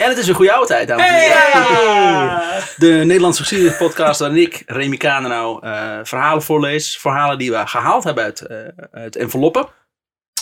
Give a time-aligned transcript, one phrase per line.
[0.00, 2.64] En het is een goede oude tijd, dames en heren.
[2.76, 6.98] De Nederlandse geschiedenispodcast waarin ik, Remy Kanenau, eh verhalen voorlees.
[6.98, 8.56] Verhalen die we gehaald hebben uit, eh,
[8.92, 9.68] uit enveloppen.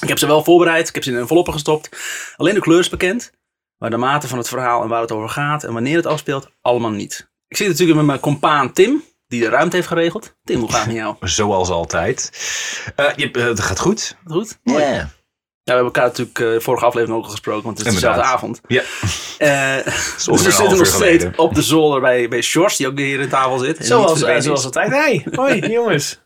[0.01, 1.89] Ik heb ze wel voorbereid, ik heb ze in enveloppen gestopt.
[2.37, 3.33] Alleen de kleur is bekend.
[3.79, 6.51] Maar de mate van het verhaal en waar het over gaat en wanneer het afspeelt,
[6.61, 7.31] allemaal niet.
[7.49, 10.37] Ik zit natuurlijk met mijn compaan Tim, die de ruimte heeft geregeld.
[10.45, 11.17] Tim, hoe gaat het met jou?
[11.21, 12.31] Zoals altijd.
[12.97, 14.17] Eh, je, het gaat goed.
[14.25, 14.59] Goed?
[14.63, 15.07] Mooi.
[15.69, 18.17] We hebben elkaar natuurlijk eh, vorige aflevering ook al gesproken, want het is Inderdaad.
[18.17, 18.61] dezelfde avond.
[18.67, 18.83] Ja.
[19.39, 21.33] Eh, dus we zitten nog steeds geleden.
[21.39, 23.87] op de zolder bij, bij Sjors, die ook hier in tafel zit.
[23.87, 24.65] Zoals, eh, zoals is.
[24.65, 24.91] altijd.
[24.91, 26.21] Hey, hoi jongens.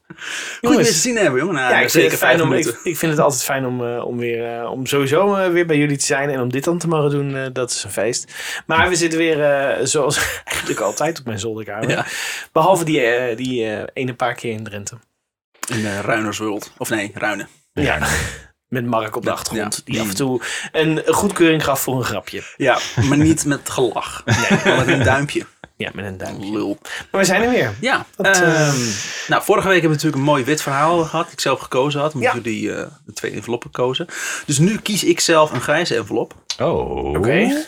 [0.60, 1.54] Goed je weer te zien hebben, jongen.
[1.54, 3.86] Na Ja, ik vind, zeker het fijn om, ik, ik vind het altijd fijn om,
[3.86, 6.30] eh, om, weer, eh, om sowieso weer bij jullie te zijn.
[6.30, 8.32] En om dit dan te mogen doen, eh, dat is een feest.
[8.66, 11.90] Maar we zitten weer eh, zoals eigenlijk altijd op mijn zolderkamer.
[11.90, 12.06] Ja.
[12.52, 14.96] Behalve die, die eh, ene paar keer in Drenthe.
[15.68, 16.56] In uh.
[16.78, 17.48] Of nee, Ruinen.
[17.72, 17.98] Ja.
[18.72, 19.82] Met Mark op de achtergrond.
[19.84, 19.92] Ja.
[19.92, 20.40] Die af en toe
[20.72, 22.42] een goedkeuring gaf voor een grapje.
[22.56, 24.22] Ja, maar niet met gelach.
[24.24, 25.46] Nee, met een duimpje.
[25.76, 26.50] Ja, met een duimpje.
[26.52, 26.78] Lul.
[27.10, 27.72] Maar we zijn er weer.
[27.80, 28.76] Ja, Dat, ehm, ehm,
[29.28, 31.24] nou, vorige week hebben we natuurlijk een mooi wit verhaal gehad.
[31.24, 32.40] Die ik zelf gekozen had, omdat Ja.
[32.42, 34.06] jullie eh, de twee enveloppen kozen.
[34.46, 36.34] Dus nu kies ik zelf een grijze envelop.
[36.58, 37.04] Oh.
[37.04, 37.64] Oké.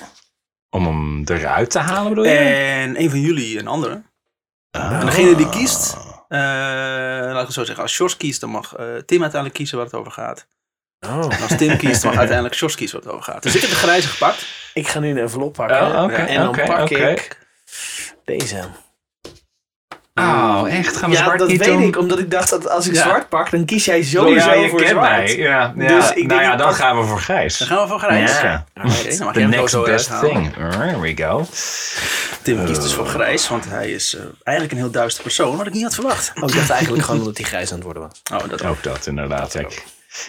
[0.71, 2.31] Om hem eruit te halen bedoel je?
[2.31, 4.03] En een van jullie een andere.
[4.71, 4.93] Ah.
[5.01, 5.97] En degene die kiest,
[6.29, 9.77] eh, laat ik het zo zeggen, als Sjors kiest, dan mag eh, Tim uiteindelijk kiezen
[9.77, 10.47] waar het over gaat.
[11.07, 11.35] Oh.
[11.35, 13.43] En als Tim kiest, dan uiteindelijk Sjors kiezen waar het over gaat.
[13.43, 14.47] Dus ik heb de grijze gepakt.
[14.75, 15.81] Ik ga nu een envelop pakken.
[15.87, 17.39] Oh, en dan pak ik
[18.25, 18.65] deze.
[20.15, 20.97] Oh, echt?
[20.97, 21.97] Gaan we Ja, zwart dat weet ik.
[21.99, 23.03] Omdat ik dacht dat als ik Ja.
[23.03, 25.11] zwart pak, dan kies jij sowieso ja, je voor kent zwart.
[25.11, 25.37] mij.
[25.37, 25.89] Ja, ja.
[25.89, 27.59] Dus ik nou ja, dan pak- gaan we voor grijs.
[27.59, 28.41] Dan gaan we voor grijs.
[28.41, 28.65] Ja.
[28.75, 30.31] Oké, dan mag The next best uithalen.
[30.53, 30.53] thing.
[30.73, 31.47] There we go.
[32.43, 35.67] Tim kiest dus voor grijs, want hij is eh, eigenlijk een heel duister persoon, wat
[35.67, 36.33] ik niet had verwacht.
[36.41, 38.41] Oh, ik dacht eigenlijk gewoon omdat hij grijs aan het worden was.
[38.43, 38.71] Oh, dat ook.
[38.71, 39.55] Ook dat inderdaad.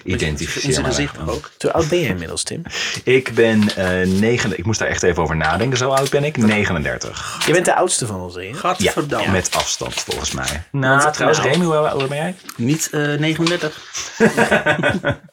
[0.04, 1.52] Identificeer zijn me gezicht ook.
[1.60, 2.62] Hoe oud ben jij inmiddels, Tim?
[3.04, 4.58] Ik ben eh negen.
[4.58, 5.78] Ik moest daar echt even over nadenken.
[5.78, 6.38] Zo oud ben ik.
[6.38, 7.44] 39.
[7.46, 8.54] Je bent de oudste van ons drieën.
[8.54, 9.32] Ja, Gadverdamme.
[9.32, 10.64] met afstand volgens mij.
[10.72, 11.52] Nou, trouwens, nou.
[11.52, 12.36] Remy, hoe oud ben jij?
[12.58, 13.82] Niet eh 39.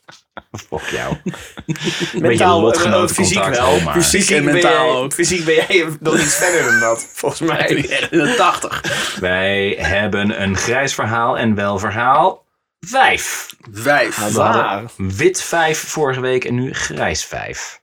[0.69, 1.17] Fuck jou.
[2.23, 3.81] Mentaal, lotgenoten eh, fysiek contact, wel.
[3.81, 4.03] maar.
[4.03, 5.13] Fysiek, En mentaal jij, ook.
[5.13, 7.59] fysiek ben jij nog iets verder dan dat, volgens mij.
[7.59, 9.17] Echt in de 80.
[9.21, 12.45] Wij hebben een grijs verhaal en wel verhaal
[12.87, 13.55] 5.
[13.73, 14.17] Vijf.
[14.17, 14.55] We Waar?
[14.69, 17.81] hadden wit 5 vorige week en nu grijs 5.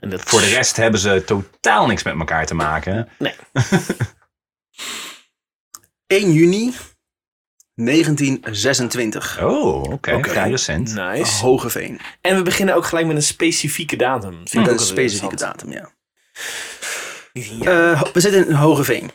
[0.00, 3.08] En dat Voor de rest hebben ze totaal niks met elkaar te maken.
[3.18, 3.34] Nee.
[6.06, 6.74] 1 juni
[7.74, 9.40] 1926.
[9.42, 10.12] Oh, oké.
[10.14, 10.28] Oké.
[10.30, 10.94] Vrij recent.
[10.94, 11.42] Nice.
[11.44, 12.00] Hogeveen.
[12.20, 14.32] En we beginnen ook gelijk met een specifieke datum.
[14.32, 15.92] Vind ik Met ook een specifieke datum, ja.
[17.32, 17.92] Ja.
[17.92, 19.10] Eh, we zitten in Hogeveen.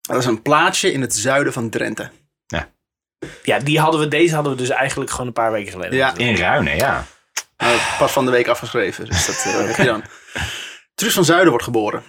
[0.00, 2.10] Dat is een plaatsje in het zuiden van Drenthe.
[2.46, 2.72] ja,
[3.64, 5.96] die hadden we, deze hadden we dus eigenlijk gewoon een paar weken geleden.
[5.96, 6.16] Ja.
[6.16, 7.06] In Ruinen, ja.
[7.58, 9.04] Nou, pas van de week afgeschreven.
[9.04, 10.04] Dus dat eh, heb je dan.
[10.94, 12.02] Truus van Zuiden wordt geboren.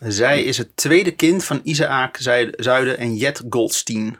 [0.00, 4.18] Zij is het tweede kind van Isaac Zuid- Zuiden en Jet Goldstein.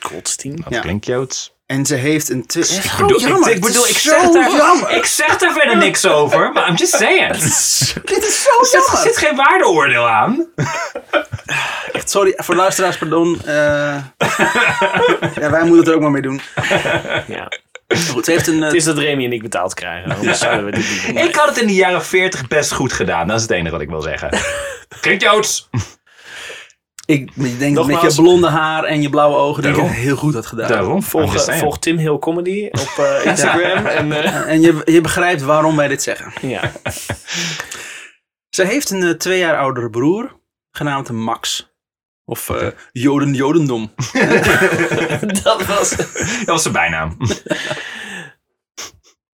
[0.00, 0.56] Goldstein.
[0.56, 0.80] Dat Ja.
[0.80, 1.52] klinkt Joods.
[1.66, 2.46] En ze heeft een...
[2.46, 3.48] twi- Ik bedoel, jammer.
[3.50, 6.68] ik, ik bedoel, ik Het is zeg, daar, ik zeg daar verder niks over, maar
[6.68, 7.30] I'm just saying.
[7.32, 9.02] Er Dit is zo zit, jammer.
[9.02, 10.46] zit geen waardeoordeel aan.
[12.04, 13.40] Echt, sorry voor luisteraars, pardon.
[13.44, 13.96] Eh,
[15.34, 16.40] ja, wij moeten het er ook maar mee doen.
[17.26, 17.48] Ja.
[18.10, 18.58] Goed, heeft een...
[18.58, 20.16] eh, Het is dat Remy en ik betaald krijgen.
[20.16, 21.16] Anders zouden we dit niet doen.
[21.24, 23.26] Ik had het in de jaren 40 best goed gedaan.
[23.26, 24.38] Dat is het enige wat ik wil zeggen.
[25.00, 25.68] Klinkt Joods.
[27.06, 29.90] ik ik denk dat met je blonde haar en je blauwe ogen dat je het
[29.92, 30.68] heel goed had gedaan.
[30.68, 31.02] Daarom.
[31.02, 33.86] Volg, volg Tim Hill Comedy op eh, Instagram.
[33.86, 36.32] En, eh, En je, je begrijpt waarom wij dit zeggen.
[36.40, 36.72] ja.
[38.50, 40.40] Ze heeft een twee jaar oudere broer,
[40.70, 41.72] genaamd Max.
[42.24, 43.94] Of eh, Joden Jodendom.
[45.42, 45.90] dat was...
[46.36, 47.16] Dat was zijn bijnaam.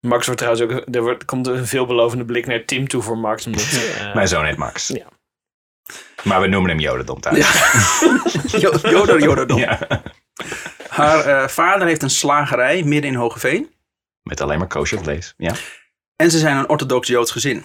[0.01, 0.95] Max wordt trouwens ook...
[0.95, 3.47] Er wordt, komt een veelbelovende blik naar Tim toe voor Max.
[3.47, 3.63] Omdat,
[3.99, 4.89] eh, Mijn zoon heet Max.
[4.89, 5.07] Ja.
[6.23, 7.39] Maar we noemen hem Jodendom thuis.
[7.39, 8.59] Ja.
[8.59, 9.59] Jo- Joder Jodendom.
[9.59, 9.79] Ja.
[10.89, 13.71] Haar eh, vader heeft een slagerij midden in Hogeveen.
[14.23, 15.35] Met alleen maar kosher vlees.
[15.37, 15.53] Ja.
[16.17, 17.63] En ze zijn een orthodox Joods gezin.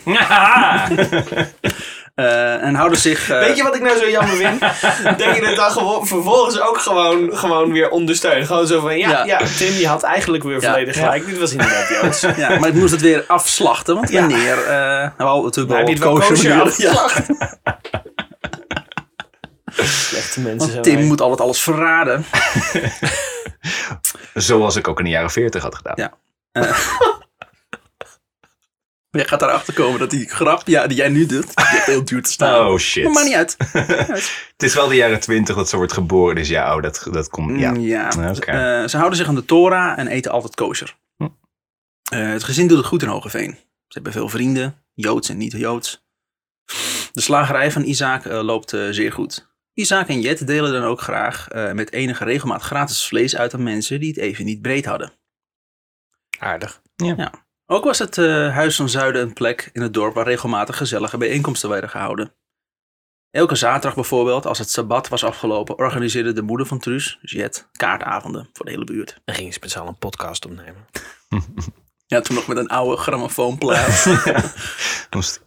[2.16, 3.30] Eh, en houden zich...
[3.30, 4.60] eh, Weet je wat ik nou zo jammer vind?
[5.20, 8.46] dat je het dan gewoon, vervolgens ook gewoon, gewoon weer ondersteunt.
[8.48, 9.24] Gewoon zo van, ja, Ja.
[9.26, 9.40] ja.
[9.58, 10.70] Tim, je had eigenlijk weer Ja.
[10.72, 11.26] volledig gelijk.
[11.26, 12.22] Dit was inderdaad Joods.
[12.38, 13.96] Ja, maar ik moest het weer afslachten.
[13.96, 14.58] Want wanneer...
[14.64, 17.26] eh nou, we hadden natuurlijk wel heb je het wel kosher afgeslacht?
[20.10, 21.04] Slechte mensen want zijn Tim wij.
[21.04, 22.26] moet altijd alles verraden.
[24.34, 25.94] Zoals ik ook in de jaren 40 had gedaan.
[25.96, 26.14] Ja.
[29.16, 32.24] Jij gaat erachter komen dat die grap ja, die jij nu doet, die heel duur
[32.24, 32.68] te staan.
[32.68, 33.04] Oh shit.
[33.04, 33.56] Maar maakt niet uit.
[34.52, 36.36] Het is wel de jaren 20 dat ze wordt geboren.
[36.36, 37.60] Dus ja, oh, dat, dat komt.
[37.60, 37.72] Ja.
[37.72, 38.08] Mm, ja.
[38.36, 38.52] Oké.
[38.52, 40.96] Eh, ze houden zich aan de Torah en eten altijd kosher.
[41.18, 41.28] Hm.
[42.12, 43.52] Eh, het gezin doet het goed in Hogeveen.
[43.88, 44.84] Ze hebben veel vrienden.
[44.94, 46.06] Joods en niet-Joods.
[47.12, 49.54] De slagerij van Isaac eh, loopt eh, zeer goed.
[49.74, 53.64] Isaac en Jet delen dan ook graag eh, met enige regelmaat gratis vlees uit aan
[53.64, 55.12] mensen die het even niet breed hadden.
[56.40, 56.82] Aardig.
[57.68, 61.18] Ook was het eh, Huis van Zuiden een plek in het dorp waar regelmatig gezellige
[61.18, 62.34] bijeenkomsten werden gehouden.
[63.32, 67.68] Elke zaterdag bijvoorbeeld, als het sabbat was afgelopen, organiseerde de moeder van Truus, dus Jet,
[67.72, 69.22] kaartavonden voor de hele buurt.
[69.26, 70.86] Dan ging je speciaal een podcast opnemen.
[72.08, 74.06] Ja, toen nog met een oude grammofoonplaat.
[75.16, 75.42] Moest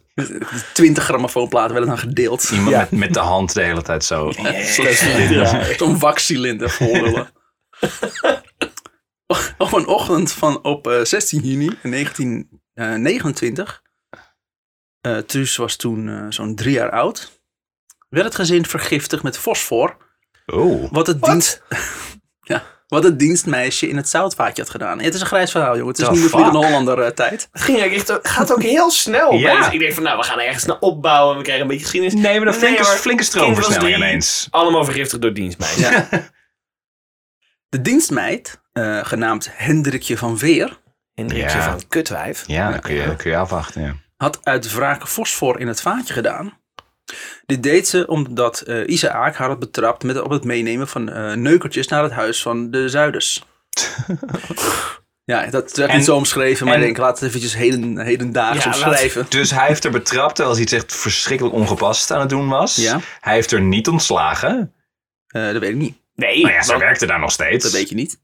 [0.73, 2.49] 20 grammofoonplaten werden dan gedeeld.
[2.49, 2.79] iemand Ja.
[2.79, 4.31] met, met de hand de hele tijd zo.
[4.35, 5.63] Ja.
[5.77, 7.29] Zo'n waxcilinder volrullen.
[9.57, 13.81] op een ochtend van op eh, 16 juni 1929,
[15.01, 17.41] eh Truus was toen eh, zo'n drie jaar oud,
[18.09, 19.97] werd het gezin vergiftigd met fosfor,
[20.45, 20.91] Oh.
[20.91, 21.61] wat het, dienst,
[22.51, 24.99] ja, wat het dienstmeisje in het zoutvaatje had gedaan.
[24.99, 25.87] Het is een grijs verhaal, jongen.
[25.87, 26.57] Het is The niet meer Vliegende?
[26.57, 27.47] Hollander eh, tijd.
[27.51, 29.33] Het ging eigenlijk echt, gaat ook heel snel.
[29.33, 29.57] Ja.
[29.57, 31.37] Dus ik denk van, nou, we gaan er ergens naar opbouwen.
[31.37, 32.21] We krijgen een beetje geschiedenis.
[32.21, 32.95] Nee, maar een flinke, hoor.
[32.95, 34.47] flinke was stroomversnelling ineens.
[34.49, 35.89] Allemaal vergiftigd door dienstmeisjes.
[35.89, 36.07] Ja.
[37.69, 40.81] De dienstmeid, eh, genaamd Hendrikje van Veer,
[41.13, 41.63] Hendrikje Ja.
[41.71, 42.43] van Kutwijf.
[42.47, 43.81] Ja, dan kun je, kun je afwachten.
[43.81, 43.95] Ja.
[44.17, 46.57] had uit wraak fosfor in het vaatje gedaan.
[47.45, 51.33] Dit deed ze omdat eh Isaac haar had betrapt met op het meenemen van eh,
[51.33, 53.43] neukertjes naar het huis van de Zuiders.
[55.23, 57.97] ja, dat werd En- niet zo omschreven, maar en- ik denk, laat het eventjes heden,
[57.99, 59.25] hedendaags Ja, laat- omschrijven.
[59.29, 62.75] Dus hij heeft er betrapt terwijl hij iets echt verschrikkelijk ongepast aan het doen was.
[62.75, 62.99] Ja.
[63.19, 64.73] Hij heeft er niet ontslagen.
[65.27, 65.97] Eh, dat weet ik niet.
[66.15, 67.63] Nee, Nou ja, ze werkte daar nog steeds.
[67.63, 68.19] Dat weet je niet.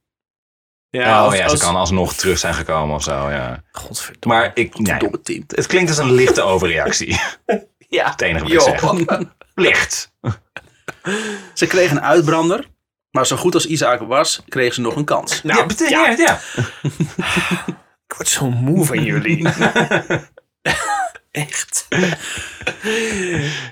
[0.95, 3.63] Ja, oh als- ja, ze als- kan alsnog terug zijn gekomen of zo, ja.
[3.71, 4.37] Godverdomme.
[4.39, 5.43] Maar ik, nee, Domme team.
[5.47, 7.19] het klinkt als een lichte overreactie.
[7.89, 8.09] ja.
[8.11, 9.19] Het enige wat ik zeg.
[9.55, 10.11] Licht.
[11.53, 12.67] Ze kreeg een uitbrander,
[13.11, 15.43] maar zo goed als Isaac was, kreeg ze nog een kans.
[15.43, 16.39] Nou, ja, ja, ja, ja.
[18.07, 19.47] ik word zo moe van jullie.
[21.31, 21.87] Echt.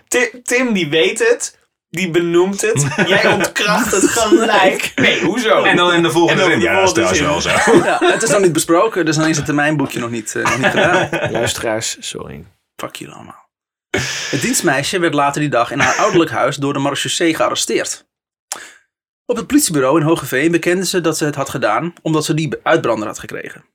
[0.08, 1.60] Ti- Tim, die weet het.
[1.94, 2.88] Die benoemt het.
[3.08, 4.92] Jij ontkracht het gelijk.
[4.96, 5.64] Nee, hoezo?
[5.64, 6.70] En dan in de volgende En dan zin.
[6.72, 7.50] Ja, dat is wel zo.
[7.84, 10.58] Ja, het is nog niet besproken, dus dan is het termijnboekje nog niet, eh, nog
[10.58, 11.10] niet gedaan.
[11.32, 12.46] Luisteraars, sorry.
[12.76, 13.50] Fuck jullie allemaal.
[14.30, 18.06] Het dienstmeisje werd later die dag in haar ouderlijk huis door de marechaussee gearresteerd.
[19.26, 22.56] Op het politiebureau in Hogeveen bekende ze dat ze het had gedaan omdat ze die
[22.64, 23.66] uitbrander had gekregen.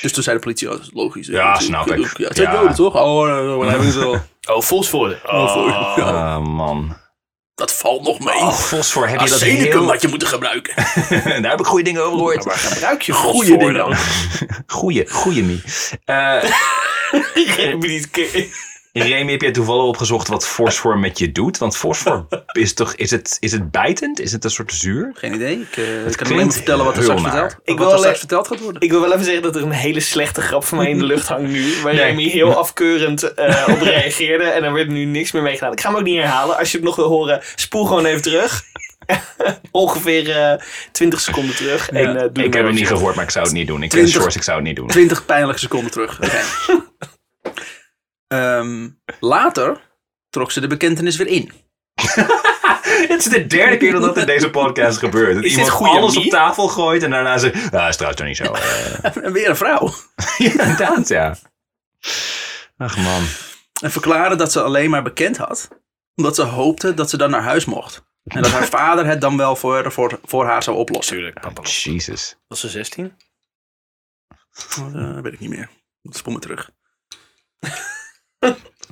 [0.00, 1.26] Dus toen zei de politie, oh, dat is logisch.
[1.26, 2.18] Ja, snap ik.
[2.18, 2.94] Ja, het toch?
[2.94, 4.20] Oh, eh, wat hebben ze al?
[4.56, 5.20] Oh, Fosfor.
[5.26, 5.98] Oh, Oh.
[5.98, 6.96] Oh man.
[7.56, 8.34] Dat valt nog mee.
[8.34, 9.86] Oh, fosfor, heb je dat Arsenicum heel...
[9.88, 10.74] had je moeten gebruiken.
[11.42, 12.44] Daar heb ik goede dingen over gehoord.
[12.44, 13.74] Maar waar gebruik je Goeie fosfor dingen.
[13.74, 13.96] dan?
[14.78, 15.62] Goeie, goeie.
[16.04, 16.42] Eh
[17.80, 18.48] niet ke-
[19.02, 21.58] Remy, heb jij toevallig opgezocht wat fosfor met je doet?
[21.58, 24.20] Want fosfor is toch, is het, is het bijtend?
[24.20, 25.10] Is het een soort zuur?
[25.14, 25.60] Geen idee.
[25.60, 25.76] Ik,
[26.06, 27.30] ik kan alleen maar vertellen wat er straks naar.
[27.32, 28.82] verteld, Ik wat wil er straks verteld gaat worden.
[28.82, 31.04] Ik wil wel even zeggen dat er een hele slechte grap van mij in de
[31.14, 31.74] lucht hangt nu.
[31.82, 32.04] Waar Nee.
[32.04, 34.44] Remy heel afkeurend eh, op reageerde.
[34.44, 35.72] En er werd nu niks meer meegedaan.
[35.72, 36.56] Ik ga hem ook niet herhalen.
[36.58, 38.62] Als je het nog wil horen, spoel gewoon even terug.
[39.70, 40.60] Ongeveer eh
[40.92, 41.90] 20 seconden terug.
[41.90, 43.82] En, eh, doe ik heb het niet gehoord, maar ik zou het niet doen.
[43.82, 44.20] Ik ken 20.
[44.20, 44.86] Shores, ik zou het niet doen.
[44.86, 46.20] 20 pijnlijke seconden terug.
[46.22, 46.40] Oké.
[48.28, 48.88] Ehm,
[49.20, 49.80] later
[50.30, 51.52] trok ze de bekentenis weer in.
[53.08, 55.34] Het is de derde keer dat dat in deze podcast gebeurt.
[55.34, 57.54] Dat Is iemand alles op tafel gooit en daarna zegt...
[57.54, 58.52] Ah, dat is trouwens toch niet zo.
[58.52, 59.94] eh." En weer een vrouw.
[60.38, 61.36] ja, inderdaad, ja.
[62.76, 63.22] Ach man.
[63.82, 65.68] En verklaarde dat ze alleen maar bekend had.
[66.14, 68.04] Omdat ze hoopte dat ze dan naar huis mocht.
[68.24, 71.16] En dat haar vader het dan wel voor, voor, voor haar zou oplossen.
[71.16, 71.62] Tuurlijk, papa.
[71.62, 72.36] Jesus.
[72.48, 73.16] Was ze 16?
[74.50, 75.68] Dat eh, weet ik niet meer.
[76.02, 76.70] Spoel me terug.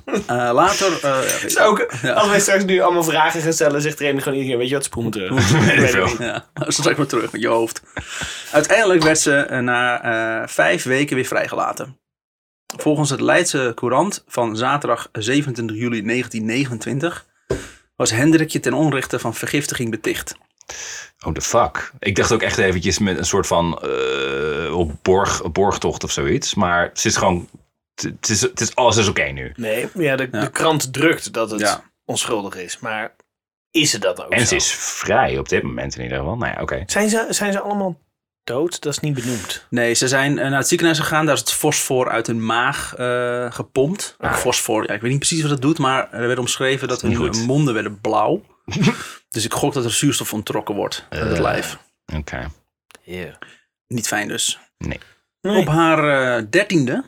[0.05, 0.93] Eh, later...
[0.93, 2.13] eh, ja, Is ook, Ja.
[2.13, 4.83] Als wij straks nu allemaal vragen gaan stellen, zegt Remy gewoon iedereen, weet je wat,
[4.83, 5.51] spoel me terug.
[5.51, 6.23] Weet ik veel.
[6.23, 7.81] Ja, straks maar terug met je hoofd.
[8.51, 11.99] Uiteindelijk werd ze eh, na eh, vijf weken weer vrijgelaten.
[12.77, 17.25] Volgens het Leidse Courant van zaterdag 27 juli 1929
[17.95, 20.35] was Hendrikje ten onrechte van vergiftiging beticht.
[21.25, 21.91] Oh, the fuck.
[21.99, 26.53] Ik dacht ook echt eventjes met een soort van eh, op borg, borgtocht of zoiets.
[26.55, 27.49] Maar ze is gewoon...
[27.95, 29.53] Het is, het is, alles is oké nu.
[29.55, 30.39] Nee, ja, de, Ja.
[30.39, 31.83] de krant drukt dat het Ja.
[32.05, 32.79] onschuldig is.
[32.79, 33.15] Maar
[33.71, 34.45] is het dat ook En zo?
[34.45, 36.35] ze is vrij op dit moment in ieder geval.
[36.37, 36.83] Nou ja, oké.
[36.85, 37.99] Zijn, ze, zijn ze allemaal
[38.43, 38.81] dood?
[38.81, 39.65] Dat is niet benoemd.
[39.69, 41.25] Nee, ze zijn eh, naar het ziekenhuis gegaan.
[41.25, 44.15] Daar is het fosfor uit hun maag eh, gepompt.
[44.19, 44.33] Ah.
[44.33, 47.15] Fosfor, ja, ik weet niet precies wat dat doet, maar er werd omschreven dat hun
[47.15, 47.45] goed.
[47.45, 48.43] monden werden blauw.
[49.29, 51.41] dus ik gok dat er zuurstof onttrokken wordt uit het Eh.
[51.41, 51.77] lijf.
[52.15, 52.47] Oké.
[53.87, 54.59] Niet fijn dus.
[54.77, 54.99] Nee.
[55.41, 57.03] Op haar dertiende,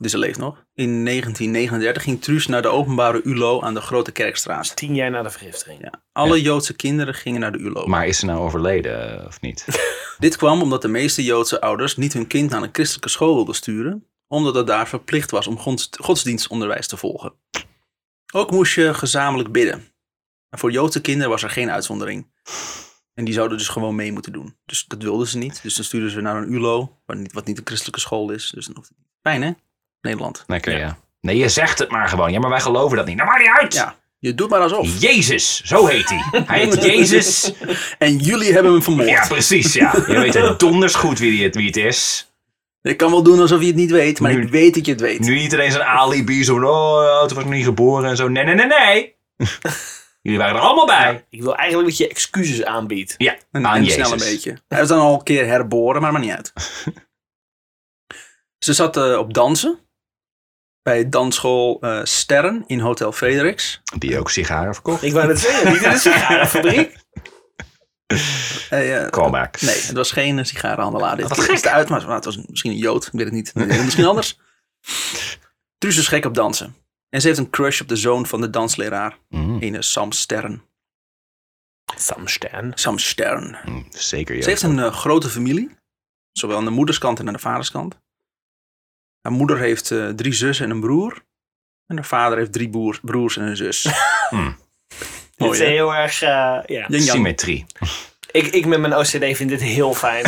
[0.00, 4.12] dus ze leeft nog, in 1939 ging Truus naar de openbare ULO aan de Grote
[4.12, 4.76] Kerkstraat.
[4.76, 5.80] Tien jaar na de vergiftiging.
[5.82, 5.92] Ja.
[6.12, 7.86] Alle Joodse kinderen gingen naar de ULO.
[7.86, 9.64] Maar is ze nou overleden eh, of niet?
[10.18, 13.54] Dit kwam omdat de meeste Joodse ouders niet hun kind naar een christelijke school wilden
[13.54, 17.32] sturen, omdat het daar verplicht was om gods- godsdienstonderwijs te volgen.
[18.32, 19.84] Ook moest je gezamenlijk bidden.
[20.48, 22.26] En voor Joodse kinderen was er geen uitzondering.
[23.14, 24.56] En die zouden dus gewoon mee moeten doen.
[24.64, 25.62] Dus dat wilden ze niet.
[25.62, 28.50] Dus dan stuurden ze naar een ULO, wat niet, wat niet een christelijke school is.
[28.50, 29.06] Dus dan hoeft het niet.
[29.22, 29.52] Fijn hè?
[30.00, 30.44] Nederland.
[30.46, 30.98] Lekker, ja.
[31.20, 32.32] Nee, je zegt het maar gewoon.
[32.32, 33.16] Ja, maar wij geloven dat niet.
[33.16, 33.74] Nou, maakt niet uit.
[33.74, 35.00] Ja, je doet maar alsof.
[35.00, 36.42] Jezus, zo heet hij.
[36.46, 37.52] Hij heet Jezus.
[37.98, 39.08] En jullie hebben hem vermoord.
[39.08, 39.92] Ja, precies, ja.
[40.06, 42.24] Je weet het donders goed wie het, wie het is.
[42.82, 44.92] Ik kan wel doen alsof je het niet weet, maar Nu- ik weet dat je
[44.92, 45.20] het weet.
[45.20, 48.16] Nu niet ineens een alibi, zo van, oh, toen was ik nog niet geboren en
[48.16, 48.28] zo.
[48.28, 49.14] Nee, nee, nee, nee.
[50.22, 51.24] Jullie waren er allemaal bij.
[51.30, 53.14] Ik wil eigenlijk dat je excuses aanbiedt.
[53.18, 53.94] Ja, En, aan en Jezus.
[53.94, 54.56] snel een beetje.
[54.68, 56.52] Hij was dan al een keer herboren, maar maar niet uit.
[58.58, 59.78] Ze zat eh, op dansen.
[60.82, 63.80] Bij dansschool eh, Sterren in Hotel Fredericks.
[63.98, 65.02] Die ook sigaren verkocht.
[65.02, 66.96] Ik wou het zeggen, niet in de sigarenfabriek.
[68.70, 69.60] Eh, eh, Callback.
[69.60, 71.16] nee, het was geen sigarenhandelaar.
[71.16, 71.66] Dit Wat keer gek.
[71.66, 73.06] uit, maar het was misschien een Jood.
[73.06, 73.54] Ik weet het niet.
[73.54, 74.38] Misschien anders.
[75.78, 76.74] Truus is gek op dansen.
[77.08, 79.18] En ze heeft een crush op de zoon van de dansleraar.
[79.28, 80.62] Mm, Ene Sam Sterren.
[81.96, 82.72] Sam Stan.
[82.74, 83.58] Sam Sterren.
[83.64, 84.42] mm, zeker, ja.
[84.42, 85.76] Ze heeft een grote familie.
[86.32, 88.00] Zowel aan de moederskant en aan de vaderskant.
[89.22, 91.22] Haar moeder heeft eh, drie zussen en een broer.
[91.86, 93.86] En haar vader heeft drie broer- broers en een zus.
[94.30, 94.56] Hmm.
[95.36, 95.64] Dit is hè?
[95.64, 96.86] heel erg, eh, ja.
[96.88, 97.66] Symmetrie.
[98.30, 100.24] Ik, ik met mijn OCD vind dit heel fijn.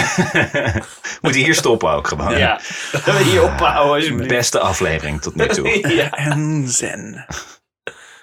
[1.22, 2.38] Moet je hier stoppen ook gewoon.
[2.38, 2.60] ja.
[3.04, 4.28] We hier ophouden alsjeblieft.
[4.28, 5.88] Beste aflevering tot nu toe.
[5.96, 6.10] ja.
[6.10, 7.26] En zen.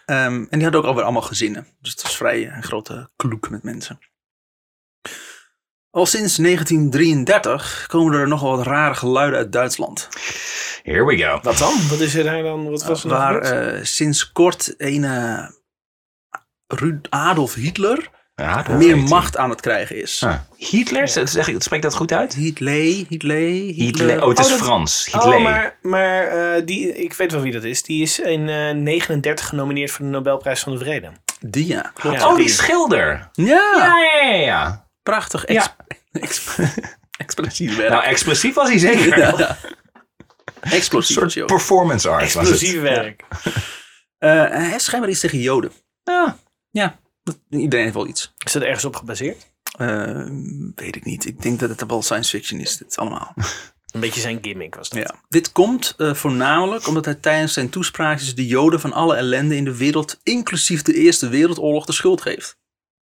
[0.06, 1.68] Ehm, en die hadden ook alweer allemaal gezinnen.
[1.82, 4.00] Dus het was vrij eh, een grote kloek met mensen.
[5.92, 10.08] Al sinds 1933 komen er nogal wat rare geluiden uit Duitsland.
[10.84, 11.40] Here we go.
[11.42, 11.74] Wat dan?
[11.90, 12.70] Wat is er daar dan?
[12.70, 15.48] Wat was er waar eh, sinds kort een eh,
[16.68, 20.24] Ru- Adolf Hitler Ja, meer macht aan het krijgen is.
[20.24, 21.08] Ah, Hitler?
[21.08, 22.34] Zeg ik, spreek dat goed uit?
[22.34, 23.40] Hitler, Hitler,
[23.74, 24.22] Hitler.
[24.24, 25.06] Oh, het is Oh, dat- Frans.
[25.12, 25.36] Hitler.
[25.36, 27.84] Oh, maar, maar eh, die, ik weet wel wie dat is.
[27.84, 31.12] Die is in eh 39 genomineerd voor de Nobelprijs van de Vrede.
[31.40, 32.18] Die ja, klopt.
[32.22, 32.28] Ja.
[32.30, 33.30] oh, die schilder.
[33.34, 33.46] Ja,
[33.78, 34.36] Ja, ja, ja.
[34.36, 34.88] ja.
[35.10, 35.52] Prachtig.
[35.52, 35.76] Ja.
[36.12, 36.46] Ex
[37.26, 37.90] explosief werk.
[37.90, 39.18] Nou, expressief was hij zeker.
[39.18, 39.58] Ja.
[40.60, 41.18] Een Explosief.
[41.18, 41.48] soort ook.
[41.48, 42.52] performance art was het.
[42.52, 43.24] Explosief werk.
[44.18, 45.72] Eh, hij heeft schijnbaar iets tegen Joden.
[46.04, 46.38] Ja.
[46.72, 47.00] Ja,
[47.50, 48.34] iedereen heeft wel iets.
[48.46, 49.52] Is dat ergens op gebaseerd?
[49.78, 50.26] Eh,
[50.76, 51.26] weet ik niet.
[51.26, 53.34] Ik denk dat het wel science fiction is, dit allemaal.
[53.94, 55.00] Een beetje zijn gimmick was dat.
[55.00, 55.16] Ja.
[55.30, 59.64] Dit komt eh, voornamelijk omdat hij tijdens zijn toespraakjes de Joden van alle ellende in
[59.64, 62.58] de wereld, inclusief de Eerste Wereldoorlog, de schuld geeft.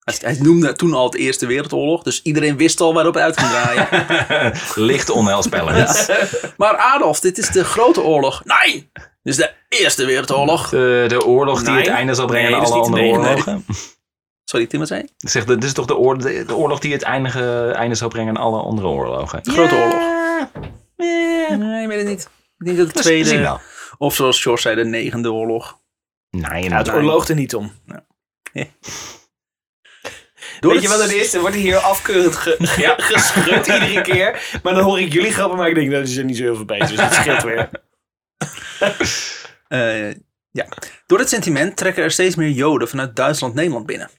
[0.04, 3.40] Hij, hij noemde toen al de Eerste Wereldoorlog, dus iedereen wist al waarop hij uit
[3.40, 4.54] ging draaien.
[4.90, 6.10] Licht onheilspellend.
[6.58, 8.42] maar Adolf, dit is de grote oorlog.
[8.46, 10.70] Nee, dit is de Eerste Wereldoorlog.
[10.70, 11.78] De, de oorlog die Nee.
[11.82, 13.66] het einde zal brengen Nee, aan alle andere nee, oorlogen.
[14.50, 15.08] Sorry, Tim, wat zei je?
[15.18, 18.08] Ik zeg, dit is toch de, oor- de, de oorlog die het eindige, einde zal
[18.10, 19.40] brengen aan alle andere oorlogen.
[19.44, 20.02] De Grote Oorlog.
[20.98, 22.30] Nee, ik weet het niet.
[22.58, 23.60] Ik denk dat de tweede, wel.
[23.98, 25.80] of zoals George zei, de negende oorlog.
[26.30, 27.72] Nee, Ja, het oorloogt er niet om.
[30.64, 31.34] Door Weet je wat het is?
[31.34, 32.96] Er wordt hier afkeurend ge Ja.
[32.98, 34.60] geschud iedere keer.
[34.64, 36.44] Maar dan hoor ik jullie grappen, maar ik denk, nou, dat is er niet zo
[36.44, 36.88] heel veel beter.
[36.88, 37.70] Dus dat scheelt weer.
[39.68, 40.12] Eh,
[40.52, 40.68] ja.
[41.06, 44.10] Door dit sentiment trekken er steeds meer Joden vanuit Duitsland Nederland binnen.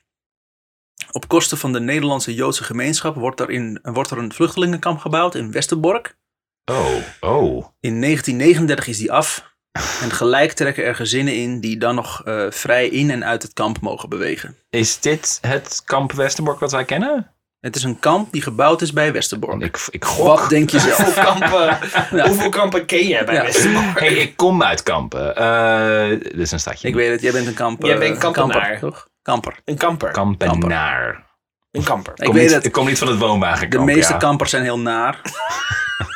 [1.12, 5.34] Op kosten van de Nederlandse Joodse gemeenschap wordt er, in, wordt er een vluchtelingenkamp gebouwd
[5.34, 6.16] in Westerbork.
[6.64, 7.66] Oh, oh.
[7.80, 9.53] In 1939 is die af.
[10.02, 13.52] En gelijk trekken er gezinnen in die dan nog eh, vrij in en uit het
[13.52, 14.56] kamp mogen bewegen.
[14.70, 17.28] Is dit het kamp Westerbork wat wij kennen?
[17.60, 19.62] Het is een kamp die gebouwd is bij Westerbork.
[19.62, 20.26] Ik, ik gok.
[20.38, 20.96] Wat denk je zelf?
[20.96, 21.78] Hoeveel kampen,
[22.28, 23.42] hoeveel kampen ken jij bij Ja.
[23.42, 23.98] Westerbork?
[24.00, 25.36] Hey, ik kom uit Kampen.
[25.36, 26.88] Eh dit is een stadje.
[26.88, 28.50] Ik weet het, jij bent een kamp, Jij eh, bent kampenaar.
[28.60, 29.08] kamper, toch?
[29.22, 29.54] Kamper.
[29.64, 30.10] Een kamper.
[30.10, 31.26] Kampenaar.
[31.70, 32.12] Een kamper.
[32.16, 32.64] Ik Kom weet niet, het.
[32.64, 33.84] Ik kom niet van het De woonwagenkamp.
[33.84, 34.18] meeste ja.
[34.18, 35.20] kampers zijn heel naar.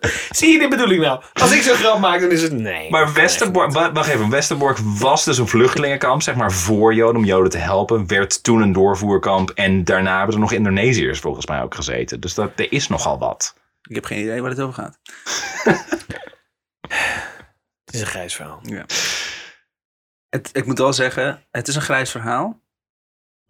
[0.30, 1.22] Zie je, dit bedoel ik nou.
[1.32, 2.90] Als ik zo'n grap maak, dan is het nee.
[2.90, 7.24] Maar Westerbork, wa- wacht even, Westerbork was dus een vluchtelingenkamp, zeg maar voor Joden, om
[7.24, 8.06] Joden te helpen.
[8.06, 12.20] Werd toen een doorvoerkamp en daarna hebben er nog Indonesiërs volgens mij ook gezeten.
[12.20, 13.54] Dus dat, er is nogal wat.
[13.88, 14.98] Ik heb geen idee waar het over gaat.
[17.84, 18.60] Het is een grijs verhaal.
[18.62, 18.84] Ja.
[20.28, 22.60] Het, ik moet wel zeggen, het is een grijs verhaal.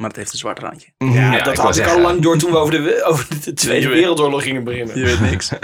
[0.00, 0.92] Maar het heeft een zwart randje.
[0.99, 3.88] Ja, ik dat had ik al lang door toen we over de, over de Tweede
[3.88, 4.99] Wereldoorlog gingen beginnen.
[4.99, 5.52] Je weet niks.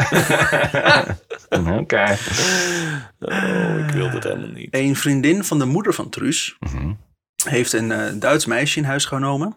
[1.81, 2.17] Oké.
[3.19, 4.69] Oh, ik wilde het helemaal niet.
[4.71, 6.93] Een vriendin van de moeder van Truus Mhm.
[7.45, 9.57] heeft een eh, Duits meisje in huis genomen.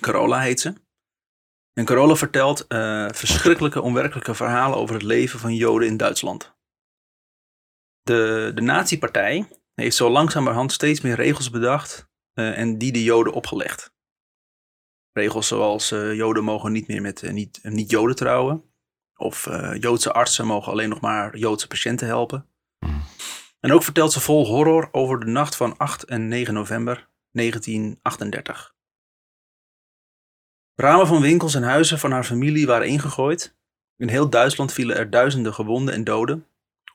[0.00, 0.72] Carola heet ze.
[1.72, 6.54] En Carola vertelt eh, verschrikkelijke, onwerkelijke verhalen over het leven van Joden in Duitsland.
[8.02, 13.94] De, de nazi-partij heeft zo langzamerhand steeds meer regels bedacht en die de Joden opgelegd.
[15.12, 18.64] Regels zoals eh, Joden mogen niet meer met eh, niet, eh, niet-Joden trouwen.
[19.16, 22.46] Of eh, Joodse artsen mogen alleen nog maar Joodse patiënten helpen.
[22.78, 23.02] Hmm.
[23.60, 28.74] En ook vertelt ze vol horror over de nacht van 8 en 9 november 1938.
[30.74, 33.56] Ramen van winkels en huizen van haar familie waren ingegooid.
[33.96, 36.46] In heel Duitsland vielen er duizenden gewonden en doden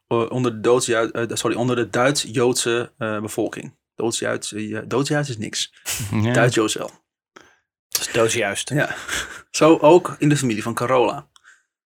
[0.07, 3.79] eh, onder de, Doods- eh, sorry, onder de Duits-Joodse eh, bevolking.
[3.95, 5.74] Doods-Joods eh, is niks.
[6.12, 6.33] Ja.
[6.33, 6.91] Duits-Joods wel.
[7.88, 8.69] Dat is doodjuist.
[8.69, 8.95] Ja.
[9.51, 11.29] Zo ook in de familie van Carola.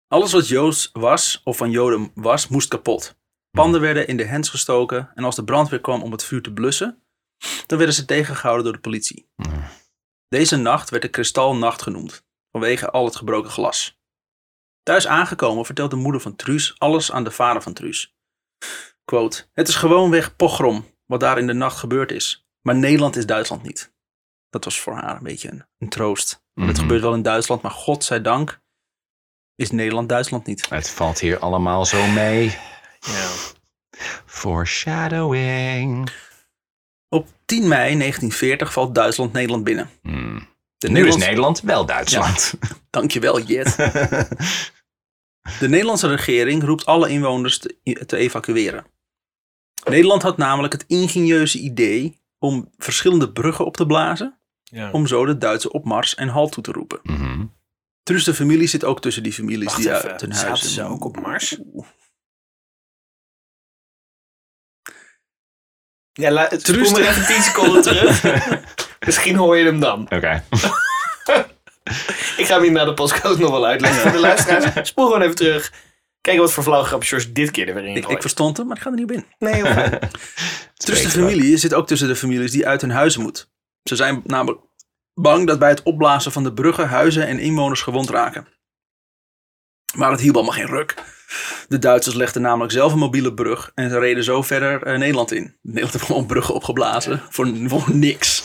[0.08, 3.18] Alles wat Joods was of van Joden was, moest kapot.
[3.52, 6.54] Panden werden in de hens gestoken en als de brandweer kwam om het vuur te
[6.54, 7.04] blussen,
[7.66, 9.30] dan werden ze tegengehouden door de politie.
[9.36, 9.70] Ja.
[10.28, 14.00] Deze nacht werd de kristalnacht genoemd, vanwege al het gebroken glas.
[14.84, 18.16] Thuis aangekomen vertelt de moeder van Truus alles aan de vader van Truus.
[19.06, 23.26] Quote, het is gewoonweg pogrom wat daar in de nacht gebeurd is, maar Nederland is
[23.26, 23.94] Duitsland niet.
[24.50, 26.44] Dat was voor haar een beetje een, een troost.
[26.54, 26.76] Het Mhm.
[26.76, 28.60] gebeurt wel in Duitsland, maar godzijdank
[29.56, 30.70] is Nederland Duitsland niet.
[30.70, 32.58] Het valt hier allemaal zo mee.
[33.00, 33.30] Ja.
[34.26, 36.10] Foreshadowing.
[37.10, 39.90] Op 10 mei 1940 valt Duitsland Nederland binnen.
[40.02, 40.48] Hmm.
[40.78, 42.54] De Nu is Nederland wel Duitsland.
[42.90, 43.76] Dankjewel, Jet.
[45.60, 48.86] De Nederlandse regering roept alle inwoners te, te evacueren.
[49.84, 54.92] Nederland had namelijk het ingenieuze idee om verschillende bruggen op te blazen, Ja.
[54.92, 57.00] om zo de Duitse opmars en halt toe te roepen.
[57.04, 57.46] Mhm.
[58.04, 60.70] Truus de familie zit ook tussen die families Wacht die even, uit hun zaten huizen...
[60.70, 61.58] ze ook op Mars?
[61.74, 61.88] Oeh.
[66.14, 68.24] Ja, la, het spoel maar de- even 10 seconden terug.
[69.06, 70.02] Misschien hoor je hem dan.
[70.02, 70.44] Oké.
[72.38, 74.88] Ik ga hem hier na de podcast nog wel uitleggen voor de luisteraars.
[74.90, 75.74] Spoel gewoon even terug.
[76.26, 78.68] Kijken wat voor flauwe grapjes George dit keer er weer in Ik, ik verstond hem,
[78.68, 79.26] maar ik ga er niet op in.
[79.40, 79.62] Nee.
[80.84, 83.52] Truus de familie zit ook tussen de families die uit hun huizen moet.
[83.84, 84.62] Ze zijn namelijk
[85.14, 88.48] bang dat bij het opblazen van de bruggen huizen en inwoners gewond raken.
[89.96, 90.94] Maar het hielp allemaal geen ruk.
[91.68, 95.32] De Duitsers legden namelijk zelf een mobiele brug en ze reden zo verder eh, Nederland
[95.32, 95.58] in.
[95.62, 98.44] Nederland heeft gewoon bruggen opgeblazen voor, voor niks.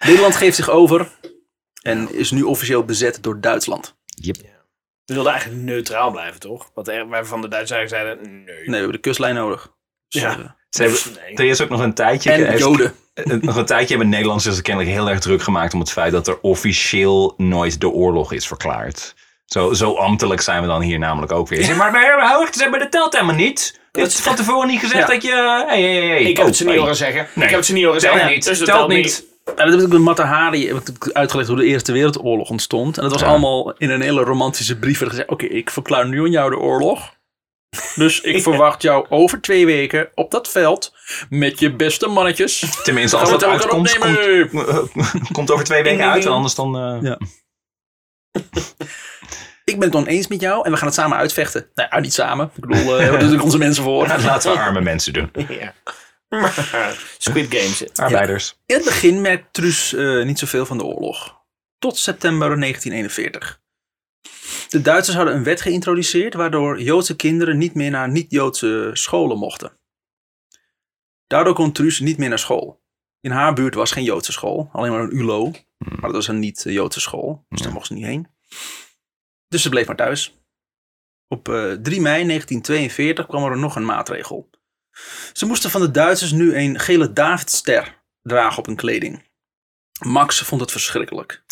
[0.00, 1.10] Nederland geeft zich over
[1.82, 3.96] en is nu officieel bezet door Duitsland.
[4.04, 4.55] Yep.
[5.06, 6.70] We wilden eigenlijk neutraal blijven, toch?
[6.74, 8.54] Want er- wij van de Duitsers eigenlijk zeiden, nee.
[8.56, 9.68] Nee, we hebben de kustlijn nodig.
[10.08, 10.30] Dus, Ja.
[10.30, 11.34] eh, Ze hebben, Nee.
[11.36, 12.30] er is ook nog een tijdje...
[12.32, 12.94] en heeft- Joden.
[13.14, 16.26] eh, nog een tijdje hebben Nederlanders kennelijk heel erg druk gemaakt om het feit dat
[16.28, 19.14] er officieel nooit de oorlog is verklaard.
[19.44, 21.64] Zo, zo ambtelijk zijn we dan hier namelijk ook weer.
[21.64, 23.80] Zeg Maar, maar, maar wacht eens even, dat telt helemaal niet.
[23.92, 25.14] Het is van tevoren niet gezegd Ja.
[25.14, 25.64] dat je...
[25.68, 26.20] Hey, hey, hey.
[26.20, 27.26] Ik heb Oh, het ze niet horen zeggen.
[27.34, 27.44] Nee.
[27.44, 28.32] Ik heb het ze niet horen Telt zeggen.
[28.32, 28.44] niet.
[28.44, 29.24] Dus dat telt niet.
[29.56, 32.96] Ja, dat heb ik met Mata Hari heb ik uitgelegd hoe de Eerste Wereldoorlog ontstond.
[32.96, 33.26] En dat was Ja.
[33.26, 34.98] allemaal in een hele romantische brief.
[34.98, 37.14] werd gezegd, oké, ik verklaar nu aan jou de oorlog.
[37.94, 40.94] Dus ik verwacht jou over twee weken op dat veld
[41.30, 42.80] met je beste mannetjes.
[42.82, 44.90] Tenminste, als dat uitkomt, komt, opnemen?
[45.32, 46.24] komt over twee weken uit.
[46.24, 46.76] En anders dan...
[46.76, 47.18] eh, Ja.
[49.64, 51.66] Ik ben het oneens met jou en we gaan het samen uitvechten.
[51.74, 52.50] Nou ja, niet samen.
[52.54, 54.06] Ik bedoel, eh, we hebben natuurlijk onze mensen voor.
[54.06, 55.30] Laten we arme mensen doen.
[55.48, 55.72] Ja.
[57.18, 57.92] Squid Games.
[57.94, 58.58] Arbeiders.
[58.66, 61.44] In het begin merkt Truus eh, niet zoveel van de oorlog.
[61.78, 63.60] Tot september 1941.
[64.68, 69.78] De Duitsers hadden een wet geïntroduceerd waardoor Joodse kinderen niet meer naar niet-Joodse scholen mochten.
[71.26, 72.84] Daardoor kon Truus niet meer naar school.
[73.20, 75.50] In haar buurt was geen Joodse school, alleen maar een ULO.
[75.78, 78.28] Maar dat was een niet-Joodse school, dus daar mocht ze niet heen.
[79.48, 80.40] Dus ze bleef maar thuis.
[81.28, 84.50] Op eh, 3 mei 1942 kwam er nog een maatregel.
[85.32, 89.24] Ze moesten van de Duitsers nu een gele Davidster dragen op hun kleding.
[90.04, 91.42] Max vond het verschrikkelijk.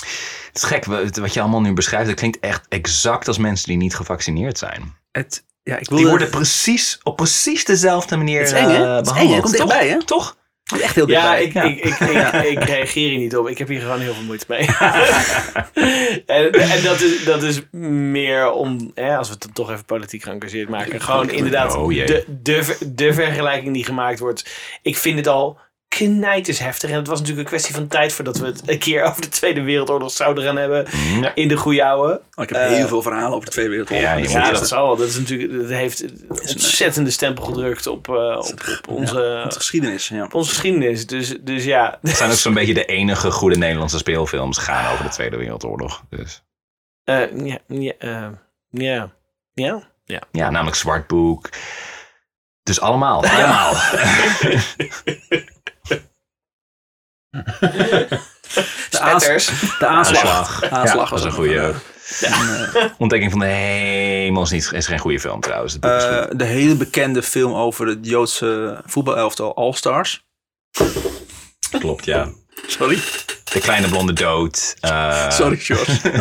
[0.47, 2.07] Het is gek, wat je allemaal nu beschrijft.
[2.07, 4.97] Dat klinkt echt exact als mensen die niet gevaccineerd zijn.
[5.13, 8.85] Het, ja, ik Die worden precies, op precies dezelfde manier Het is eng, hè?
[8.85, 9.23] eh, Het is eng, hè?
[9.25, 9.43] behandeld.
[9.43, 10.05] Komt dichtbij, hè?
[10.05, 10.37] Toch?
[10.65, 11.63] Echt heel Ja, ik, Ja.
[11.63, 13.49] Ik, ik, ik, ik reageer hier niet op.
[13.49, 14.67] Ik heb hier gewoon heel veel moeite mee.
[16.27, 17.63] en en dat, is, dat is
[18.11, 21.01] meer om, hè, als we het toch even politiek geëngageerd maken.
[21.01, 24.51] Gewoon inderdaad Oh, de, de, de vergelijking die gemaakt wordt.
[24.83, 25.59] Ik vind het al
[25.97, 26.91] knijters heftig.
[26.91, 29.29] En het was natuurlijk een kwestie van tijd voordat we het een keer over de
[29.29, 30.87] Tweede Wereldoorlog zouden gaan hebben.
[31.21, 31.35] Ja.
[31.35, 32.21] In de goede oude.
[32.35, 34.05] Oh, ik heb Eh, heel veel verhalen over de Tweede Wereldoorlog.
[34.05, 34.97] Ja, Ja, het dat zal wel.
[34.97, 39.45] Dat, is natuurlijk, dat heeft een ontzettende stempel gedrukt op, eh, op, op onze, ja,
[39.45, 40.09] onze geschiedenis.
[40.09, 40.25] Ja.
[40.25, 41.07] op onze geschiedenis.
[41.07, 45.05] Dus, dus ja, Het zijn ook zo'n beetje de enige goede Nederlandse speelfilms gaan over
[45.05, 46.03] de Tweede Wereldoorlog.
[46.11, 46.43] Dus,
[47.05, 48.29] Eh, ja, ja, eh,
[48.71, 49.11] ja,
[49.55, 49.83] ja.
[50.31, 51.49] ja, namelijk Zwart Boek.
[52.63, 53.25] Dus allemaal.
[53.25, 53.75] Allemaal.
[58.91, 59.27] De, aans-
[59.79, 59.89] de aanslag.
[60.23, 60.71] Aanslag.
[60.71, 61.75] Aanslag Ja, was een goede.
[62.99, 65.79] Ontdekking van de hemel is, niet, is geen goede film trouwens.
[65.81, 70.25] Eh, de hele bekende film over het Joodse voetbalelftal All Stars.
[71.79, 72.29] Klopt, ja.
[72.67, 72.99] Sorry.
[73.53, 74.77] De kleine blonde dood.
[74.81, 76.01] eh, Sorry, George.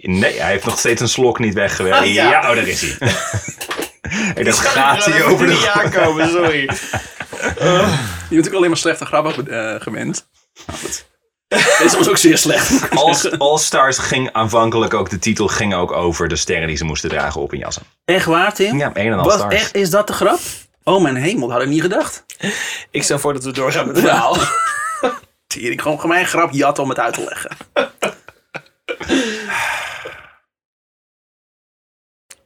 [0.00, 1.98] Nee, hij heeft nog steeds een slok niet weggewerkt.
[1.98, 2.30] Ah, ja.
[2.30, 2.38] ja.
[2.50, 2.96] oh, daar is hij.
[4.34, 6.60] en dat gaat hij over de niet aankomen, sorry.
[7.44, 10.28] Je bent natuurlijk alleen maar slechte grappen eh, gewend.
[10.66, 11.06] Nou goed.
[11.78, 12.70] Deze was ook zeer slecht.
[12.70, 13.30] ik All.
[13.38, 17.10] All Stars ging aanvankelijk ook, de titel ging ook over de sterren die ze moesten
[17.10, 17.82] dragen op hun jassen.
[18.04, 18.78] Echt waar, Tim?
[18.78, 19.54] Ja, een en Wat, Stars.
[19.54, 20.38] echt, is dat de grap?
[20.84, 22.24] Oh mijn hemel, had ik niet gedacht.
[22.90, 24.36] Ik stel voor dat we doorgaan met het verhaal.
[25.46, 27.56] Tering, gewoon gewoon mijn grap jatten om het uit te leggen.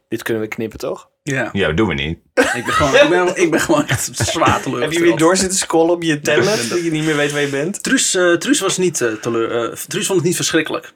[0.07, 1.09] Dit kunnen we knippen, toch?
[1.29, 2.19] Ja, Ja, dat doen we niet.
[2.33, 4.21] ik ben gewoon, ik ben, ik ben gewoon echt zwaar
[4.61, 4.79] teleurgesteld.
[4.79, 7.41] Heb je weer door zitten scrollen op je tablet, dat je niet meer weet waar
[7.41, 7.83] je bent?
[7.83, 9.69] Truus, eh, Truus was niet eh, teleur...
[9.71, 10.83] eh, Truus vond het niet verschrikkelijk.
[10.85, 10.93] Die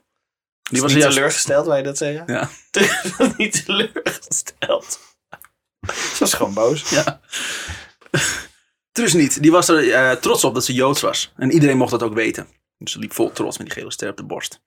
[0.64, 1.16] Die was was niet juist...
[1.16, 2.24] teleurgesteld, wij dat zeggen?
[2.28, 2.50] Ja.
[2.72, 5.00] Truus was niet teleurgesteld.
[5.88, 6.90] Ze was gewoon boos.
[6.90, 7.22] Ja.
[8.92, 9.42] Truus niet.
[9.42, 11.34] Die was er eh, trots op dat ze Joods was.
[11.38, 12.48] En iedereen mocht dat ook weten.
[12.78, 14.62] Dus ze liep vol trots met die gele ster op de borst.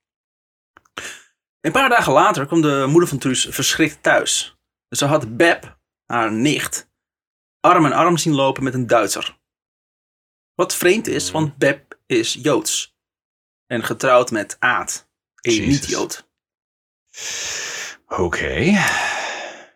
[1.60, 4.55] Een paar dagen later kwam de moeder van Truus verschrikt thuis.
[4.88, 6.90] Dus ze had Beb, haar nicht,
[7.60, 9.38] arm in arm zien lopen met een Duitser.
[10.54, 12.96] Wat vreemd is, want Beb is Joods.
[13.66, 15.08] En getrouwd met Aad,
[15.40, 16.28] een niet-Jood.
[18.06, 18.84] Oké.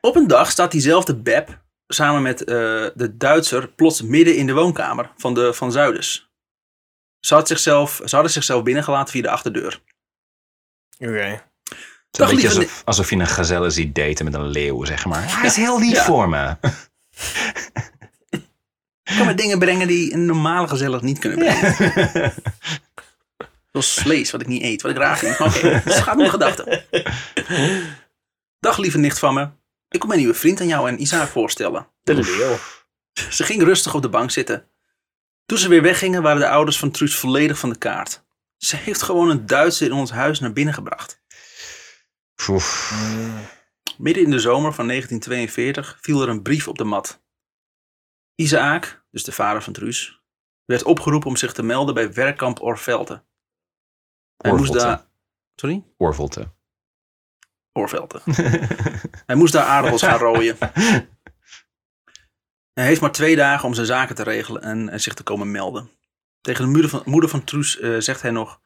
[0.01, 2.46] Op een dag staat diezelfde Beb samen met eh,
[2.94, 6.31] de Duitser plots midden in de woonkamer van, de, van Zuiders.
[7.20, 9.83] Ze, had zichzelf, ze hadden zichzelf binnengelaten via de achterdeur.
[10.99, 11.49] Oké.
[12.11, 15.07] Het is een beetje alsof, alsof je een gazelle ziet daten met een leeuw, zeg
[15.07, 15.37] maar.
[15.38, 16.05] Hij is heel lief Ja.
[16.05, 16.57] voor me.
[19.03, 21.75] Ik kan me dingen brengen die een normale gezellig niet kunnen brengen.
[23.73, 25.38] Zoals vlees, wat ik niet eet, wat ik graag eet.
[25.38, 26.85] Maar Oké, gaat om de gedachten.
[28.61, 29.49] Dag lieve nicht van me.
[29.88, 31.87] Ik kom mijn nieuwe vriend aan jou en Isaac voorstellen.
[32.03, 32.57] De leeuw.
[33.31, 34.64] Ze ging rustig op de bank zitten.
[35.46, 38.25] Toen ze weer weggingen waren de ouders van Truus volledig van de kaart.
[38.57, 41.19] Ze heeft gewoon een Duitser in ons huis naar binnen gebracht.
[42.48, 42.92] Oef.
[43.98, 47.22] Midden in de zomer van 1942 viel er een brief op de mat.
[48.35, 50.22] Isaac, dus de vader van Truus,
[50.64, 53.24] werd opgeroepen om zich te melden bij werkkamp Orvelte.
[54.37, 55.09] Hij moest daar...
[55.55, 55.85] Sorry?
[55.96, 56.53] Oorvolte.
[57.72, 58.20] Oorvelte.
[59.26, 60.57] Hij moest daar aardappels gaan rooien.
[62.72, 65.50] Hij heeft maar twee dagen om zijn zaken te regelen en, en zich te komen
[65.50, 65.90] melden.
[66.40, 68.61] Tegen de moeder van, moeder van Truus eh, zegt hij nog...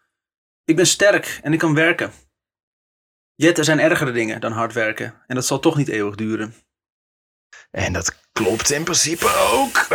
[0.65, 2.13] Ik ben sterk en ik kan werken.
[3.35, 5.15] Jet, er zijn ergere dingen dan hard werken.
[5.27, 6.55] En dat zal toch niet eeuwig duren.
[7.71, 9.87] En dat klopt in principe ook.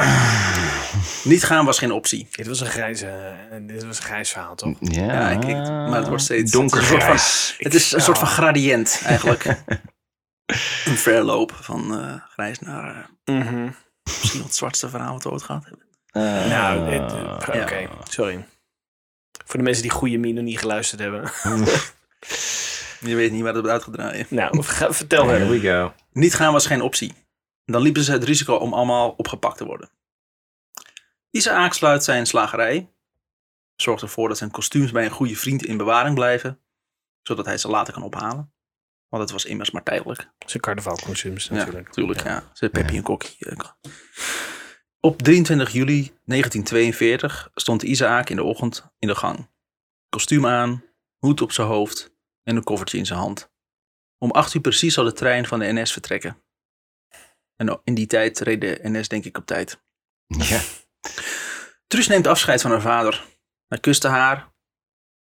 [1.23, 2.27] Niet gaan was geen optie.
[2.31, 4.77] Dit was een grijs, eh, dit was een grijs verhaal, toch?
[4.79, 7.55] Ja, Ja, ik- ik- maar het wordt steeds- donkergrijs.
[7.57, 8.33] Het is een soort van Ja.
[8.33, 9.45] gradient eigenlijk.
[10.85, 13.69] een verloop van eh, grijs naar eh, Mhm.
[14.03, 15.87] misschien het zwartste verhaal wat we ooit gehad hebben.
[16.49, 17.11] Nou, het-
[17.53, 17.61] Ja.
[17.61, 18.45] oké, sorry.
[19.45, 21.31] Voor de mensen die goede mine niet geluisterd hebben.
[22.99, 24.25] Je weet niet waar het op uit gaat draaien.
[24.29, 25.49] Nou, ga- vertel verder.
[25.49, 25.93] we go.
[26.11, 27.13] Niet gaan was geen optie.
[27.65, 29.89] Dan liepen ze het risico om allemaal opgepakt te worden.
[31.29, 32.93] Isaac sluit zijn slagerij.
[33.75, 36.59] Zorgt ervoor dat zijn kostuums bij een goede vriend in bewaring blijven.
[37.21, 38.53] Zodat hij ze later kan ophalen.
[39.09, 40.29] Want het was immers maar tijdelijk.
[40.45, 41.87] Zijn carnavalconsumes Ja, natuurlijk.
[41.87, 42.23] natuurlijk.
[42.23, 42.43] Ja.
[42.53, 43.37] Ze Peppy en Kokkie.
[43.39, 43.57] eh,
[44.99, 49.49] Op 23 juli 1942 stond Isaac in de ochtend in de gang.
[50.09, 50.83] Kostuum aan,
[51.17, 52.17] hoed op zijn hoofd
[52.49, 53.51] en een koffertje in zijn hand.
[54.17, 56.43] Om 8 uur precies zou de trein van de NS vertrekken.
[57.55, 59.83] En in die tijd reed de NS denk ik op tijd.
[60.27, 60.61] Ja.
[61.87, 63.25] Truus neemt afscheid van haar vader.
[63.67, 64.53] Hij kuste haar.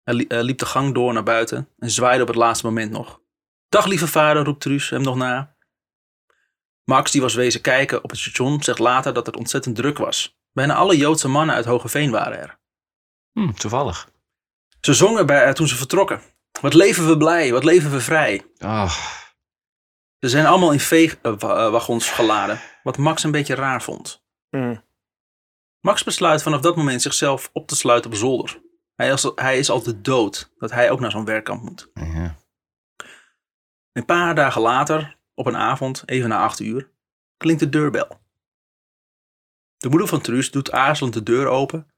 [0.03, 3.21] Hij eh, liep de gang door naar buiten en zwaaide op het laatste moment nog.
[3.69, 5.55] Dag lieve vader, roept Truus hem nog na.
[6.83, 10.37] Max, die was wezen kijken op het station, zegt later dat het ontzettend druk was.
[10.51, 12.59] Bijna alle Joodse mannen uit Hogeveen waren er.
[13.31, 14.09] Hm, toevallig.
[14.81, 16.21] Ze zongen bij, toen ze vertrokken.
[16.63, 18.45] Wat leven we blij, wat leven we vrij.
[18.59, 18.97] Oh,
[20.19, 24.23] Ze zijn allemaal in veegwagons geladen, wat Max een beetje raar vond.
[24.49, 24.83] Mm.
[25.79, 28.61] Max besluit vanaf dat moment zichzelf op te sluiten op zolder.
[28.95, 31.91] Hij is, hij is al te dood dat hij ook naar zo'n werkkamp moet.
[33.91, 36.91] Een paar dagen later, op een avond, even na acht uur,
[37.37, 38.21] klinkt de deurbel.
[39.77, 41.93] De moeder van Truus doet aarzelend de deur open.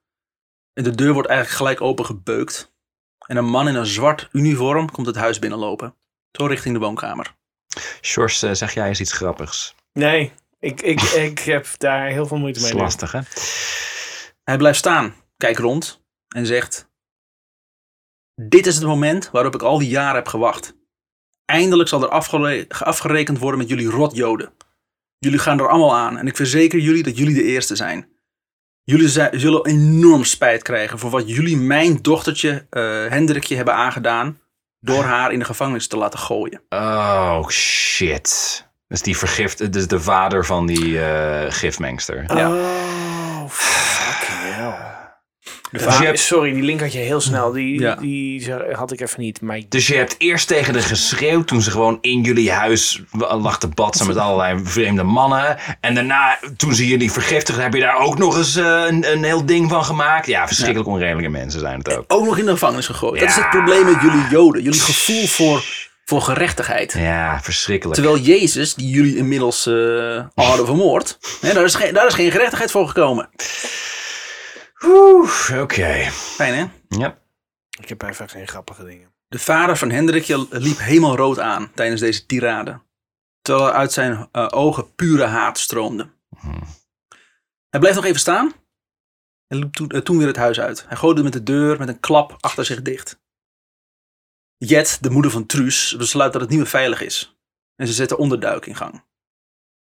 [0.74, 2.75] En de deur wordt eigenlijk gelijk opengebeukt.
[3.28, 5.96] En een man in een zwart uniform komt het huis binnenlopen.
[6.32, 7.36] Zo richting de woonkamer.
[8.02, 9.76] Sjors, eh, zeg jij eens iets grappigs?
[9.94, 12.78] Nee, ik, ik, ik heb daar heel veel moeite Dat mee.
[12.78, 13.20] is lastig, hè?
[14.44, 16.90] Hij blijft staan, kijkt rond en zegt:
[18.42, 20.76] Dit is het moment waarop ik al die jaren heb gewacht.
[21.46, 24.54] Eindelijk zal er afgere- afgerekend worden met jullie rotjoden.
[25.18, 28.10] Jullie gaan er allemaal aan en ik verzeker jullie dat jullie de eerste zijn.
[28.88, 34.40] Jullie zullen enorm spijt krijgen voor wat jullie mijn dochtertje eh, Hendrikje hebben aangedaan.
[34.80, 36.62] Door haar in de gevangenis te laten gooien.
[36.70, 38.68] Oh, shit.
[38.88, 42.24] Dus die vergift, dus de vader van die eh, gifmengster.
[42.28, 42.50] Ja.
[42.50, 42.54] Oh.
[42.54, 43.05] De
[45.72, 47.52] Dus hebt- Sorry, die link had je heel snel.
[47.52, 47.96] Die, Ja.
[47.96, 49.42] die had ik even niet.
[49.42, 53.60] Maar Dus je hebt eerst tegen de geschreeuwd toen ze gewoon in jullie huis lag
[53.60, 55.58] te batsen met allerlei vreemde mannen.
[55.82, 59.24] En daarna, toen ze jullie vergiftigden, heb je daar ook nog eens eh, een, een
[59.24, 60.28] heel ding van gemaakt.
[60.28, 62.04] Ja, verschrikkelijk onredelijke mensen zijn het ook.
[62.08, 63.20] Ook nog in de gevangenis gegooid.
[63.20, 64.64] Dat is het probleem met jullie joden.
[64.64, 65.64] Jullie gevoel voor,
[66.06, 66.94] voor gerechtigheid.
[66.98, 68.00] Ja, verschrikkelijk.
[68.02, 69.74] Terwijl Jezus, die jullie inmiddels eh,
[70.34, 71.18] al hadden vermoord.
[71.42, 73.30] Hè, daar, is geen, daar is geen gerechtigheid voor gekomen.
[74.86, 76.10] Oeh, Oké.
[76.12, 76.66] Fijn hè?
[77.00, 77.18] Ja.
[77.80, 79.14] ik heb even geen grappige dingen.
[79.28, 82.82] De vader van Hendrikje liep helemaal rood aan tijdens deze tirade.
[83.42, 86.10] Terwijl er uit zijn eh, ogen pure haat stroomde.
[87.70, 88.54] Hij bleef nog even staan
[89.48, 90.86] en liep toen, eh, toen weer het huis uit.
[90.88, 93.24] Hij gooide met de deur met een klap achter zich dicht.
[94.58, 97.38] Jet, de moeder van Truus, besluit dat het niet meer veilig is.
[97.76, 99.04] En ze zetten onderduik in gang.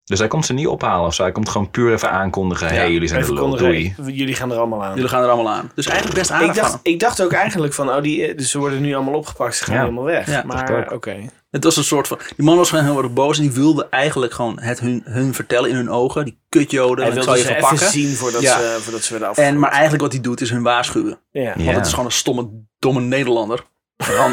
[0.04, 1.22] Dus hij komt ze niet ophalen of zo.
[1.22, 2.66] Hij komt gewoon puur even aankondigen.
[2.66, 3.94] Hé, Ja, hey, jullie zijn Even Doei.
[4.06, 4.94] Jullie gaan er allemaal aan.
[4.94, 5.70] Jullie gaan er allemaal aan.
[5.74, 8.36] Dus eigenlijk best aardig ik, dacht, van ik dacht ook eigenlijk van, oh, die, eh,
[8.36, 9.56] dus ze worden nu allemaal opgepakt.
[9.56, 9.80] Ze gaan Ja.
[9.80, 10.26] helemaal weg.
[10.30, 11.16] Ja, maar oké.
[11.50, 12.18] Het was een soort van...
[12.36, 15.34] Die man was gewoon heel erg boos en die wilde eigenlijk gewoon het hun, hun
[15.34, 16.24] vertellen in hun ogen.
[16.24, 17.76] Die kutjoden, Hij wilde je ze verpakken.
[17.78, 18.58] even zien voordat, Ja.
[18.58, 19.58] ze, voordat ze werden En, afgepakt.
[19.60, 21.18] maar eigenlijk wat hij doet is hun waarschuwen.
[21.30, 21.42] ja.
[21.42, 21.64] Ja.
[21.64, 23.64] Want het is gewoon een stomme, domme Nederlander.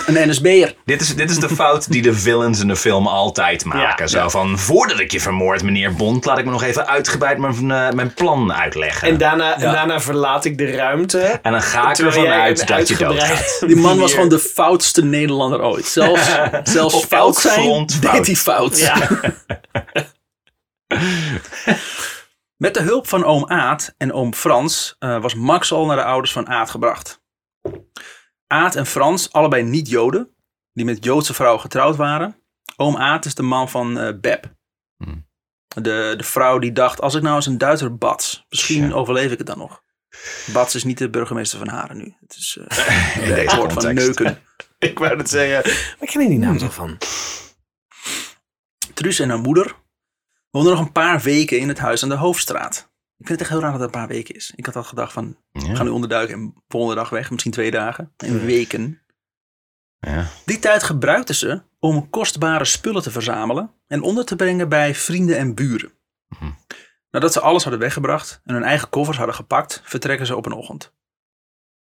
[0.06, 0.76] Een NSB'er.
[0.86, 4.06] Dit is, dit is de fout die de villains in de film altijd maken.
[4.06, 4.08] Ja.
[4.08, 7.72] Zo van, voordat ik je vermoord, meneer Bond, laat ik me nog even uitgebreid mijn,
[7.72, 9.08] eh, mijn plan uitleggen.
[9.08, 11.20] En daarna, en daarna verlaat ik de ruimte.
[11.20, 13.60] En dan ga ik ervan uit dat je doodgaat.
[13.68, 15.86] Die man was gewoon de foutste Nederlander ooit.
[15.86, 16.30] Zelfs,
[16.64, 18.14] zelfs Op fout elk zijn, front fout.
[18.16, 18.80] deed hij fout.
[18.80, 18.96] Ja.
[22.58, 26.04] Met de hulp van oom Aad en oom Frans eh, was Max al naar de
[26.04, 27.22] ouders van Aad gebracht.
[28.52, 30.36] Aad en Frans, allebei niet Joden,
[30.74, 32.36] die met Joodse vrouwen getrouwd waren.
[32.76, 34.54] Oom Aad is de man van eh Beb.
[34.98, 35.30] Hmm.
[35.68, 38.96] De, de vrouw die dacht, als ik nou eens een Duitser bats, misschien Tja.
[38.96, 39.84] overleef ik het dan nog.
[40.54, 42.16] Bats is niet de burgemeester van Haren nu.
[42.20, 44.42] Het is eh In het deze woord van neuken.
[44.80, 45.72] ik wou het zeggen.
[46.00, 46.98] Waar ken ik die naam toch van?
[48.94, 49.76] Truus en haar moeder
[50.50, 52.91] woonden nog een paar weken in het huis aan de Hoofdstraat.
[53.22, 54.54] Ik vind het echt heel raar dat het een paar weken is.
[54.56, 57.30] Ik had al gedacht van, we Ja, gaan nu onderduiken en volgende dag weg.
[57.32, 58.14] Misschien twee dagen.
[58.18, 59.02] In weken.
[60.00, 60.28] ja.
[60.46, 65.38] Die tijd gebruikten ze om kostbare spullen te verzamelen en onder te brengen bij vrienden
[65.38, 65.92] en buren.
[66.28, 66.52] Mhm.
[67.12, 70.52] Nadat ze alles hadden weggebracht en hun eigen koffers hadden gepakt, vertrekken ze op een
[70.52, 70.84] ochtend.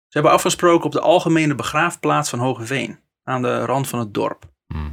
[0.07, 4.43] Ze hebben afgesproken op de algemene begraafplaats van Hogeveen, aan de rand van het dorp.
[4.67, 4.89] Hm.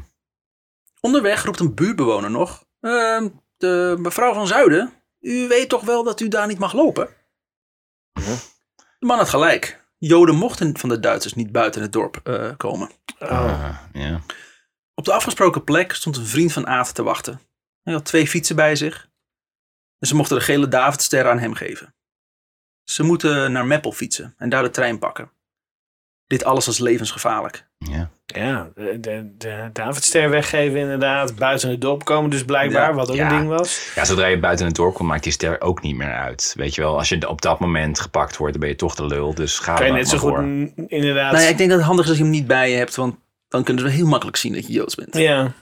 [1.00, 4.92] Onderweg roept een buurtbewoner nog: "Ehm, de mevrouw van Zuiden,
[5.25, 7.09] u weet toch wel dat u daar niet mag lopen?
[8.99, 9.85] De man had gelijk.
[9.99, 12.91] Joden mochten van de Duitsers niet buiten het dorp eh, komen.
[13.19, 14.21] Ah, ja.
[14.95, 17.41] Op de afgesproken plek stond een vriend van Aad te wachten.
[17.83, 19.09] Hij had twee fietsen bij zich.
[19.99, 21.95] En ze mochten de gele Davidster aan hem geven.
[22.85, 25.31] Ze moeten naar Meppel fietsen en daar de trein pakken.
[26.27, 27.67] Dit alles was levensgevaarlijk.
[27.79, 28.11] ja.
[28.27, 31.35] Ja, de, de, de Davidster weggeven inderdaad.
[31.37, 32.89] Buiten het dorp komen dus blijkbaar.
[32.89, 32.95] Ja.
[32.95, 33.31] Wat ook Ja.
[33.33, 33.93] een ding was.
[33.95, 36.53] Ja, zodra je buiten het dorp komt, maakt die ster ook niet meer uit.
[36.57, 39.07] Weet je wel, als je op dat moment gepakt wordt, dan ben je toch de
[39.07, 39.35] lul.
[39.35, 40.43] Dus ga Kan je net zo goed voor.
[40.87, 41.33] inderdaad...
[41.33, 42.95] Nou ja, ik denk dat het handig is als je hem niet bij je hebt,
[42.97, 43.17] want
[43.49, 45.17] dan kunnen ze heel makkelijk zien dat je Joods bent.
[45.17, 45.53] Ja.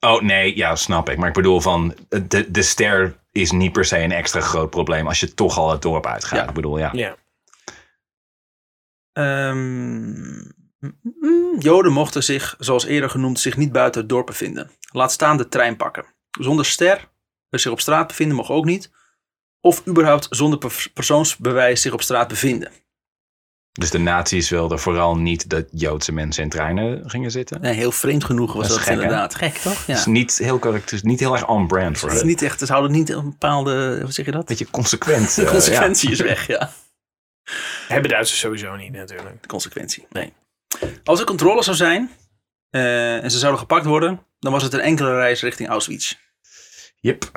[0.00, 1.16] Oh nee, ja, snap ik.
[1.18, 5.06] Maar ik bedoel van, de, de ster is niet per se een extra groot probleem
[5.06, 6.38] als je toch al het dorp uitgaat.
[6.40, 6.48] Ja.
[6.48, 6.90] Ik bedoel, ja.
[6.92, 7.16] ja.
[9.12, 10.42] Ehm,
[11.58, 14.70] Joden mochten zich, zoals eerder genoemd, zich niet buiten het dorp bevinden.
[14.92, 16.04] Laat staan de trein pakken.
[16.30, 17.08] Zonder ster,
[17.50, 18.90] zich op straat bevinden mag ook niet.
[19.60, 22.70] Of überhaupt zonder per- persoonsbewijs zich op straat bevinden.
[23.72, 27.60] Dus de nazi's wilden vooral niet dat Joodse mensen in treinen gingen zitten.
[27.60, 29.34] Nee, heel vreemd genoeg was Dat dat, gek, inderdaad.
[29.34, 29.72] Gek toch?
[29.72, 29.92] Ja.
[29.92, 32.22] Het is niet heel correct, het is niet heel erg on brand voor Het is
[32.22, 32.30] hen.
[32.32, 34.44] niet echt, ze houden niet een bepaalde, hoe zeg je dat?
[34.46, 35.34] Beetje consequent.
[35.36, 36.70] De eh, consequentie is weg, ja.
[37.88, 39.42] Hebben Duitsers sowieso niet natuurlijk.
[39.42, 40.32] De consequentie, nee.
[41.04, 42.10] Als er controle zou zijn
[42.70, 46.14] eh, en ze zouden gepakt worden, dan was het een enkele reis richting Auschwitz.
[47.00, 47.30] Yep.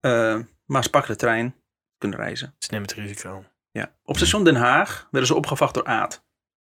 [0.00, 1.54] Eh, maar ze pakken de trein,
[1.98, 2.46] kunnen reizen.
[2.46, 3.44] Het is nemen het risico.
[3.70, 3.96] Ja.
[4.04, 6.24] Op station Den Haag werden ze opgevacht door Aad,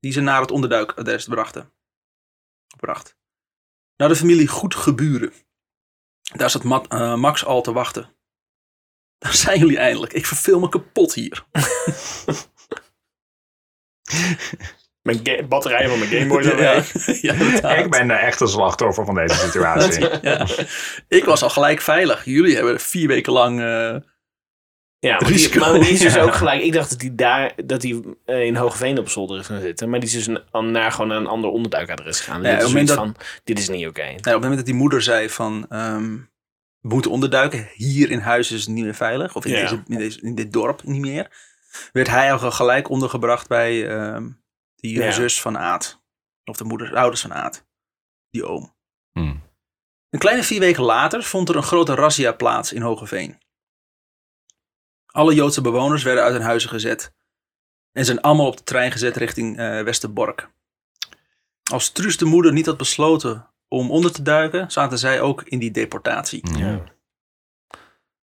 [0.01, 1.73] die ze naar het onderduikadres brachten.
[2.77, 3.17] Bracht.
[3.97, 5.33] Naar de familie Goed Geburen.
[6.37, 8.17] Daar zat eh, Max al te wachten.
[9.19, 10.13] Daar zijn jullie eindelijk.
[10.13, 11.45] Ik verveel me kapot hier.
[15.03, 16.93] Mijn batterijen van mijn Gameboy zijn ja, weg.
[17.61, 17.75] ja.
[17.75, 20.07] Ik ben de echte slachtoffer van deze situatie.
[20.23, 20.47] Ja.
[21.09, 22.25] Ik was al gelijk veilig.
[22.25, 23.97] Jullie hebben vier weken lang eh,
[24.99, 26.23] Ja, maar die, maar die is dus Ja.
[26.23, 26.63] ook gelijk.
[26.63, 29.91] Ik dacht dat hij daar dat hij eh, in Hoogeveen op zolder is gaan zitten.
[29.91, 32.43] Maar die is dus een, naar gewoon naar een ander onderduikadres gegaan.
[32.43, 34.03] Ja, dit, is van, dit is niet oké.
[34.03, 35.67] Nou, op het moment dat die moeder zei van...
[35.69, 36.17] ehm,
[36.81, 37.69] moeten onderduiken.
[37.75, 39.37] Hier in huis is het niet meer veilig.
[39.37, 39.61] Of in, Ja.
[39.61, 41.47] deze, in, deze, in dit dorp niet meer.
[41.93, 44.31] Werd hij al gelijk ondergebracht bij ehm,
[44.77, 45.11] die Ja.
[45.11, 46.03] zus van Aad.
[46.45, 47.67] Of de moeder, de ouders van Aad.
[48.31, 48.75] Die oom.
[49.13, 49.43] Hmm.
[50.11, 53.39] Een kleine vier weken later vond er een grote razzia plaats in Hogeveen.
[55.07, 57.13] Alle Joodse bewoners werden uit hun huizen gezet.
[57.93, 60.51] En zijn allemaal op de trein gezet richting eh, Westerbork.
[61.71, 65.59] Als Truus de moeder niet had besloten om onder te duiken, zaten zij ook in
[65.59, 66.59] die deportatie.
[66.59, 66.81] Ja.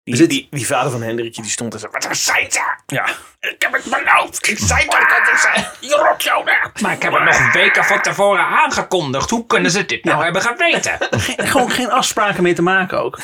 [0.03, 1.89] Die, Zit- die, die vader van Hendrikje die stond er zo.
[1.91, 2.61] Wat zei ze?
[2.87, 3.09] Ja,
[3.41, 4.49] Ik heb het beloofd.
[4.49, 5.67] Ik zei toch dat ik zei.
[5.81, 6.71] Je rot jou daar.
[6.83, 9.31] Maar ik heb het nog weken van tevoren aangekondigd.
[9.31, 10.99] Hoe kunnen ze dit nou hebben geweten?
[11.21, 13.19] geen, gewoon geen afspraken mee te maken ook.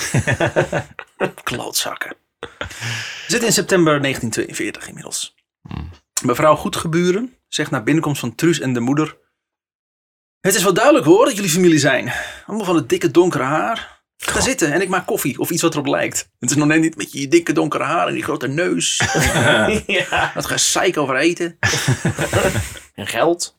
[1.43, 2.17] Klootzakken.
[2.39, 5.35] We zitten in september 1942 inmiddels.
[6.25, 9.17] Mevrouw Goedgeburen zegt na binnenkomst van Truus en de moeder...
[10.41, 12.13] Het is wel duidelijk hoor dat jullie familie zijn.
[12.47, 13.99] Allemaal van het dikke donkere haar.
[14.17, 16.31] Ga zitten en ik maak koffie of iets wat erop lijkt.
[16.39, 19.01] Het is nog net niet met je dikke donkere haar en die grote neus.
[19.87, 20.31] ja.
[20.35, 21.59] Dat gezeik over eten.
[22.95, 23.59] En geld.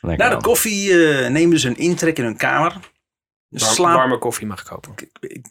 [0.00, 2.72] Na de koffie eh, nemen ze een intrek in hun kamer.
[3.48, 3.94] De Warm- slaap...
[3.96, 4.94] Warme koffie mag ik kopen.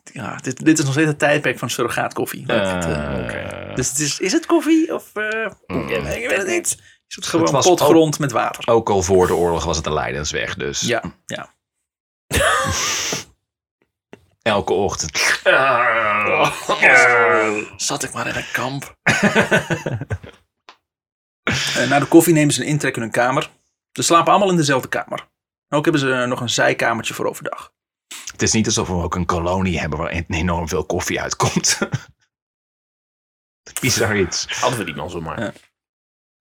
[0.03, 2.43] Ja, dit, dit is nog steeds het tijdperk van surrogaatkoffie.
[2.47, 3.71] Eh, Het, eh, oké.
[3.75, 5.11] Dus het is, is het koffie of...
[5.13, 5.87] eh, Mm.
[5.89, 6.77] ja, ik weet het niet.
[7.07, 8.73] Is het gewoon Het was potgrond met water?
[8.73, 11.53] Ook al voor de oorlog was het een lijdensweg, dus Ja, ja.
[14.41, 15.17] elke ochtend.
[17.77, 18.97] Zat ik maar in een kamp.
[21.43, 23.49] Eh, na de koffie nemen ze een intrek in hun kamer.
[23.91, 25.27] Ze slapen allemaal in dezelfde kamer.
[25.69, 27.73] Ook hebben ze nog een zijkamertje voor overdag.
[28.31, 31.77] Het is niet alsof we ook een kolonie hebben waar enorm veel koffie uitkomt.
[33.81, 34.45] Bizar iets.
[34.59, 35.39] Hadden we die man zomaar.
[35.41, 35.53] Ja.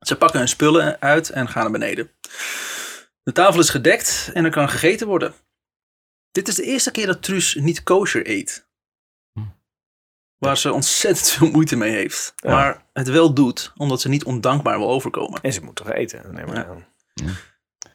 [0.06, 2.10] Ze pakken hun spullen uit en gaan naar beneden.
[3.22, 5.34] De tafel is gedekt en er kan gegeten worden.
[6.30, 8.66] Dit is de eerste keer dat Truus niet kosher eet.
[10.38, 12.32] Waar ze ontzettend veel moeite mee heeft.
[12.36, 12.50] Ja.
[12.50, 15.40] Maar het wel doet, omdat ze niet ondankbaar wil overkomen.
[15.40, 16.34] En ze moet toch eten?
[16.34, 16.66] Neem maar Ja.
[16.66, 16.86] aan.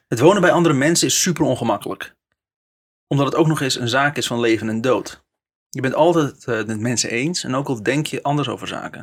[0.08, 2.16] Het wonen bij andere mensen is super ongemakkelijk.
[3.08, 5.24] Omdat het ook nog eens een zaak is van leven en dood.
[5.70, 9.00] Je bent altijd het met mensen eens en ook al denk je anders over zaken.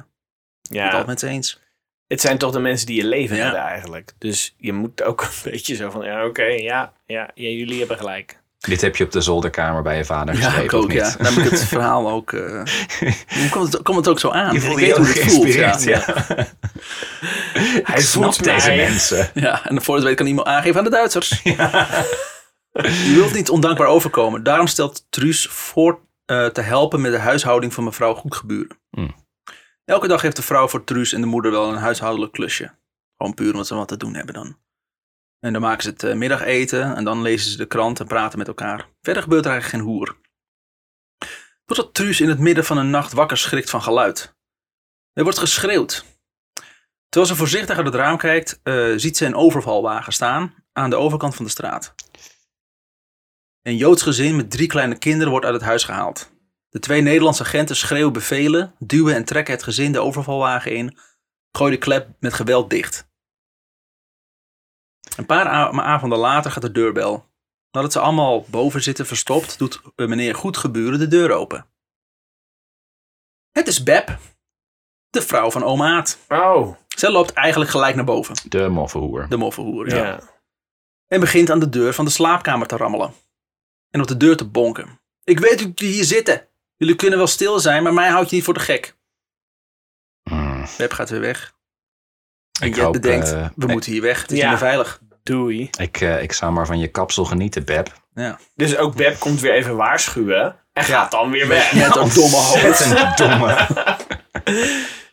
[0.60, 1.60] Je bent Ja, altijd met ze eens.
[2.08, 3.42] Het zijn toch de mensen die je leven Ja.
[3.42, 4.12] hebben eigenlijk.
[4.18, 7.96] Dus je moet ook een beetje zo van, ja oké, ja, ja, ja, jullie hebben
[7.96, 8.40] gelijk.
[8.58, 11.06] Dit heb je op de zolderkamer bij je vader Ja, geschreven, ik of ook, ja.
[11.06, 11.16] niet?
[11.18, 12.32] Dan heb ik het verhaal ook...
[12.32, 12.40] eh
[13.38, 14.54] hoe komt het, komt het ook zo aan?
[14.54, 16.04] Je ook het voelt, geïnspireerd, ja.
[17.82, 18.76] Hij Snap voelt deze mij.
[18.76, 19.30] mensen.
[19.34, 21.40] Ja, en voor het weet kan iemand aangeven aan de Duitsers.
[22.72, 24.42] Je wilt niet ondankbaar overkomen.
[24.42, 28.78] Daarom stelt Truus voor eh, te helpen met de huishouding van mevrouw Goedgeburen.
[28.90, 29.14] Hmm.
[29.88, 32.74] Elke dag heeft de vrouw voor Truus en de moeder wel een huishoudelijk klusje.
[33.16, 34.58] Gewoon puur omdat ze wat te doen hebben dan.
[35.40, 38.38] En dan maken ze het eh, middageten en dan lezen ze de krant en praten
[38.38, 38.88] met elkaar.
[39.00, 40.16] Verder gebeurt er eigenlijk geen hoer.
[41.64, 44.36] Totdat Truus in het midden van een nacht wakker schrikt van geluid.
[45.12, 46.04] Er wordt geschreeuwd.
[47.08, 50.96] Terwijl ze voorzichtig uit het raam kijkt, eh, ziet ze een overvalwagen staan aan de
[50.96, 51.94] overkant van de straat.
[53.62, 56.36] Een Joods gezin met drie kleine kinderen wordt uit het huis gehaald.
[56.68, 60.98] De twee Nederlandse agenten schreeuwen bevelen, duwen en trekken het gezin de overvalwagen in,
[61.52, 63.08] gooien de klep met geweld dicht.
[65.16, 65.46] Een paar
[65.82, 67.26] avonden later gaat de deurbel.
[67.70, 71.66] Nadat ze allemaal boven zitten verstopt, doet eh, meneer Goedgeburen de deur open.
[73.50, 74.18] Het is Beb,
[75.10, 76.18] de vrouw van oma Aad.
[76.28, 79.28] Oh, Zij loopt eigenlijk gelijk naar boven, De moffenhoer.
[79.28, 79.88] de moffenhoer.
[79.88, 79.96] ja.
[80.04, 80.20] Ja.
[81.06, 83.14] En begint aan de deur van de slaapkamer te rammelen.
[83.90, 85.00] En op de deur te bonken.
[85.24, 86.47] Ik weet dat jullie hier zitten.
[86.78, 88.94] Jullie kunnen wel stil zijn, maar mij houd je niet voor de gek.
[90.30, 90.66] Hmm.
[90.76, 91.52] Web gaat weer weg.
[92.60, 94.22] En Ik Jet hoop, bedenkt, eh, we ik- moeten hier weg.
[94.22, 94.42] Het is Ja.
[94.42, 95.00] niet meer veilig.
[95.22, 95.70] Doei.
[95.78, 97.92] Ik, eh, ik zou maar van je kapsel genieten, Beb.
[98.14, 98.38] Ja.
[98.54, 100.56] Dus ook Beb komt weer even waarschuwen.
[100.72, 101.72] En gaat dan weer weg.
[101.72, 102.64] Net dat domme hoofd.
[102.64, 103.56] Ontzettend domme.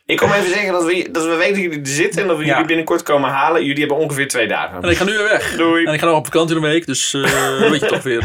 [0.06, 2.36] Ik kom even zeggen dat we, dat we weten dat jullie er zitten en dat
[2.36, 2.50] we Ja.
[2.50, 3.64] jullie binnenkort komen halen.
[3.64, 4.82] Jullie hebben ongeveer twee dagen.
[4.82, 5.56] En ik ga nu weer weg.
[5.56, 5.84] Doei.
[5.86, 8.24] En ik ga nog op vakantie een week, dus eh, weet je toch weer.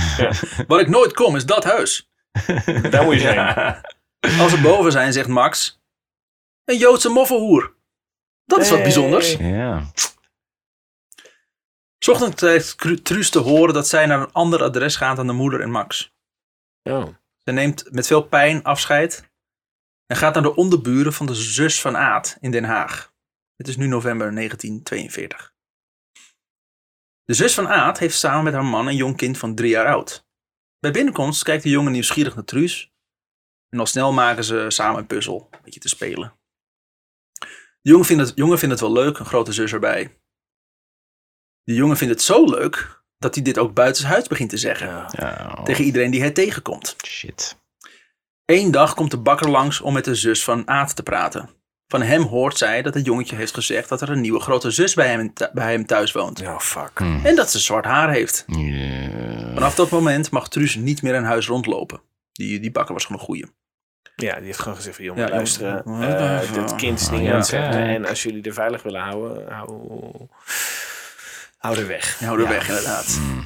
[0.68, 2.11] Waar ik nooit kom, is dat huis.
[2.92, 3.82] Daar moet je zijn.
[4.40, 5.80] Als we boven zijn, zegt Max.
[6.66, 7.76] Een Joodse moffenhoer.
[8.46, 9.32] Dat is wat bijzonders.
[9.34, 9.92] Ja.
[12.10, 15.62] Ochtend krijgt Truus te horen dat zij naar een ander adres gaat dan de moeder
[15.62, 16.14] en Max.
[16.84, 17.08] Oh.
[17.38, 19.32] Ze neemt met veel pijn afscheid
[20.06, 23.14] en gaat naar de onderburen van de zus van Aad in Den Haag.
[23.56, 25.54] Het is nu november 1942.
[27.24, 29.86] De zus van Aad heeft samen met haar man een jong kind van drie jaar
[29.86, 30.26] oud.
[30.82, 32.92] Bij binnenkomst kijkt de jongen nieuwsgierig naar Truus.
[33.70, 36.40] En al snel maken ze samen een puzzel, een beetje te spelen.
[37.82, 40.20] De jongen vindt het, jongen vindt het wel leuk, een grote zus erbij.
[41.64, 44.88] De jongen vindt het zo leuk dat hij dit ook buitenshuis begint te zeggen.
[45.12, 46.96] Ja, Tegen iedereen die hij tegenkomt.
[47.06, 47.60] shit.
[48.46, 51.50] Eén dag komt de bakker langs om met de zus van Aad te praten.
[51.92, 54.94] Van hem hoort zij dat het jongetje heeft gezegd dat er een nieuwe grote zus
[54.94, 56.42] bij hem, bij hem thuis woont.
[56.42, 57.00] Oh, fuck.
[57.24, 58.44] En dat ze zwart haar heeft.
[58.48, 59.54] Ja.
[59.54, 62.02] Vanaf dat moment mag Truus niet meer in huis rondlopen.
[62.32, 63.46] Die, die bakker was gewoon een goeie.
[64.16, 65.82] Ja, die heeft gewoon gezegd van, Ja, jongen, luisteren.
[65.86, 66.18] jongen.
[66.42, 67.80] eh, dit kind is dingen Ja, aan het zeggen.
[67.80, 67.94] ja.
[67.96, 69.72] En als jullie er veilig willen houden, hou,
[71.58, 72.20] hou er weg.
[72.20, 72.52] Ja, hou er Ja.
[72.52, 73.18] weg inderdaad.
[73.22, 73.46] Mm.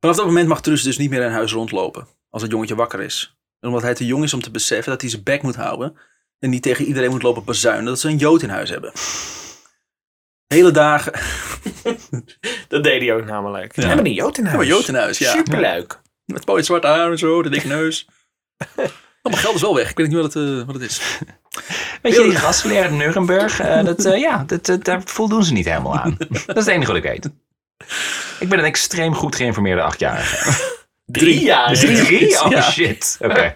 [0.00, 2.06] Vanaf dat moment mag Truus dus niet meer in huis rondlopen.
[2.30, 3.36] Als het jongetje wakker is.
[3.60, 5.96] En omdat hij te jong is om te beseffen dat hij zijn bek moet houden.
[6.42, 8.92] En niet tegen iedereen moet lopen bazuinen dat ze een jood in huis hebben.
[10.46, 11.12] Hele dagen.
[12.68, 13.74] Dat deed hij ook namelijk.
[13.74, 14.56] We hebben een jood in huis.
[14.56, 15.30] hebben een jood in huis, ja.
[15.32, 16.00] Superleuk.
[16.24, 18.06] Met mooie zwarte haar en zo, de dikke neus.
[19.24, 19.90] Oh, mijn geld is wel weg.
[19.90, 21.00] Ik weet niet wat het, eh, wat het is.
[22.02, 25.52] Weet je, die gastleraar in Nuremberg, eh, dat, eh, ja, dat, dat- daar voldoen ze
[25.52, 26.16] niet helemaal aan.
[26.28, 27.28] Dat is het enige wat ik weet.
[28.40, 30.72] Ik ben een extreem goed geïnformeerde achtjarige.
[31.12, 31.74] Drie jaar.
[31.74, 32.42] Drie?
[32.44, 32.62] Oh Ja.
[32.62, 33.16] shit.
[33.20, 33.54] Oké.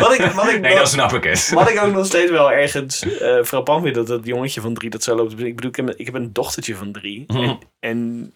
[0.00, 1.50] Wat ik, wat ik, Nee, dat snap ik het.
[1.54, 4.90] Wat ik ook nog steeds wel ergens eh frappant vind, dat dat jongetje van drie
[4.90, 5.32] dat zo loopt.
[5.40, 7.24] Ik bedoel, ik heb, een- ik heb een dochtertje van drie.
[7.26, 7.38] Mhm.
[7.42, 8.32] En, en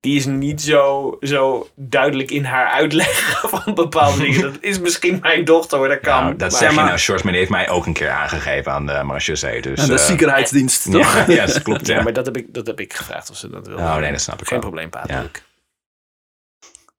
[0.00, 4.40] die is niet zo, zo duidelijk in haar uitleg van bepaalde dingen.
[4.40, 6.24] Dat is misschien mijn dochter hoor, dat kan.
[6.24, 8.72] Nou, dat zeg je maar- nou, Sjors, maar die heeft mij ook een keer aangegeven
[8.72, 9.62] aan de marechaussee.
[9.62, 11.14] Dus, En de eh, ziekenheidsdienst, toch?
[11.16, 11.86] Ja, ja, dat klopt.
[11.86, 12.02] Ja, Ja.
[12.02, 13.76] maar dat heb, ik, dat heb ik gevraagd of ze dat wil.
[13.76, 14.70] Oh, nee, dat snap ik Geen wel.
[14.70, 15.04] probleem, pa.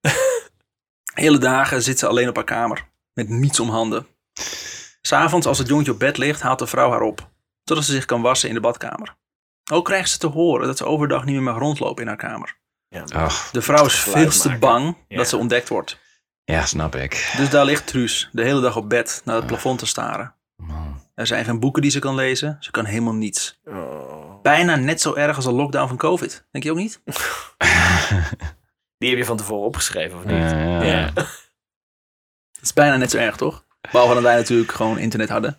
[1.13, 2.87] Hele dagen zit ze alleen op haar kamer.
[3.13, 4.07] Met niets om handen.
[5.01, 7.29] S'avonds, als het jongetje op bed ligt, haalt de vrouw haar op.
[7.63, 9.15] Zodat ze zich kan wassen in de badkamer.
[9.71, 12.57] Ook krijgt ze te horen dat ze overdag niet meer mag rondlopen in haar kamer.
[12.87, 15.17] Ja, Ach, De vrouw is veel te bang Ja.
[15.17, 15.97] dat ze ontdekt wordt.
[16.43, 17.33] ja, snap ik.
[17.37, 20.35] Dus daar ligt Truus de hele dag op bed naar het plafond te staren.
[20.55, 21.01] Man.
[21.15, 22.57] Er zijn geen boeken die ze kan lezen.
[22.59, 23.59] Ze kan helemaal niets.
[23.65, 24.41] Oh.
[24.41, 26.45] Bijna net zo erg als een lockdown van COVID.
[26.51, 27.01] Denk je ook niet?
[29.01, 30.31] Die heb je van tevoren opgeschreven, of niet?
[30.51, 30.83] Ja, ja, ja.
[30.83, 31.11] Ja.
[32.53, 33.65] Het is bijna net zo erg, toch?
[33.91, 35.49] Behalve dat wij natuurlijk gewoon internet hadden.
[35.49, 35.57] En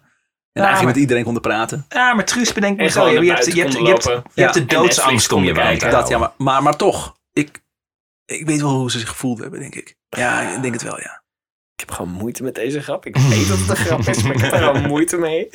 [0.53, 1.87] Ja, eigenlijk maar- met iedereen konden praten.
[1.89, 3.03] Ja, maar Truus, bedenk me zo.
[3.05, 5.91] gewoon Je, hebt, je, hebt, je, hebt, je hebt de doodsangst om je wel kijken.
[5.91, 7.17] Dat, ja, maar, maar, maar toch.
[7.33, 7.63] Ik,
[8.25, 9.97] ik weet wel hoe ze zich gevoeld hebben, denk ik.
[10.09, 11.23] Ja, ik denk het wel, ja.
[11.75, 13.07] Ik heb gewoon moeite met deze grap.
[13.07, 15.49] Ik weet dat het een grap is, maar ik heb er gewoon moeite mee.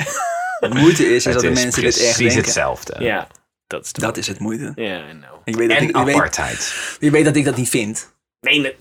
[0.60, 2.38] De moeite is, is dat de mensen dit echt precies denken.
[2.44, 3.04] hetzelfde.
[3.04, 3.28] Ja,
[3.68, 4.72] dat is de Dat is het moeite.
[4.76, 5.42] Ja, I know.
[5.44, 6.96] Ik weet, dat En ik, je, weet, apartheid.
[7.00, 8.14] je weet dat ik dat niet vind.
[8.42, 8.76] Nee, nee.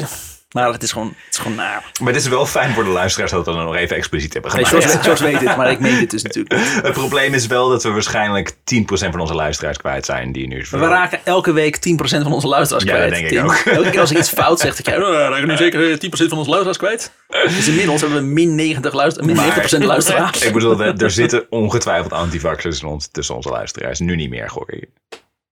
[0.57, 1.85] Maar het is gewoon, het is gewoon naar.
[2.01, 4.55] Maar het is wel fijn voor de luisteraars dat we dat nog even expliciet hebben
[4.55, 4.85] Nee, gemaakt.
[4.85, 6.75] George, weet- George weet het, maar ik meen dit dus natuurlijk niet.
[6.83, 8.55] Het probleem is wel dat we waarschijnlijk 10%
[8.87, 10.65] van onze luisteraars kwijt zijn die nu...
[10.71, 11.83] We raken elke week 10%
[12.23, 13.13] van onze luisteraars Ja, dat kwijt.
[13.15, 13.45] denk ik Tim.
[13.45, 13.55] ook.
[13.79, 15.97] Elke keer als ik iets fout zeg, dat jij, oh, we raken nu zeker eh,
[16.25, 17.13] 10% van onze luisteraars kwijt.
[17.57, 20.43] Dus inmiddels hebben we min 90 luister, min Maar- 90% luisteraars.
[20.43, 23.99] Ik bedoel, er er zitten ongetwijfeld antivaxers in ons, tussen onze luisteraars.
[23.99, 24.89] Nu niet meer, gooi ik.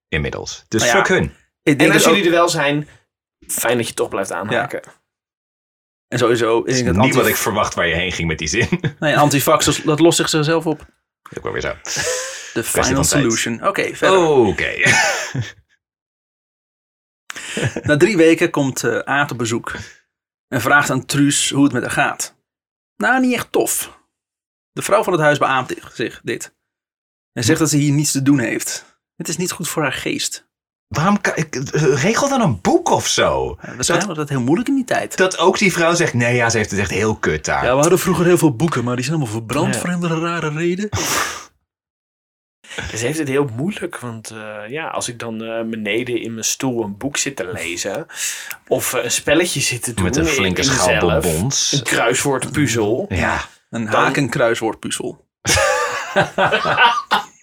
[0.08, 0.64] Inmiddels.
[0.68, 1.24] Dus Nou ja, fuck hun.
[1.24, 2.88] Ik En denk als dat ook- jullie er wel zijn,
[3.48, 4.82] fijn dat je toch blijft aanhaken.
[6.08, 8.48] en sowieso, is dat niet anti, wat ik verwacht waar je heen ging met die
[8.48, 8.68] zin.
[8.98, 10.86] nee, antivaxers, dat lost zichzelf op.
[11.36, 11.74] Ook wel weer zo.
[12.52, 13.66] De final solution.
[13.66, 14.18] Oké, verder.
[14.28, 14.72] Oké.
[17.82, 19.72] Na drie weken komt eh Aad op bezoek.
[20.48, 22.36] En vraagt aan Truus hoe het met haar gaat.
[22.96, 24.02] Nou, niet echt tof.
[24.72, 26.56] De vrouw van het huis beaamt zich dit.
[27.32, 29.00] En zegt dat ze hier niets te doen heeft.
[29.16, 30.48] Het is niet goed voor haar geest.
[30.94, 31.54] Waarom kan ik...
[31.74, 33.56] Regel dan een boek of zo.
[33.60, 35.16] Eh, Waarschijnlijk was dat heel moeilijk in die tijd.
[35.16, 37.64] Dat ook die vrouw zegt, nee ja, ze heeft het echt heel kut daar.
[37.64, 39.80] Ja, we hadden vroeger heel veel boeken, maar die zijn allemaal verbrand Ja.
[39.80, 40.88] voor een rare reden.
[42.96, 46.44] Ze heeft het heel moeilijk, want eh, ja, als ik dan eh, beneden in mijn
[46.44, 48.06] stoel een boek zit te lezen,
[48.68, 51.72] of eh, een spelletje zit te doen Met een in- flinke in schaal mezelf, bonbons.
[51.72, 53.06] een kruiswoordpuzzel.
[53.08, 53.40] Ja.
[53.70, 55.26] Een hakenkruiswoordpuzzel.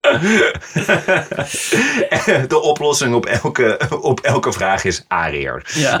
[2.48, 5.70] De oplossing op elke, op elke vraag is Ariër.
[5.74, 6.00] Ja.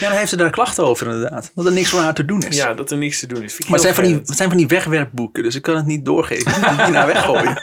[0.00, 1.52] ja, dan heeft ze daar klachten over inderdaad.
[1.54, 2.56] Dat er niks voor haar te doen is.
[2.56, 3.58] Ja, dat er niks te doen is.
[3.58, 6.04] Maar het zijn, van die, het zijn van die wegwerpboeken, dus ik kan het niet
[6.04, 6.50] doorgeven.
[6.50, 7.62] Ik het naar weggooien.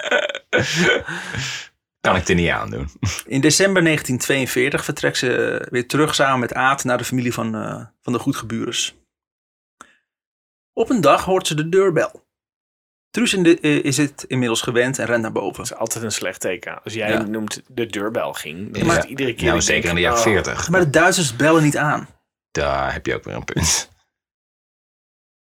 [2.01, 2.89] Kan ik er niet aan doen.
[3.25, 7.85] In december 1942 vertrekt ze weer terug samen met Aad naar de familie van, eh,
[8.01, 8.95] van de Goedgebures.
[10.73, 12.26] Op een dag hoort ze de deurbel.
[13.09, 15.55] Truus in de- eh, is het inmiddels gewend en rent naar boven.
[15.57, 16.83] Dat is altijd een slecht teken.
[16.83, 17.21] Als jij Ja.
[17.21, 18.89] noemt de deurbel ging, dan Ja.
[18.91, 19.47] is het iedere keer...
[19.47, 20.69] Nou, zeker in de jaren oh, 40.
[20.69, 22.07] Maar de Duitsers bellen niet aan.
[22.51, 23.89] Daar heb je ook weer een punt.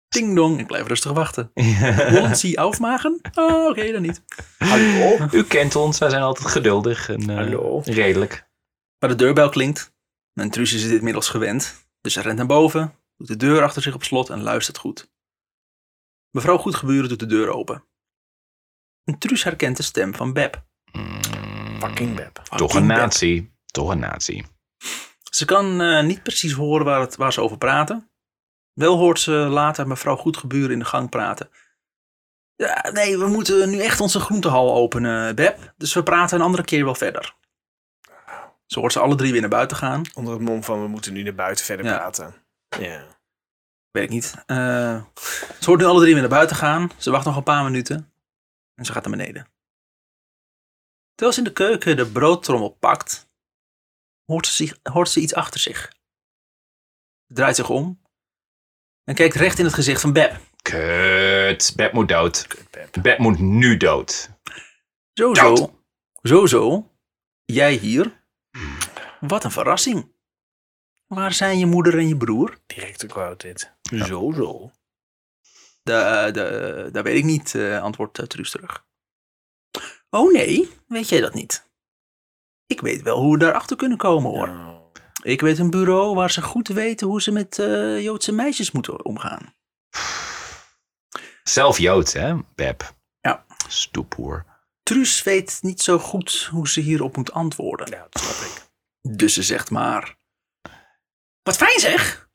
[0.09, 1.51] Ding dong, ik blijf rustig wachten.
[2.11, 3.21] Wollen Sie aufmachen?
[3.35, 4.23] Oh, oké, dan niet.
[4.59, 5.29] Hallo?
[5.31, 7.81] U kent ons, wij zijn altijd geduldig en eh, Hallo.
[7.85, 8.45] redelijk.
[8.99, 9.93] Maar de deurbel klinkt.
[10.35, 11.87] En Truus is dit inmiddels gewend.
[12.01, 15.11] Dus hij rent naar boven, doet de deur achter zich op slot en luistert goed.
[16.33, 17.85] Mevrouw Goedgeburen doet de deur open.
[19.05, 20.62] En Truus herkent de stem van Beb.
[21.78, 22.35] Fucking Beb.
[22.35, 22.97] Toch een Fucking Beb.
[22.97, 23.51] nazi.
[23.66, 24.45] Toch een nazi.
[25.30, 28.11] Ze kan eh, niet precies horen waar, het, waar ze over praten.
[28.72, 31.51] Wel hoort ze later mevrouw Goedgeburen in de gang praten.
[32.57, 35.72] Ja, nee, we moeten nu echt onze groentehal openen, Beb.
[35.76, 37.35] Dus we praten een andere keer wel verder.
[38.66, 40.03] Ze hoort ze alle drie weer naar buiten gaan.
[40.14, 41.97] Onder het mom van we moeten nu naar buiten verder Ja.
[41.97, 42.35] praten.
[42.78, 43.05] Ja.
[43.93, 44.34] Weet ik niet.
[44.47, 45.05] Eh,
[45.61, 46.90] ze hoort nu alle drie weer naar buiten gaan.
[46.99, 48.12] Ze wacht nog een paar minuten.
[48.74, 49.47] En ze gaat naar beneden.
[51.14, 53.28] Terwijl ze in de keuken de broodtrommel pakt,
[54.24, 55.93] hoort ze, zich, hoort ze iets achter zich.
[57.26, 58.01] Ze draait zich om
[59.05, 60.40] en kijkt recht in het gezicht van Beb.
[60.62, 61.72] Kut.
[61.76, 62.47] Beb moet dood.
[62.47, 63.03] Kut, Beb.
[63.03, 64.30] Beb moet nu dood.
[65.12, 65.59] Zo, Dood.
[65.59, 65.82] zo.
[66.22, 66.90] Zo, zo.
[67.45, 68.24] Jij hier.
[69.20, 70.12] Wat een verrassing.
[71.07, 72.59] Waar zijn je moeder en je broer?
[72.66, 73.72] Directe quote dit.
[73.99, 74.70] Zo, zo.
[75.82, 78.86] De, de, dat weet ik niet, eh, antwoordt uh, Truus terug.
[80.11, 81.70] Oh nee, weet jij dat niet?
[82.66, 84.49] Ik weet wel hoe we daarachter kunnen komen hoor.
[84.49, 84.93] Oh.
[85.22, 89.05] Ik weet een bureau waar ze goed weten hoe ze met eh, Joodse meisjes moeten
[89.05, 89.55] omgaan.
[91.43, 92.95] Zelf Jood, hè, Beb?
[93.20, 93.45] Ja.
[93.68, 94.45] Stoephoer.
[94.82, 97.90] Truus weet niet zo goed hoe ze hierop moet antwoorden.
[97.90, 98.70] Ja, dat snap ik.
[99.16, 100.18] Dus ze zegt maar...
[101.43, 102.30] Wat fijn zeg!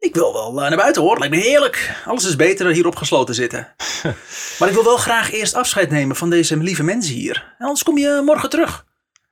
[0.00, 1.94] Ik wil wel eh, naar buiten hoor, lijkt me heerlijk.
[2.04, 3.74] Alles is beter dan hier opgesloten zitten.
[4.58, 7.54] maar ik wil wel graag eerst afscheid nemen van deze lieve mensen hier.
[7.58, 8.84] En anders kom je morgen terug.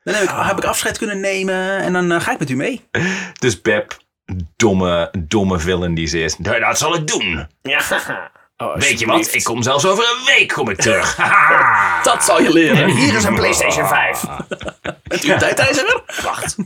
[0.03, 2.57] Dan heb ik, heb ik afscheid kunnen nemen en dan eh, ga ik met u
[2.57, 2.89] mee.
[3.41, 3.97] Dus Beb,
[4.57, 6.39] domme, domme villain die ze is.
[6.39, 7.47] "Nou, Dat zal ik doen.
[7.63, 7.81] Ja.
[8.61, 9.35] Oh, Weet je wat?
[9.35, 11.17] Ik kom zelfs over een week kom ik terug.
[12.03, 12.91] Dat zal je leren.
[12.91, 14.25] Hier is een PlayStation 5.
[15.03, 16.03] Bent u een tijdreiziger?
[16.23, 16.57] Wacht.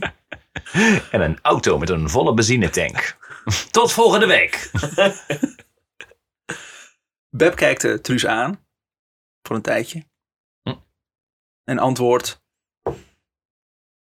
[1.11, 3.17] En een auto met een volle benzinetank.
[3.71, 4.71] Tot volgende week.
[7.37, 8.65] Beb kijkt eh, Truus aan.
[9.47, 10.03] Voor een tijdje.
[10.63, 10.75] Hm.
[11.63, 12.41] En antwoordt...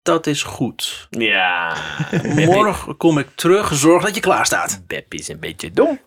[0.03, 1.07] Dat is goed.
[1.11, 1.77] Ja.
[2.35, 3.75] Morgen kom ik terug.
[3.75, 4.87] Zorg dat je klaar staat.
[4.87, 6.01] Beb is een beetje dom.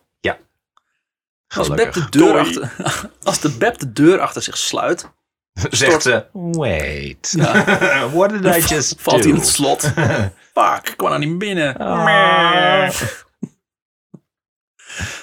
[1.56, 2.38] Als, Beb de deur Doei.
[2.38, 5.10] achter, als de Beb de deur achter zich sluit,
[5.54, 7.32] Zegt ze, wait.
[7.36, 8.08] Ja.
[8.16, 9.22] What did I just valt do?
[9.22, 9.80] hij in het slot.
[10.54, 11.76] Fuck, ik kwam nou niet binnen.
[11.76, 12.90] Ah.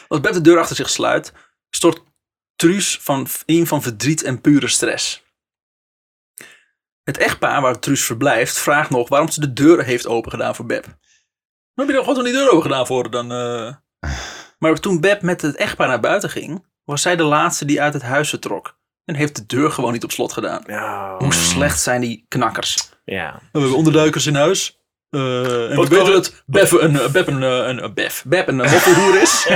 [0.08, 1.34] Als Beb de deur achter zich sluit,
[1.70, 2.02] stort
[2.56, 5.24] Truus van, in van verdriet en pure stress.
[7.04, 10.86] Het echtpaar waar Truus verblijft vraagt nog waarom ze de deur heeft opengedaan voor Beb.
[11.74, 13.32] Heb je dan gewoon die deur open gedaan voor dan?
[13.32, 13.76] eh?
[14.60, 17.94] Maar toen Beb met het echtpaar naar buiten ging, was zij de laatste die uit
[17.94, 18.80] het huis vertrok.
[19.06, 20.64] En heeft de deur gewoon niet op slot gedaan.
[20.68, 21.16] Ja.
[21.18, 22.90] Hoe slecht zijn die knakkers?
[23.06, 23.40] Ja.
[23.52, 24.80] We hebben onderduikers in huis.
[25.10, 28.26] Eh, en Wat we weten dat Beb een, Beb een, eh, een, een, Bef,
[29.22, 29.48] is.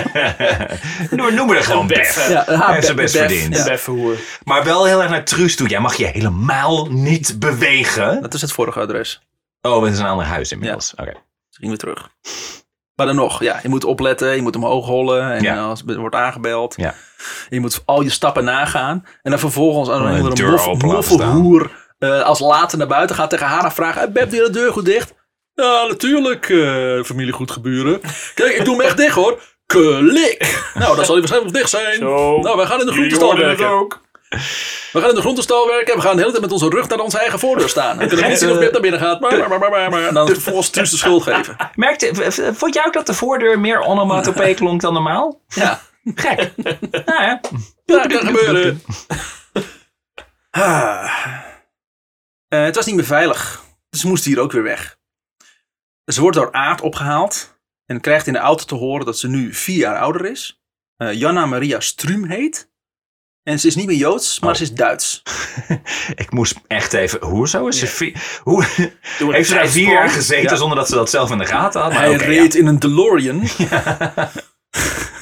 [1.09, 2.29] Noem, noem me er gewoon Bef.
[2.29, 3.55] Ja, haar Beb- best verdiend.
[3.65, 3.77] ja.
[4.43, 5.67] Maar wel heel erg naar Truus toe.
[5.67, 8.21] Jij mag je helemaal niet bewegen.
[8.21, 9.21] Dat is het vorige adres.
[9.61, 10.93] Oh, het is een ander huis inmiddels.
[10.95, 11.13] Oké.
[11.49, 12.09] Gingen we terug.
[12.95, 15.63] Maar dan nog, ja, je moet opletten, je moet omhoog hollen en Ja.
[15.63, 16.73] als er wordt aangebeld.
[16.77, 16.93] Ja.
[17.49, 19.05] Je moet al je stappen nagaan.
[19.22, 21.18] En dan vervolgens aan een de andere deur moff, open laten staan.
[21.18, 24.45] moffenhoer eh, als later naar buiten gaat tegen haar en vraagt, hey, Beb, doe je
[24.45, 25.13] de deur goed dicht?
[25.53, 28.01] Ja, natuurlijk, eh familie goed geburen.
[28.34, 29.39] Kijk, ik doe hem echt dicht hoor.
[29.66, 30.63] Klik!
[30.74, 31.95] Nou, dan zal hij waarschijnlijk nog dicht zijn.
[31.99, 32.39] Zo.
[32.39, 33.68] Nou, wij gaan in de groentestal werken.
[33.70, 34.03] ook.
[34.91, 36.88] We gaan in de groentestal werken en we gaan de hele tijd met onze rug
[36.88, 37.97] naar onze eigen voordeur staan.
[37.97, 39.20] Dan kunnen we niet zien of Beb naar binnen gaat.
[39.20, 40.07] Maar, maar, maar, maar, maar, maar.
[40.07, 41.55] En dan vervolgens Truus de schuld geven.
[41.76, 45.41] Merkte, vond jij ook dat de voordeur meer onomatopee klonk dan normaal?
[45.47, 45.82] Ja.
[46.16, 46.51] Gek.
[47.06, 47.39] nou ja.
[47.86, 48.82] Ja, kan gebeuren.
[50.51, 51.12] Ah.
[52.47, 53.64] Eh, het was niet meer veilig.
[53.89, 54.97] Dus ze moest hier ook weer weg.
[56.06, 57.53] Ze wordt door Aard opgehaald.
[57.86, 60.62] En krijgt in de auto te horen dat ze nu vier jaar ouder is.
[60.97, 62.74] Eh, Janna Maria Strum heet.
[63.43, 64.56] En ze is niet meer Joods, maar Oh.
[64.56, 65.22] ze is Duits.
[66.16, 67.24] Ik moest echt even...
[67.26, 67.88] Hoezo is ze...
[67.88, 68.66] vi- Hoe,
[69.18, 70.56] heeft ze daar vier jaar gezeten Ja.
[70.56, 71.91] zonder dat ze dat zelf in de gaten had?
[71.91, 72.18] Maar Hij ja.
[72.18, 73.39] reed in een DeLorean.
[73.39, 73.51] Dat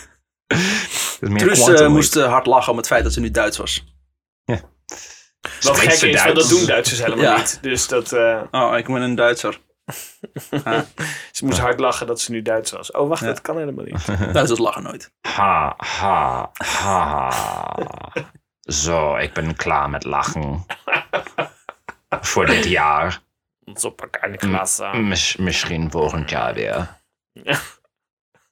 [1.20, 3.84] meer Trus eh, moest eh, hard lachen om het feit dat ze nu Duits was.
[4.46, 7.38] Wat Spreekt gek is, want dat doen Duitsers helemaal Ja.
[7.38, 7.58] niet.
[7.62, 9.60] Dus dat, eh, Oh, ik ben een Duitser.
[11.32, 12.92] ze moest hard lachen dat ze nu Duits was.
[12.92, 13.28] Oh, wacht, Ja.
[13.28, 14.06] dat kan helemaal niet.
[14.34, 15.12] Duitsers lachen nooit.
[15.22, 17.32] Ha, ha, ha.
[18.62, 20.66] Zo, ik ben klaar met lachen.
[22.22, 23.22] Voor dit jaar.
[23.74, 24.90] Super kleine klasse.
[24.94, 27.02] Mis- misschien volgend jaar weer.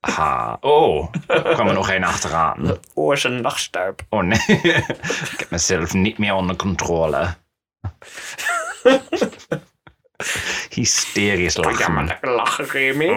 [0.02, 0.58] Ha.
[0.62, 2.78] Oh, er kwam er nog één achteraan.
[2.94, 4.02] Oor is een nachtstuip.
[4.10, 4.40] Oh nee,
[5.32, 7.34] ik heb mezelf niet meer onder controle.
[10.70, 12.06] Hysterisch Ja, maar lachen.
[12.06, 13.10] lekker lachen, Remy.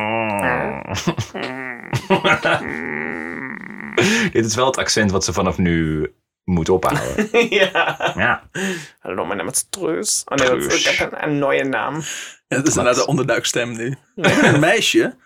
[4.32, 6.10] Dit is wel het accent wat ze vanaf nu
[6.44, 7.28] moet ophouden.
[7.60, 8.12] ja.
[8.16, 8.42] Ja.
[8.98, 10.22] Hallo, mijn naam is Truus.
[10.24, 10.90] Oh nee, dat- Truus.
[10.90, 11.94] ik heb een, een nieuwe naam.
[12.48, 13.96] Ja, dat is inderdaad de onderduikstem nu.
[14.16, 15.16] Een meisje.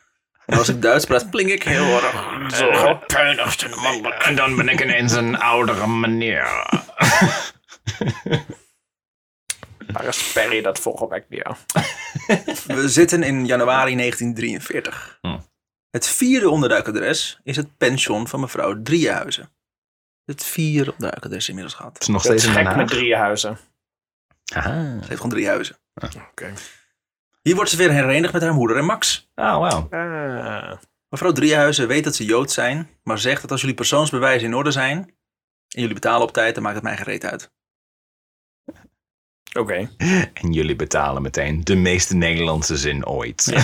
[0.48, 4.22] En als ik Duits praat, klink ik heel erg Zo gepeinigd en mannelijk.
[4.28, 6.44] En dan ben ik ineens een oudere meneer.
[9.92, 11.56] Waar is Perry dat vorige week weer?
[12.76, 15.18] We zitten in januari 1943.
[15.20, 15.38] Hm.
[15.90, 19.50] Het vierde onderduikadres is het pension van mevrouw Driehuizen.
[20.24, 21.92] Het vierde onderduikadres inmiddels gehad.
[21.92, 22.88] Het is nog steeds Den gek met Haag.
[22.88, 23.58] drie huizen.
[24.54, 24.72] Aha.
[24.72, 25.76] Ze heeft gewoon drie huizen.
[26.30, 26.52] Oké.
[27.42, 29.30] Hier wordt ze weer herenigd met haar moeder en Max.
[29.34, 29.92] Oh, wow.
[29.92, 30.72] Ah.
[31.08, 34.70] Mevrouw Driehuizen weet dat ze Jood zijn, maar zegt dat als jullie persoonsbewijzen in orde
[34.70, 34.98] zijn
[35.68, 37.50] en jullie betalen op tijd, dan maakt het mij gereed uit.
[39.58, 39.90] Oké.
[40.42, 43.46] En jullie betalen meteen de meeste Nederlandse zin ooit.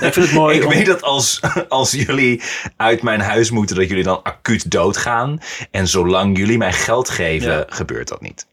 [0.00, 2.42] ik vind het mooi Ik om- weet dat als, als jullie
[2.76, 5.40] uit mijn huis moeten, dat jullie dan acuut doodgaan.
[5.70, 7.64] En zolang jullie mij geld geven, Ja.
[7.68, 8.46] gebeurt dat niet.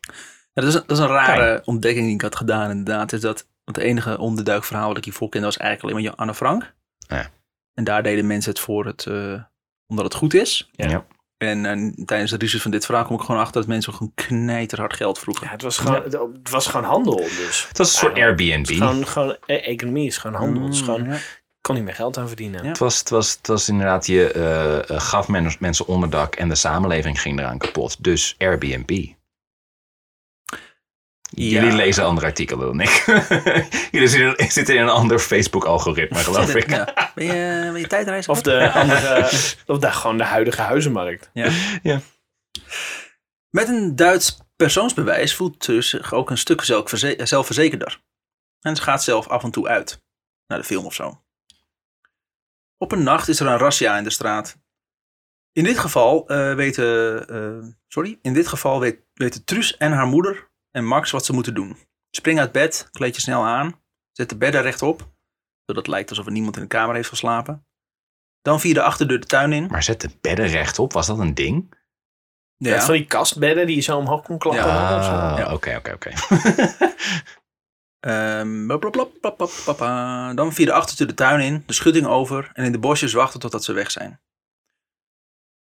[0.53, 3.13] Ja, dat, is een, dat is een rare ontdekking die ik had gedaan inderdaad.
[3.13, 6.33] Is dat, want het enige onderduikverhaal wat ik hiervoor kende was eigenlijk alleen maar Anne
[6.33, 6.73] Frank.
[6.97, 7.29] Ja.
[7.73, 9.41] En daar deden mensen het voor het, eh,
[9.87, 10.69] omdat het goed is.
[10.71, 11.05] Ja.
[11.37, 14.11] En eh, tijdens de research van dit verhaal kom ik gewoon achter dat mensen gewoon
[14.15, 15.45] knijterhard geld vroegen.
[15.45, 17.65] Ja, het was gewoon, het was gewoon handel dus.
[17.67, 18.65] Het was een soort Airbnb.
[18.65, 20.63] Gewoon, gewoon, eh, economie is gewoon handel.
[20.63, 21.17] Het is gewoon, Mm, ja.
[21.61, 22.63] kon niet meer geld aan verdienen.
[22.63, 22.69] Ja.
[22.69, 26.49] Het was, het, was, het was inderdaad, je eh, eh, gaf men- mensen onderdak en
[26.49, 28.03] de samenleving ging eraan kapot.
[28.03, 29.05] Dus Airbnb.
[31.43, 33.03] Jullie lezen andere artikelen dan ik.
[33.91, 36.69] Jullie zitten, zitten in een ander Facebook-algoritme, geloof ik.
[36.69, 37.11] Ja.
[37.15, 38.31] Ben je, ben je tijdreizen?
[38.31, 39.23] Of de andere,
[39.73, 41.29] of de, gewoon de huidige huizenmarkt.
[41.33, 41.51] Ja.
[41.83, 42.01] Ja.
[43.49, 48.01] Met een Duits persoonsbewijs voelt ze zich ook een stuk zelfverze- zelfverzekerder.
[48.61, 50.01] En ze gaat zelf af en toe uit.
[50.47, 51.23] Naar de film of zo.
[52.77, 54.57] Op een nacht is er een razzia in de straat.
[55.51, 60.07] In dit geval eh, weten, eh, sorry, in dit geval weet, weten Truus en haar
[60.07, 60.46] moeder
[60.77, 61.77] en Max wat ze moeten doen.
[62.11, 64.99] Spring uit bed, kleed je snel aan, zet de bedden rechtop,
[65.65, 67.65] zodat het lijkt alsof er niemand in de kamer heeft geslapen.
[68.41, 69.67] Dan via de achterdeur de tuin in.
[69.67, 71.75] Maar zet de bedden rechtop, was dat een ding?
[72.57, 72.81] Ja.
[72.81, 74.63] Van die kastbedden die je zo omhoog kon klappen.
[74.65, 75.53] Ja.
[75.53, 76.11] Oké, oké, oké.
[77.99, 78.67] Ehm,
[80.35, 83.39] dan via de achterdeur de tuin in, de schutting over en in de bosjes wachten
[83.39, 84.21] totdat ze weg zijn.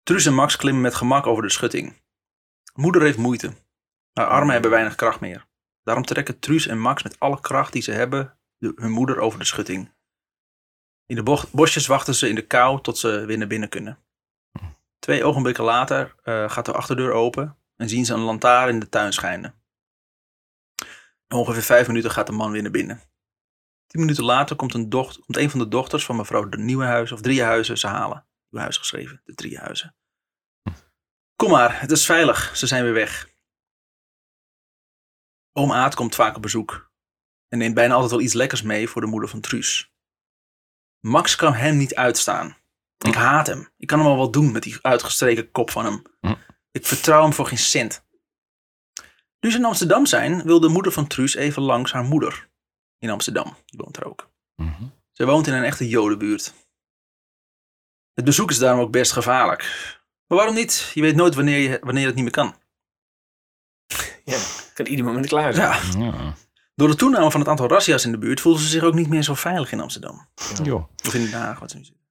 [0.04, 2.02] Truus en Max klimmen met gemak over de schutting.
[2.74, 3.54] Moeder heeft moeite.
[4.14, 5.48] Haar armen hebben weinig kracht meer.
[5.84, 9.40] Daarom trekken Truus en Max met alle kracht die ze hebben de- hun moeder over
[9.40, 9.94] de schutting.
[11.06, 13.98] In de bocht- bosjes wachten ze in de kou tot ze weer naar binnen kunnen.
[15.00, 18.90] Twee ogenblikken later eh, gaat de achterdeur open en zien ze een lantaarn in de
[18.90, 19.62] tuin schijnen.
[21.28, 23.02] Ongeveer vijf minuten gaat de man weer naar binnen.
[23.88, 27.16] Tien minuten later komt een, docht, komt een van de dochters van mevrouw de Nieuwenhuizen,
[27.16, 28.26] of Driehuizen, ze halen.
[28.42, 29.96] Nieuwenhuizen geschreven, de Driehuizen.
[31.36, 33.30] Kom maar, het is veilig, ze zijn weer weg.
[35.54, 36.92] Oom Aad komt vaak op bezoek.
[37.48, 39.94] En neemt bijna altijd wel iets lekkers mee voor de moeder van Truus.
[41.00, 42.58] Max kan hem niet uitstaan.
[42.98, 43.70] Ik haat hem.
[43.78, 46.02] Ik kan hem al wel doen met die uitgestreken kop van hem.
[46.20, 46.36] Hm.
[46.72, 48.06] Ik vertrouw hem voor geen cent.
[49.40, 52.50] Nu ze in Amsterdam zijn, wil de moeder van Truus even langs haar moeder.
[52.98, 54.30] In Amsterdam, die woont er ook.
[54.56, 54.84] Mhm.
[55.12, 56.54] Ze woont in een echte jodenbuurt.
[58.14, 59.62] Het bezoek is daarom ook best gevaarlijk.
[60.28, 60.92] Maar waarom niet?
[60.94, 62.56] Je weet nooit wanneer, je, wanneer het niet meer kan.
[64.24, 64.38] Ja,
[64.74, 66.00] kan ieder moment klaar zijn.
[66.00, 66.06] Ja.
[66.06, 66.34] Ja.
[66.76, 69.10] Door de toename van het aantal razzia's in de buurt voelen ze zich ook niet
[69.10, 70.28] meer zo veilig in Amsterdam.
[70.64, 70.84] Joh.
[71.06, 72.02] Of in Den Haag, wat ze nu zitten.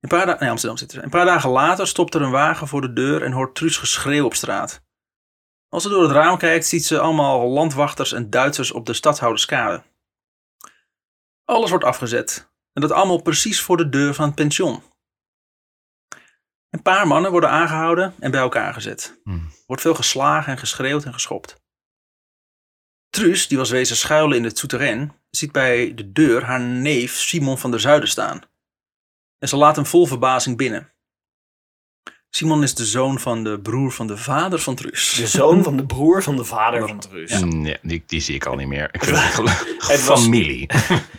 [0.00, 1.02] Een paar nee, Amsterdam zitten.
[1.02, 4.24] Een paar dagen later stopt er een wagen voor de deur en hoort Truus geschreeuw
[4.24, 4.82] op straat.
[5.68, 9.82] Als ze door het raam kijkt, ziet ze allemaal landwachters en Duitsers op de stadhouderskade.
[11.44, 12.50] Alles wordt afgezet.
[12.72, 14.82] En dat allemaal precies voor de deur van het pension.
[16.70, 19.20] Een paar mannen worden aangehouden en bij elkaar gezet.
[19.24, 19.30] Hm.
[19.32, 21.56] Er wordt veel geslagen en geschreeuwd en geschopt.
[23.10, 27.58] Truus, die was wezen schuilen in het souterrain, ziet bij de deur haar neef Simon
[27.58, 28.40] van der Zuiden staan.
[29.38, 30.92] En ze laat hem vol verbazing binnen.
[32.30, 35.14] Simon is de zoon van de broer van de vader van Truus.
[35.14, 37.40] De zoon van de broer van de vader van Truus.
[37.40, 38.88] Nee, die, die zie ik al niet meer.
[38.94, 39.16] Ik vind
[39.88, 40.66] het was- familie.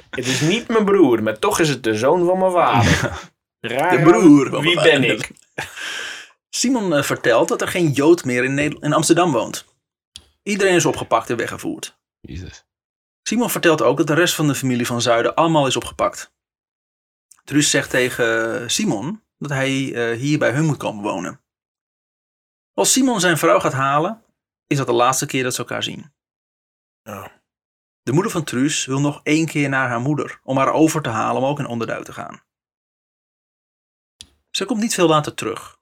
[0.09, 3.11] Het is niet mijn broer, maar toch is het de zoon van mijn vader.
[3.59, 5.31] Raar, De broer van Wie ben ik?
[6.49, 9.65] Simon eh, vertelt dat er geen Jood meer in, Nederland, in Amsterdam woont.
[10.43, 11.99] Iedereen is opgepakt en weggevoerd.
[12.19, 12.65] Jezus.
[13.23, 16.33] Simon vertelt ook dat de rest van de familie van Zuiden allemaal is opgepakt.
[17.43, 21.41] Truus zegt tegen Simon dat hij eh, hier bij hun moet komen wonen.
[22.73, 24.23] Als Simon zijn vrouw gaat halen,
[24.67, 26.13] is dat de laatste keer dat ze elkaar zien.
[27.03, 27.25] Oh.
[28.01, 31.09] De moeder van Truus wil nog één keer naar haar moeder om haar over te
[31.09, 32.43] halen om ook in onderduik te gaan.
[34.59, 35.77] Ze komt niet veel later terug.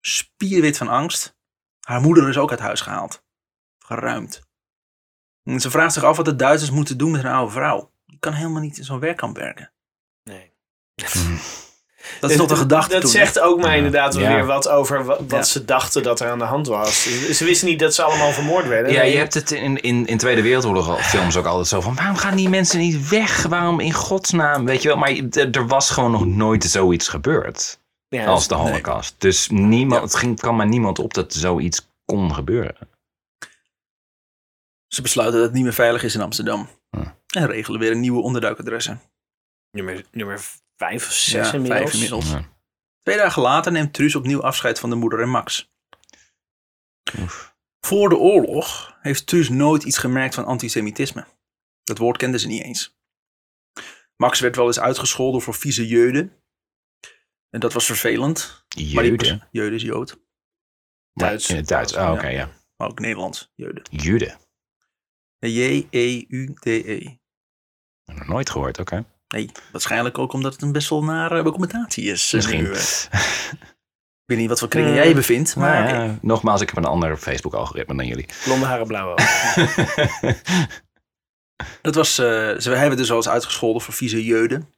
[0.00, 1.36] Spierwit van angst.
[1.80, 3.22] Haar moeder is ook uit huis gehaald.
[3.78, 4.40] Geruimd.
[5.44, 7.90] En ze vraagt zich af wat de Duitsers moeten doen met een oude vrouw.
[8.06, 9.72] Die kan helemaal niet in zo'n werkkamp werken.
[10.22, 10.52] Nee.
[12.20, 14.34] Dat is toch de gedachte Dat toen, zegt ook maar inderdaad Ja.
[14.34, 15.42] weer wat over wat, wat Ja.
[15.42, 17.02] ze dachten dat er aan de hand was.
[17.36, 18.92] Ze wisten niet dat ze allemaal vermoord werden.
[18.92, 19.12] Ja, Nee.
[19.12, 21.94] je hebt het in, in, in Tweede Wereldoorlog al- films ook altijd zo van...
[21.94, 23.42] waarom gaan die mensen niet weg?
[23.42, 24.64] Waarom in godsnaam?
[24.64, 25.10] Weet je wel, maar
[25.52, 27.82] er was gewoon nog nooit zoiets gebeurd
[28.14, 29.14] Ja, als de holocaust.
[29.20, 32.76] Dus niemand, het ging, kwam maar niemand op dat zoiets kon gebeuren.
[34.86, 36.68] Ze besluiten dat het niet meer veilig is in Amsterdam.
[36.90, 37.06] Hm.
[37.26, 39.00] En regelen weer een nieuwe onderduikadressen.
[39.70, 40.44] nummer, nummer
[40.76, 41.80] vijf of zes Ja, inmiddels.
[41.80, 42.30] vijf inmiddels.
[42.30, 42.48] Ja.
[43.02, 45.72] Twee dagen later neemt Truus opnieuw afscheid van de moeder en Max.
[47.18, 47.54] Oef.
[47.80, 51.26] Voor de oorlog heeft Truus nooit iets gemerkt van antisemitisme.
[51.84, 52.96] Dat woord kende ze niet eens.
[54.16, 56.32] Max werd wel eens uitgescholden voor vieze jeuden.
[57.54, 58.64] En dat was vervelend.
[58.94, 59.48] Maar die pers- Jeuden?
[59.50, 60.20] Jeuden is Jood.
[61.12, 61.48] Duits.
[61.50, 62.50] In het Duits, oh, oké, ja.
[62.76, 63.82] Maar ook Nederlands, Jeuden.
[63.90, 64.36] Jude.
[65.38, 67.16] J-E-U-D-E.
[68.04, 69.04] Nog nooit gehoord, oké.
[69.28, 72.26] Nee, waarschijnlijk ook omdat het een best wel nare documentatie is.
[72.26, 72.66] eh, Misschien.
[72.66, 72.72] eh.
[74.24, 76.76] Ik weet niet wat voor kringen jij je bevindt, maar Maar ja, nogmaals, ik heb
[76.76, 78.26] een ander Facebook-algoritme dan jullie.
[78.44, 80.36] Blonde haren, blauwe ogen.
[81.82, 82.24] dat was, eh,
[82.58, 84.72] ze hebben dus al eens uitgescholden voor vieze jeuden.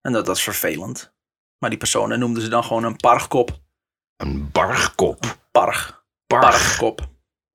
[0.00, 1.14] En dat, dat is vervelend.
[1.58, 3.50] Maar die personen noemden ze dan gewoon een pargkop.
[4.16, 5.24] Een bargkop.
[5.52, 6.04] Parg.
[6.26, 6.42] Barg.
[6.50, 7.00] Pargkop.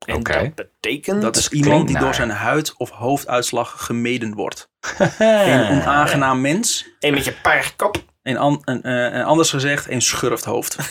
[0.06, 0.52] En Oké.
[0.56, 1.22] dat betekent...
[1.22, 4.70] Dat is iemand die door zijn huid- of hoofduitslag gemeden wordt.
[5.20, 6.88] Een onaangenaam mens.
[7.00, 8.04] Een met je paardkop.
[8.22, 10.76] En, an, en, eh, en anders gezegd, een schurfthoofd.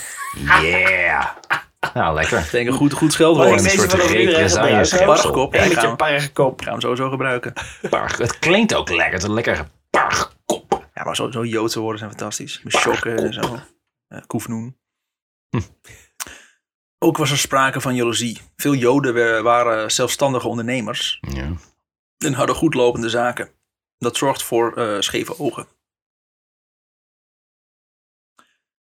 [0.63, 1.27] Yeah.
[1.95, 2.39] Nou, lekker.
[2.39, 3.51] Ik denk een goed, goed scheldwoord.
[3.65, 5.05] een soort represaille?
[5.05, 5.55] Pargkop.
[5.55, 6.61] Ja, Een ik met ga, je hem- paardkop.
[6.61, 7.53] ik ga hem sowieso gebruiken.
[7.91, 8.19] Barg.
[8.19, 9.13] Het klinkt ook lekker.
[9.13, 10.33] Het is een lekkere bargkop.
[11.01, 12.63] Ja, maar sowieso Joodse woorden zijn fantastisch.
[12.63, 13.59] Met chokken en zo.
[14.09, 14.79] Uh, koefnoen.
[15.51, 15.61] Hm.
[16.99, 18.41] Ook was er sprake van jaloezie.
[18.57, 21.53] Veel Joden wa- waren zelfstandige ondernemers Ja.
[22.19, 23.51] en hadden goed lopende zaken.
[23.99, 25.69] Dat zorgt voor eh, scheve ogen.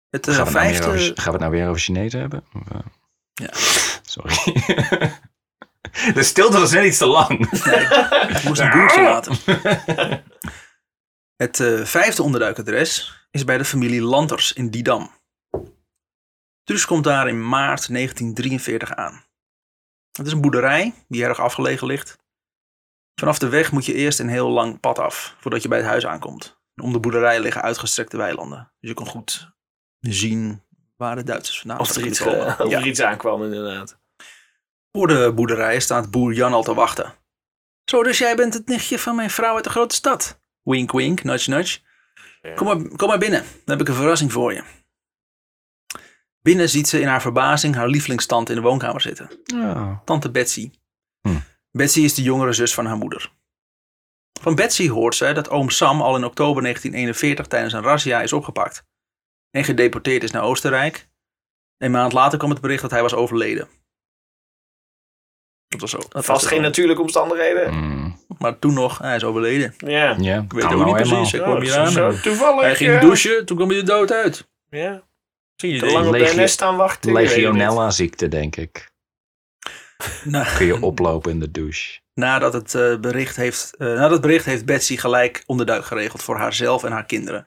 [0.09, 0.87] Het eh, Gaan, we nou weer vijfde...
[0.87, 2.45] over, gaan we het nou weer over Chinezen hebben?
[2.53, 2.81] Of, eh?
[3.33, 3.51] Ja.
[4.03, 4.35] Sorry.
[6.15, 7.51] De stilte was net iets te lang.
[8.31, 9.37] Ik moest een boertje laten.
[11.41, 15.11] Het eh, vijfde onderduikadres is bij de familie Landers in Didam.
[16.63, 19.25] Truus komt daar in maart 1943 aan.
[20.13, 22.19] Het is een boerderij die erg afgelegen ligt.
[23.15, 25.87] Vanaf de weg moet je eerst een heel lang pad af voordat je bij het
[25.87, 26.61] huis aankomt.
[26.83, 28.73] Om de boerderij liggen uitgestrekte weilanden.
[28.81, 29.53] Dus je kan goed
[30.01, 30.63] zien
[30.97, 32.59] waar de Duitsers vandaan Of er, iets, eh, Ja.
[32.59, 33.99] er iets aankwam inderdaad.
[34.93, 37.15] Voor de boerderij staat boer Jan al te wachten.
[37.85, 40.40] Zo, dus jij bent het nichtje van mijn vrouw uit de grote stad.
[40.63, 41.79] Wink, wink, nudge, nudge.
[42.55, 44.63] Kom, maar, kom maar binnen, dan heb ik een verrassing voor je.
[46.43, 49.31] Binnen ziet ze in haar verbazing haar lievelingstante in de woonkamer zitten.
[49.55, 49.99] Oh.
[50.05, 50.71] Tante Betsy.
[51.21, 51.39] Hm.
[51.71, 53.33] Betsy is de jongere zus van haar moeder.
[54.41, 58.33] Van Betsy hoort ze dat oom Sam al in oktober 1941 tijdens een razzia is
[58.33, 58.85] opgepakt.
[59.51, 61.09] En gedeporteerd is naar Oostenrijk.
[61.79, 63.69] Een maand later kwam het bericht dat hij was overleden.
[65.71, 65.99] Dat was zo.
[66.09, 67.75] Dat Vast het geen natuurlijke omstandigheden.
[67.75, 69.75] Mm, Maar toen nog, hij is overleden.
[69.79, 70.17] Ja.
[70.19, 71.33] ja, Ik weet kan ook niet nou precies.
[71.33, 71.91] Ik kwam hier aan.
[71.91, 72.61] zo toevallig.
[72.61, 73.01] Hij ging ja.
[73.01, 74.49] douchen, toen kwam hij de dood uit.
[74.71, 75.03] Ja.
[75.57, 77.17] Zie je Te lang op de NS staan wachten.
[77.17, 77.21] het.
[77.29, 78.91] Legionella-ziekte, denk ik.
[80.25, 82.01] Na, Kun je oplopen in de douche.
[82.15, 86.37] nadat, het, eh, bericht heeft, eh, nadat het bericht heeft Betsy gelijk onderduik geregeld voor
[86.37, 87.47] haarzelf en haar kinderen.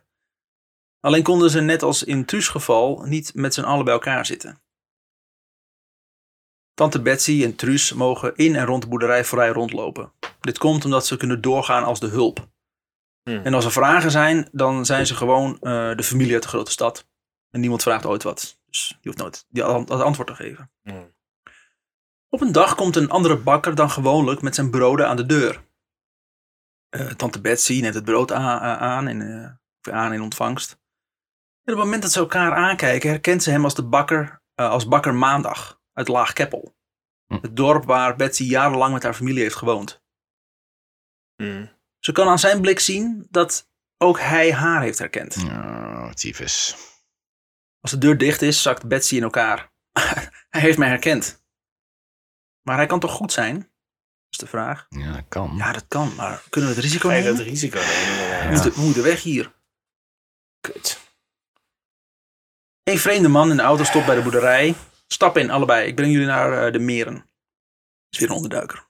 [0.99, 4.61] Alleen konden ze net als in Truus geval niet met z'n allen bij elkaar zitten.
[6.73, 10.11] Tante Betsy en Truus mogen in en rond de boerderij vrij rondlopen.
[10.39, 12.47] Dit komt omdat ze kunnen doorgaan als de hulp.
[13.23, 13.43] Hmm.
[13.43, 16.71] En als er vragen zijn, dan zijn ze gewoon eh, de familie uit de grote
[16.71, 17.07] stad.
[17.49, 18.59] En niemand vraagt ooit wat.
[18.65, 20.71] Dus je hoeft nooit die het antwoord te geven.
[20.81, 21.13] Hmm.
[22.29, 25.63] Op een dag komt een andere bakker dan gewoonlijk met zijn broden aan de deur.
[26.89, 30.71] Eh, Tante Betsy neemt het brood aan, in, eh, aan in ontvangst.
[30.71, 34.87] En op het moment dat ze elkaar aankijken, herkent ze hem als de bakker, als
[34.87, 36.75] bakker Maandag uit Laagkeppel.
[37.27, 37.37] Hm.
[37.41, 40.03] Het dorp waar Betsy jarenlang met haar familie heeft gewoond.
[41.35, 41.71] Hmm.
[41.99, 45.37] Ze kan aan zijn blik zien dat ook hij haar heeft herkend.
[45.37, 46.75] Oh, tyfus.
[47.79, 49.71] Als de deur dicht is, zakt Betsy in elkaar.
[50.49, 51.43] hij heeft mij herkend.
[52.61, 53.71] Maar hij kan toch goed zijn?
[54.29, 54.85] Is de vraag.
[54.89, 55.55] Ja, dat kan.
[55.57, 57.37] Ja, dat kan, maar kunnen we het risico je nemen?
[57.37, 59.53] dat risico nemen moeten, we moeten weg hier.
[60.61, 60.99] Kut.
[62.83, 64.75] Een vreemde man in de auto stopt bij de boerderij.
[65.13, 65.87] Stap in, allebei.
[65.87, 67.25] Ik breng jullie naar eh, de meren.
[68.09, 68.87] Is weer een onderduiker.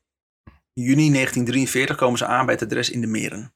[0.74, 3.56] In juni 1943 komen ze aan bij het adres in de Meren.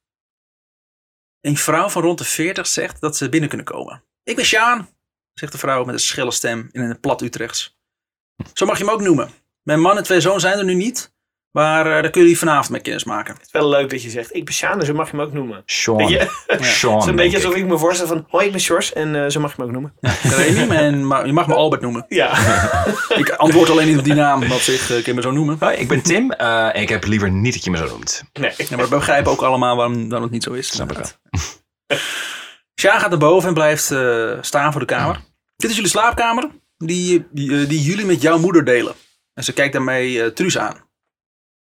[1.42, 4.04] Een vrouw van rond de 40 zegt dat ze binnen kunnen komen.
[4.24, 4.90] Ik ben Sjaan,
[5.34, 7.78] zegt de vrouw met een schelle stem in een plat Utrechts.
[8.54, 9.32] Zo mag je hem ook noemen.
[9.62, 11.16] Mijn man en twee zoons zijn er nu niet,
[11.58, 13.34] maar eh, daar kun jullie vanavond mee kennis maken.
[13.34, 15.24] Het is wel leuk dat je zegt, ik ben Sjaan en zo mag je me
[15.24, 15.64] ook noemen.
[15.66, 15.98] Sean.
[15.98, 16.28] Weet je?
[16.62, 19.24] Sean, Het is een beetje alsof ik me voorstel van, hoi ik ben Sjors en
[19.24, 19.94] eh, zo mag je me ook noemen.
[20.22, 22.06] Remy, en, maar je mag me Albert noemen.
[22.08, 22.38] Ja,
[23.22, 25.58] Ik antwoord alleen niet op die naam, wat zich uh, me zo noemen.
[25.60, 28.24] Hoi, ik ben Tim eh, en ik heb liever niet dat je me zo noemt.
[28.34, 28.54] nee.
[28.58, 30.68] Ja, maar we begrijpen ook allemaal waarom, waarom het niet zo is.
[30.68, 31.08] Snap ik wel.
[32.82, 35.20] Sjaan gaat naar boven en blijft eh, staan voor de kamer.
[35.56, 38.94] Dit is jullie slaapkamer, die, die, die jullie met jouw moeder delen.
[39.34, 40.87] En ze kijkt daarmee Truus aan.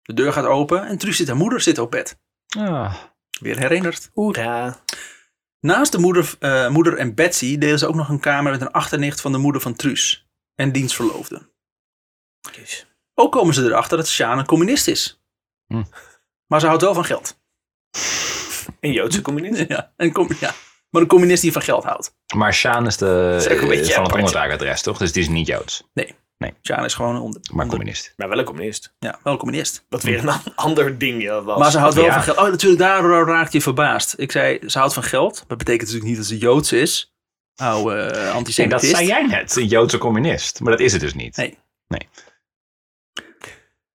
[0.09, 2.19] De deur gaat open en Truus zit haar moeder zit op bed.
[2.59, 2.95] Ah.
[3.41, 4.11] Weer herinnerd.
[4.13, 4.83] Hoera.
[5.61, 8.71] Naast de moeder, eh, moeder en Betsy delen ze ook nog een kamer met een
[8.71, 10.29] achternicht van de moeder van Truus.
[10.55, 11.51] En diens verloofde.
[12.53, 15.23] Dus, Ook komen ze erachter dat Sjaan een communist is.
[15.67, 15.83] Hm.
[16.47, 17.41] Maar ze houdt wel van geld.
[18.81, 19.65] Een Joodse communist.
[19.69, 20.55] Ja, een com- ja.
[20.91, 22.15] Maar een communist die van geld houdt.
[22.35, 24.13] Maar Sjaan is de, is ook een beetje van het apart.
[24.13, 24.99] Oh, onderduikadres, toch?
[24.99, 25.85] Dus die is niet Joods,
[26.63, 28.13] Sjaan is gewoon een onder, maar onder- communist.
[28.17, 28.95] Maar wel een communist.
[28.99, 29.85] Ja, wel een communist.
[29.89, 31.59] Dat weer een an- ander ding ja, was.
[31.59, 32.13] Maar ze houdt wel Ja.
[32.13, 32.37] van geld.
[32.37, 34.15] Oh, natuurlijk, daardoor raakt je verbaasd.
[34.17, 35.45] Ik zei, ze houdt van geld.
[35.47, 37.13] Dat betekent natuurlijk niet dat ze Joods is.
[37.57, 40.61] Nou, eh Nee, dat zei jij net, een Joodse communist.
[40.61, 41.37] Maar dat is het dus niet.
[41.37, 41.59] Nee.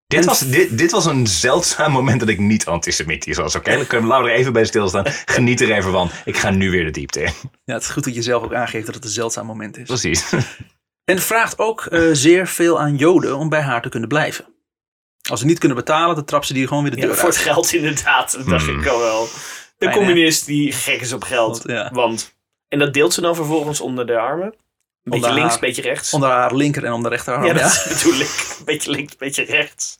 [0.06, 3.54] Dit En- was, dit, dit was een zeldzaam moment dat ik niet antisemitisch was.
[3.54, 5.04] Oké, dan kunnen we Laura er even bij stilstaan.
[5.06, 6.10] Geniet er even van.
[6.24, 7.32] Ik ga nu weer de diepte in.
[7.64, 9.86] Ja, het is goed dat je zelf ook aangeeft dat het een zeldzaam moment is.
[9.86, 10.24] Precies.
[11.04, 14.44] En vraagt ook eh, zeer veel aan Joden om bij haar te kunnen blijven.
[15.30, 17.28] Als ze niet kunnen betalen, dan trapt ze die gewoon weer de Ja, deur voor
[17.28, 18.32] het geld inderdaad.
[18.32, 18.80] Dat dacht Hmm.
[18.80, 19.22] ik al wel.
[19.24, 19.30] De
[19.78, 19.96] Fijn, hè?
[19.96, 21.62] communist die gek is op geld.
[21.66, 21.90] Ja.
[21.92, 22.36] Want,
[22.68, 24.46] en dat deelt ze dan vervolgens onder de armen.
[24.46, 24.52] Een
[25.02, 26.12] beetje Onder links, haar- beetje rechts.
[26.12, 27.44] Onder haar linker en onder de rechterarm.
[27.44, 28.28] ja, Ja, bedoel ik.
[28.58, 29.98] Een beetje links, een beetje rechts.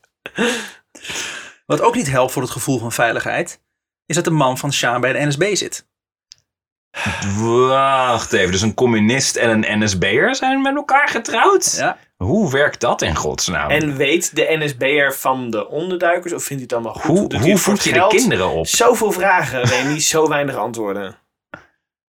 [1.67, 3.61] Wat ook niet helpt voor het gevoel van veiligheid,
[4.07, 5.87] is dat de man van Sjaan bij de NSB zit.
[7.37, 8.53] Wacht even.
[8.53, 11.75] Dus een communist en een NSB'er zijn met elkaar getrouwd?
[11.77, 11.99] Ja.
[12.17, 13.71] Hoe werkt dat in godsnaam?
[13.71, 17.33] En weet de NSB'er van de onderduikers of vindt hij het allemaal goed?
[17.33, 18.67] hoe hoe voed je de kinderen op?
[18.67, 21.17] Zoveel vragen, Remy, zo weinig antwoorden.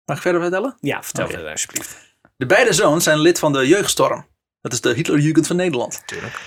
[0.05, 0.75] Mag ik verder vertellen?
[0.79, 1.33] Ja, vertel Oké.
[1.33, 1.97] verder alsjeblieft.
[2.37, 4.25] De beide zoons zijn lid van de Jeugdstorm.
[4.61, 6.03] Dat is de Hitlerjugend van Nederland.
[6.05, 6.39] Tuurlijk.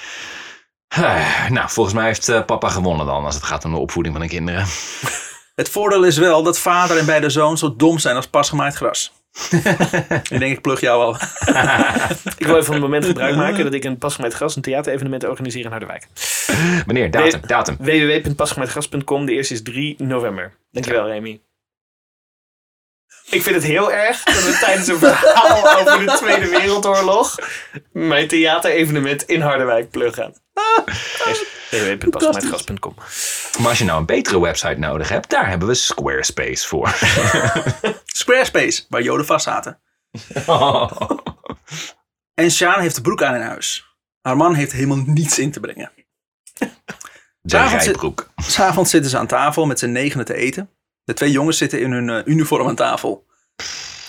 [0.89, 4.15] Ah, Nou, volgens mij heeft eh, papa gewonnen dan als het gaat om de opvoeding
[4.15, 4.67] van de kinderen.
[5.55, 9.13] Het voordeel is wel dat vader en beide zoons zo dom zijn als pasgemaaid gras.
[10.31, 11.17] ik denk, ik plug jou al.
[12.39, 15.25] Ik wil even van het moment gebruik maken dat ik een Pasgemaaid Gras een theaterevenement
[15.25, 16.07] organiseer in Harderwijk.
[16.87, 17.11] Wanneer?
[17.11, 17.77] Datum, datum.
[17.79, 19.27] www.pasgemaaidgras.com.
[19.27, 20.57] De eerste is 3 november.
[20.71, 21.41] Dankjewel, Remy.
[23.31, 27.35] Ik vind het heel erg dat we tijdens een verhaal over de Tweede Wereldoorlog
[27.93, 30.35] mijn theaterevenement in Harderwijk pluggen.
[31.71, 32.95] www.pasgemaaidgras.com.
[33.59, 36.95] Maar als je nou een betere website nodig hebt, daar hebben we Squarespace voor.
[38.05, 39.79] Squarespace, waar Joden vast zaten.
[42.35, 43.97] En Sjaan heeft de broek aan in huis.
[44.21, 45.91] Haar man heeft helemaal niets in te brengen.
[47.41, 48.31] De rijbroek.
[48.37, 50.71] S'avonds zitten ze aan tafel met z'n negenen te eten.
[51.05, 53.27] De twee jongens zitten in hun eh, uniform aan tafel.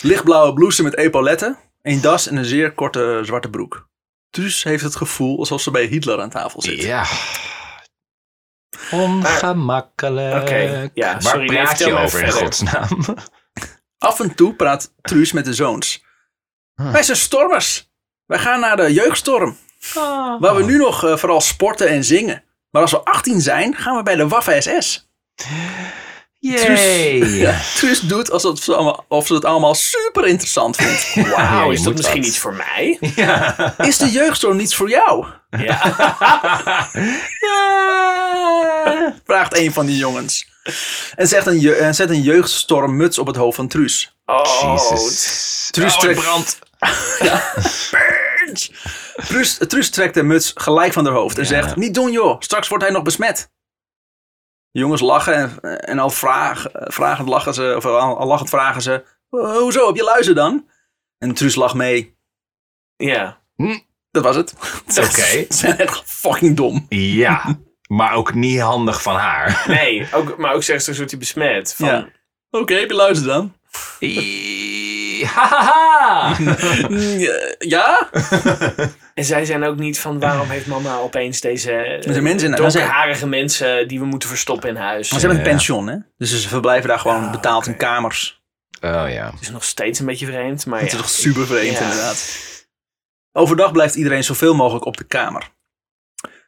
[0.00, 3.85] Lichtblauwe blouse met epauletten, een das en een zeer korte zwarte broek.
[4.36, 6.82] Truus heeft het gevoel alsof ze bij Hitler aan tafel zit.
[6.82, 7.06] Ja.
[8.90, 10.42] Ongemakkelijk.
[10.42, 13.04] Oké, ja, Waar sorry, praat je over in godsnaam?
[13.98, 16.04] Af en toe praat Truus met de zoons.
[16.74, 16.92] Huh.
[16.92, 17.90] Wij zijn stormers.
[18.26, 19.56] Wij gaan naar de jeugdstorm.
[20.38, 22.44] Waar we nu nog eh, vooral sporten en zingen.
[22.70, 25.10] Maar als we 18 zijn, gaan we bij de Waffe SS.
[26.38, 27.16] Yay.
[27.24, 31.14] Ja, Truus doet alsof ze, allemaal, of ze het allemaal super interessant vindt.
[31.30, 32.28] Wauw, Ja, is dat misschien wat.
[32.28, 32.98] iets voor mij?
[33.16, 33.74] Ja.
[33.78, 35.26] Is de jeugdstorm niets voor jou?
[35.66, 36.88] Ja.
[39.24, 40.48] Vraagt een van die jongens.
[41.14, 44.16] En zegt een, je- en zet een jeugdstormmuts op het hoofd van Truus.
[44.26, 45.68] Oh, Jezus.
[45.70, 46.58] Truus Oh, trekt- brandt.
[49.28, 51.48] Truus, Truus trekt de muts gelijk van haar hoofd en Ja.
[51.48, 53.48] zegt: Niet doen joh, straks wordt hij nog besmet.
[54.76, 58.82] De jongens lachen en, en al vraag, vragend lachen ze, of al, al lachend vragen
[58.82, 60.68] ze: "Oh, Hoezo, heb je luizen dan?
[61.18, 62.16] En Truus lacht mee.
[62.96, 63.40] ja.
[64.10, 64.54] Dat was het.
[64.88, 65.10] Oké.
[65.10, 66.86] Ze zijn echt fucking dom.
[66.88, 67.58] Ja,
[67.98, 69.64] maar ook niet handig van haar.
[69.68, 71.74] Nee, ook, maar ook zegt ze wordt hij besmet.
[71.74, 72.08] Van, Ja.
[72.50, 73.54] Oké, heb je luizen dan?
[75.26, 76.34] Hahaha.
[76.88, 77.18] Mm,
[77.58, 78.08] ja?
[79.14, 82.56] En zij zijn ook niet van waarom heeft mama opeens deze eh, zijn mensen in-
[82.56, 85.10] donkerharige mensen die we moeten verstoppen in huis.
[85.10, 85.56] Maar ze hebben een Ja.
[85.56, 85.96] pension, hè?
[86.18, 88.44] Dus ze verblijven daar gewoon Ah, betaald in kamers.
[88.80, 89.30] Oh ja.
[89.30, 90.96] Het is nog steeds een beetje vreemd, maar Het ja.
[90.96, 91.82] is toch super vreemd, Ja.
[91.84, 92.38] inderdaad.
[93.32, 95.48] Overdag blijft iedereen zoveel mogelijk op de kamer.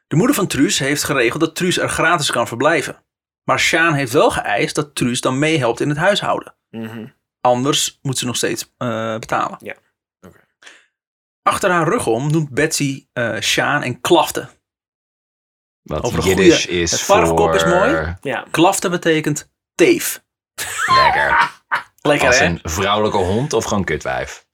[0.07, 3.03] De moeder van Truus heeft geregeld dat Truus er gratis kan verblijven.
[3.43, 6.55] Maar Sjaan heeft wel geëist dat Truus dan meehelpt in het huishouden.
[6.69, 7.05] Mhm.
[7.49, 9.57] Anders moet ze nog steeds eh, betalen.
[9.61, 9.75] Ja,
[10.27, 10.39] oké.
[11.43, 14.49] Achter haar rug om noemt Betsy eh Sjaan en klafte.
[15.81, 18.15] Wat Over goeie- is het varkop is mooi.
[18.21, 18.45] Ja.
[18.51, 20.23] Klafte betekent teef.
[20.85, 21.51] Lekker.
[22.01, 22.45] Lekker Als hè?
[22.45, 24.47] een vrouwelijke hond of gewoon kutwijf?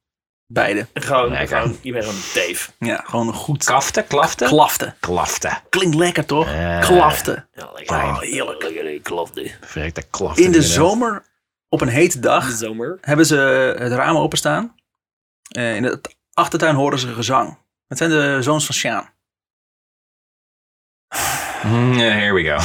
[0.47, 0.87] Beide.
[0.93, 1.57] Gewoon, Lekker.
[1.57, 2.71] gewoon, je bent een Dave.
[2.79, 4.45] Ja, gewoon een goed Kafte, klafte?
[4.45, 4.95] klafte.
[4.99, 5.61] klafte.
[5.69, 6.45] Klinkt lekker toch?
[6.79, 7.47] Klafte.
[7.53, 7.95] Ja, lekker.
[7.95, 8.63] Oh, heerlijk.
[8.63, 9.51] Lekker, klofde.
[9.61, 10.41] Verrekte klafte.
[10.43, 11.23] In de zomer,
[11.69, 12.97] op een hete dag, De zomer.
[13.01, 13.35] hebben ze
[13.79, 14.75] het raam openstaan.
[15.49, 16.01] Eh, in de
[16.33, 17.57] achtertuin horen ze gezang.
[17.87, 19.13] Het zijn de zoons van Sjaan.
[21.63, 22.57] Mm, here we go.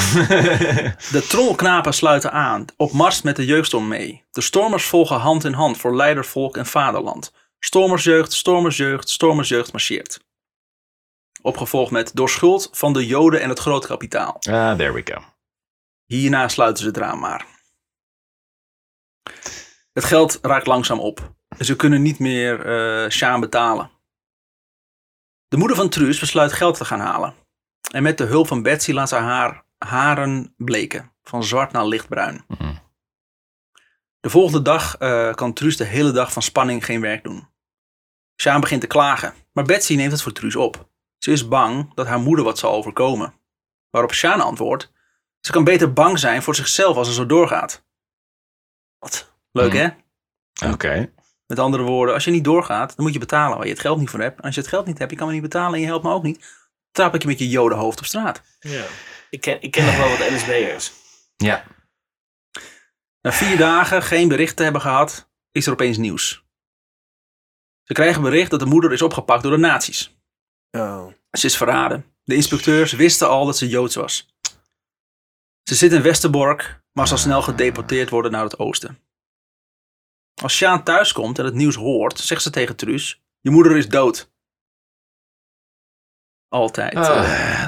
[1.18, 4.24] De trommelknapen sluiten aan, op mars met de jeugdstorm mee.
[4.30, 7.32] De stormers volgen hand in hand voor leider, volk en vaderland.
[7.59, 10.20] Stormersjeugd, stormersjeugd, stormersjeugd marcheert.
[11.42, 14.32] Opgevolgd met door schuld van de joden en het grootkapitaal.
[14.51, 15.22] ah, there we go.
[16.07, 17.46] Hierna sluiten ze het raam maar.
[19.92, 21.34] Het geld raakt langzaam op.
[21.48, 22.58] En ze kunnen niet meer
[23.10, 23.90] Sjaan betalen.
[25.48, 27.34] De moeder van Truus besluit geld te gaan halen.
[27.92, 31.12] En met de hulp van Betsy laat ze haar haren bleken.
[31.22, 32.44] Van zwart naar lichtbruin.
[32.48, 32.74] Mhm.
[34.20, 37.48] De volgende dag eh, kan Truus de hele dag van spanning geen werk doen.
[38.40, 39.34] Sjaan begint te klagen.
[39.52, 40.88] Maar Betsy neemt het voor Truus op.
[41.18, 43.34] Ze is bang dat haar moeder wat zal overkomen.
[43.90, 44.92] Waarop Sjaan antwoordt.
[45.40, 47.84] Ze kan beter bang zijn voor zichzelf als het zo doorgaat.
[49.01, 49.32] Wat?
[49.53, 49.80] Leuk Hmm.
[50.61, 50.70] hè?
[50.72, 51.12] Oké.
[51.46, 53.98] Met andere woorden, als je niet doorgaat, dan moet je betalen waar je het geld
[53.98, 54.38] niet voor hebt.
[54.38, 56.05] En als je het geld niet hebt, je kan me niet betalen en je helpt
[56.05, 56.44] me ook niet.
[56.90, 58.42] Trap ik je met je jodenhoofd op straat.
[58.61, 58.84] Ja.
[59.30, 60.92] Ik ken, ik ken nog wel wat NSB'ers.
[61.36, 61.64] Ja.
[63.20, 66.44] Na vier dagen geen bericht te hebben gehad, is er opeens nieuws.
[67.82, 70.16] Ze krijgen bericht dat de moeder is opgepakt door de nazi's.
[70.70, 71.07] Oh.
[71.30, 72.05] Ze is verraden.
[72.24, 74.34] De inspecteurs wisten al dat ze Joods was.
[75.62, 78.98] Ze zit in Westerbork, maar zal snel gedeporteerd worden naar het oosten.
[80.42, 84.29] Als Sjaan thuiskomt en het nieuws hoort, zegt ze tegen Truus: Je moeder is dood.
[86.51, 86.94] Altijd.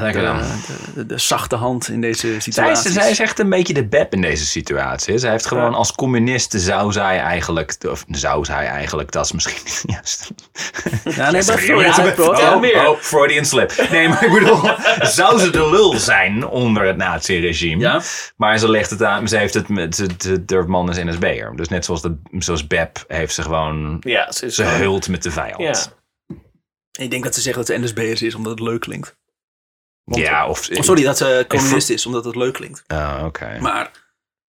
[0.01, 0.39] Lekker dan.
[0.39, 2.91] de, de, de zachte hand in deze Zij is, situatie.
[2.93, 5.19] zij is echt een beetje de beb in deze situatie.
[5.19, 5.77] Zij heeft gewoon Ja.
[5.77, 10.31] als communist zou zij eigenlijk, of zou zij eigenlijk, dat is misschien niet juist.
[11.17, 11.95] Ja, nee, Freud.
[11.95, 12.89] vertel oh, meer.
[12.89, 13.87] oh, Freudian slip.
[13.91, 14.61] Nee, maar ik bedoel,
[15.19, 17.81] zou ze de lul zijn onder het nazi-regime?
[17.83, 18.01] Ja,
[18.37, 21.53] Maar ze legt het aan, ze heeft het met, ze, de, de man is NSB'er.
[21.57, 25.23] Dus net zoals, de, zoals Beb heeft ze gewoon, Ja, ze is ze hult met
[25.23, 25.61] de vijand.
[25.63, 26.01] Ja.
[27.03, 29.17] Ik denk dat ze zegt dat ze NSB'ers is omdat het leuk klinkt.
[30.05, 30.71] Ja, of...
[30.71, 32.85] Of sorry, dat ze communist is omdat het leuk klinkt.
[32.87, 33.59] Ah, oké.
[33.61, 33.91] Maar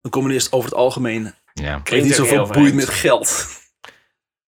[0.01, 1.73] een communist over het algemeen Ja.
[1.73, 3.47] heeft Klinkt niet zoveel boeit met geld.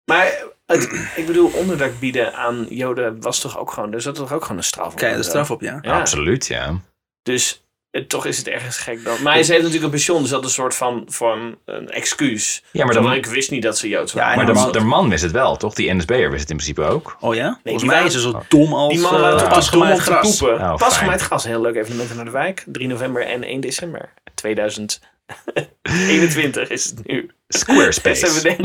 [0.05, 0.83] Maar het,
[1.17, 4.57] ik bedoel, onderdak bieden aan Joden was toch ook gewoon, er zat toch ook gewoon
[4.57, 4.99] een straf op.
[4.99, 5.79] Kijk, de straf op, ja.
[5.83, 5.99] Ja.
[5.99, 6.81] Absoluut, ja.
[7.23, 7.72] Dus eh,
[8.07, 9.23] toch is het ergens gek dan.
[9.23, 12.63] Maar ze heeft natuurlijk een pensioen, dus dat is een soort van, van een excuus.
[12.71, 14.31] Ja, maar, de, ik wist niet dat ze Joods waren.
[14.31, 15.75] en maar dan- de, de man wist het wel, toch?
[15.75, 17.17] Die NSB'er wist het in principe ook.
[17.21, 17.49] Oh ja?
[17.49, 20.39] die Volgens mij is ze zo dom als die eh, pas dom gemaaid te gras.
[20.39, 20.61] poepen.
[20.61, 20.99] Oh, pas fijn.
[21.01, 22.65] gemaaid gras, heel leuk evenementen naar de wijk.
[22.67, 27.31] 3 november en 1 december 2021 is het nu.
[27.49, 28.25] Squarespace.
[28.27, 28.65] Even denken.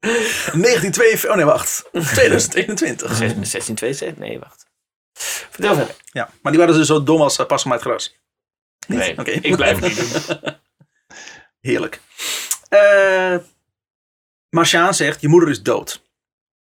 [0.00, 1.84] 1942, oh nee, wacht.
[1.92, 3.18] 2021.
[3.18, 4.16] 1662?
[4.28, 4.64] Nee, wacht.
[5.50, 5.94] Vertel verder.
[6.12, 8.16] Ja, maar die waren dus zo dom als uh, pas gemaaid gras.
[8.86, 9.30] Nee, Oké.
[9.30, 10.54] ik blijf het niet doen.
[11.70, 12.00] Heerlijk.
[12.68, 13.36] Eh
[14.50, 16.04] maar Sjaan zegt, je moeder is dood.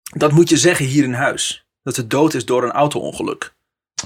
[0.02, 1.66] Dat moet je zeggen hier in huis.
[1.82, 3.54] Dat ze dood is door een auto-ongeluk.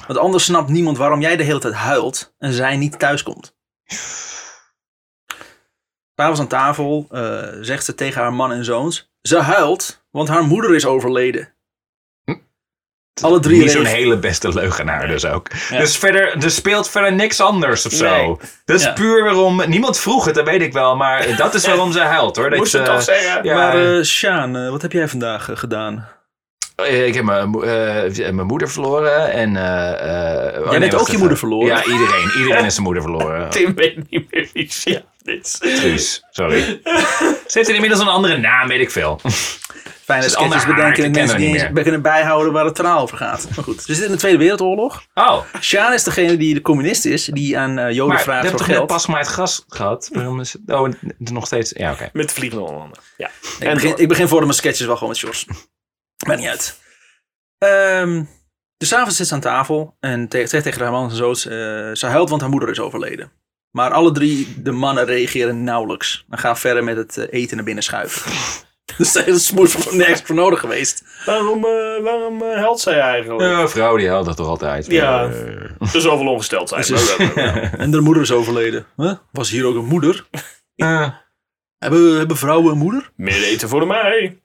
[0.06, 3.56] Want anders snapt niemand waarom jij de hele tijd huilt en zij niet thuiskomt.
[6.14, 9.12] S'avonds aan tafel eh, zegt ze tegen haar man en zoons.
[9.20, 11.54] Ze huilt, want haar moeder is overleden.
[13.22, 15.46] Alle drie Niet zo'n hele beste leugenaar dus ook.
[15.70, 15.78] Ja.
[15.78, 18.10] Dus verder, er speelt verder niks anders of zo.
[18.10, 18.36] Nee.
[18.64, 18.92] Dat is Ja.
[18.92, 19.62] puur waarom...
[19.66, 20.96] Niemand vroeg het, dat weet ik wel.
[20.96, 22.50] Maar dat is waarom ze huilt hoor.
[22.50, 23.44] Dat, Moest het eh, toch zeggen?
[23.44, 23.54] ja.
[23.54, 26.08] Maar eh Sjaan, eh, wat heb jij vandaag gedaan?
[26.76, 29.32] Eh, Ik heb mijn, mo- eh, mijn moeder verloren.
[29.32, 31.66] En, eh, eh, oh, bent nee, ook je moeder verloren?
[31.66, 32.30] Ja, iedereen.
[32.38, 33.50] Iedereen is zijn moeder verloren.
[33.50, 35.58] Tim weet niet meer wie shit dit is.
[35.80, 36.60] Truus, sorry.
[37.46, 39.20] Ze heeft inmiddels een andere naam, weet ik veel.
[40.08, 43.48] Fijne sketches bedenken en mensen die eens kunnen bijhouden waar het verhaal over gaat.
[43.54, 45.02] Maar goed, we zitten in de Tweede Wereldoorlog.
[45.14, 48.58] Oh, Sjaan is degene die de communist is, die aan eh, Joden maar vraagt voor
[48.58, 48.88] toch net geld.
[48.88, 50.08] pas maar het gras gehad?
[50.12, 50.62] Waarom is het...
[50.66, 51.72] Oh, nog steeds...
[51.76, 52.10] Ja, oké.
[52.12, 52.98] Met vliegende hollanden.
[53.16, 53.30] Ja.
[53.58, 55.46] Nee, ik, begin, ik begin voor de mijn sketches wel gewoon met Sjors.
[56.26, 56.78] Maakt niet uit.
[57.58, 58.22] Ehm
[58.76, 61.52] dus avonds zit ze aan tafel en te- zegt tegen haar man en zoons, eh,
[61.92, 63.32] ze huilt want haar moeder is overleden.
[63.70, 66.24] Maar alle drie de mannen reageren nauwelijks.
[66.30, 68.32] En gaan verder met het eh, eten naar binnen schuiven.
[68.98, 71.04] Dus de hele smoes was nergens voor nodig geweest.
[71.26, 73.40] Waarom, eh, waarom helpt zij eigenlijk?
[73.40, 74.86] Ja, vrouw die dat toch altijd.
[74.86, 75.24] Ja.
[75.24, 76.84] Eh, Er zoveel ongesteld zijn.
[76.84, 77.16] Ze is-
[77.84, 78.86] En de moeder is overleden.
[78.96, 79.12] Huh?
[79.32, 80.26] Was hier ook een moeder?
[80.76, 81.10] eh,
[81.78, 83.10] Hebben, hebben vrouwen een moeder?
[83.16, 84.42] Meer eten voor de mij.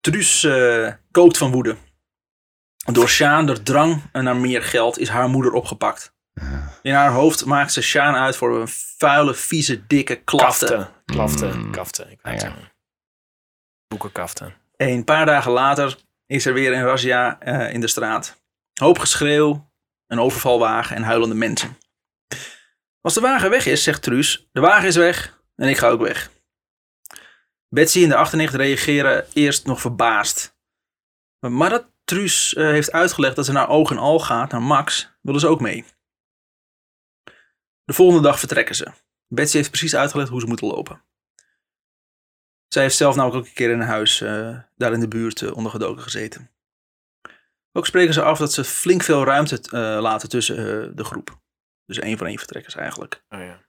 [0.00, 1.76] Truus eh, kookt van woede.
[2.92, 6.16] Door Sjaan, door drang naar meer geld, is haar moeder opgepakt.
[6.82, 10.66] In haar hoofd maakt ze Sjaan uit voor een vuile, vieze, dikke klafte.
[10.66, 10.88] Kaften.
[11.04, 11.58] Klaften.
[11.60, 11.70] Mm.
[11.72, 12.10] Kaften.
[12.10, 12.50] Ik Ah, weet.
[13.88, 14.54] Boekenkaften.
[14.76, 18.40] Een paar dagen later is er weer een razzia eh, in de straat.
[18.80, 19.70] Hoop geschreeuw,
[20.06, 21.78] een overvalwagen en huilende mensen.
[23.00, 26.00] Als de wagen weg is, zegt Truus, de wagen is weg en ik ga ook
[26.00, 26.30] weg.
[27.68, 30.56] Betsy en de achternicht reageren eerst nog verbaasd.
[31.38, 35.10] Maar dat Truus eh, heeft uitgelegd dat ze naar oog en al gaat, naar Max,
[35.22, 35.84] willen ze ook mee.
[37.88, 38.92] De volgende dag vertrekken ze.
[39.26, 41.02] Betsy heeft precies uitgelegd hoe ze moeten lopen.
[42.68, 45.42] Zij heeft zelf namelijk ook een keer in een huis eh, daar in de buurt
[45.42, 46.50] eh, ondergedoken gezeten.
[47.72, 51.38] Ook spreken ze af dat ze flink veel ruimte eh, laten tussen eh, de groep.
[51.86, 53.24] Dus één voor één vertrekkers eigenlijk.
[53.28, 53.60] Oh ja.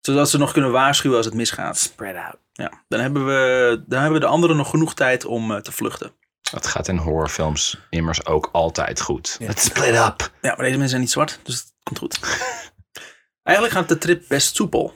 [0.00, 1.78] Zodat ze nog kunnen waarschuwen als het misgaat.
[1.78, 2.38] Spread out.
[2.52, 6.12] Ja, dan hebben we, dan hebben de anderen nog genoeg tijd om eh, te vluchten.
[6.50, 9.36] dat gaat in horrorfilms immers ook altijd goed.
[9.38, 9.46] Ja.
[9.46, 10.32] Let's split up.
[10.40, 12.18] Ja, maar deze mensen zijn niet zwart, dus het komt goed.
[13.48, 14.92] Eigenlijk gaat de trip best soepel.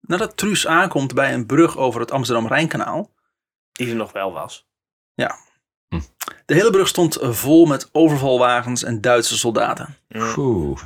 [0.00, 3.14] Nadat Truus aankomt bij een brug over het Amsterdam-Rijnkanaal,
[3.72, 4.64] Die er nog wel was.
[6.46, 9.96] de hele brug stond vol met overvalwagens en Duitse soldaten.
[10.36, 10.82] Oeh.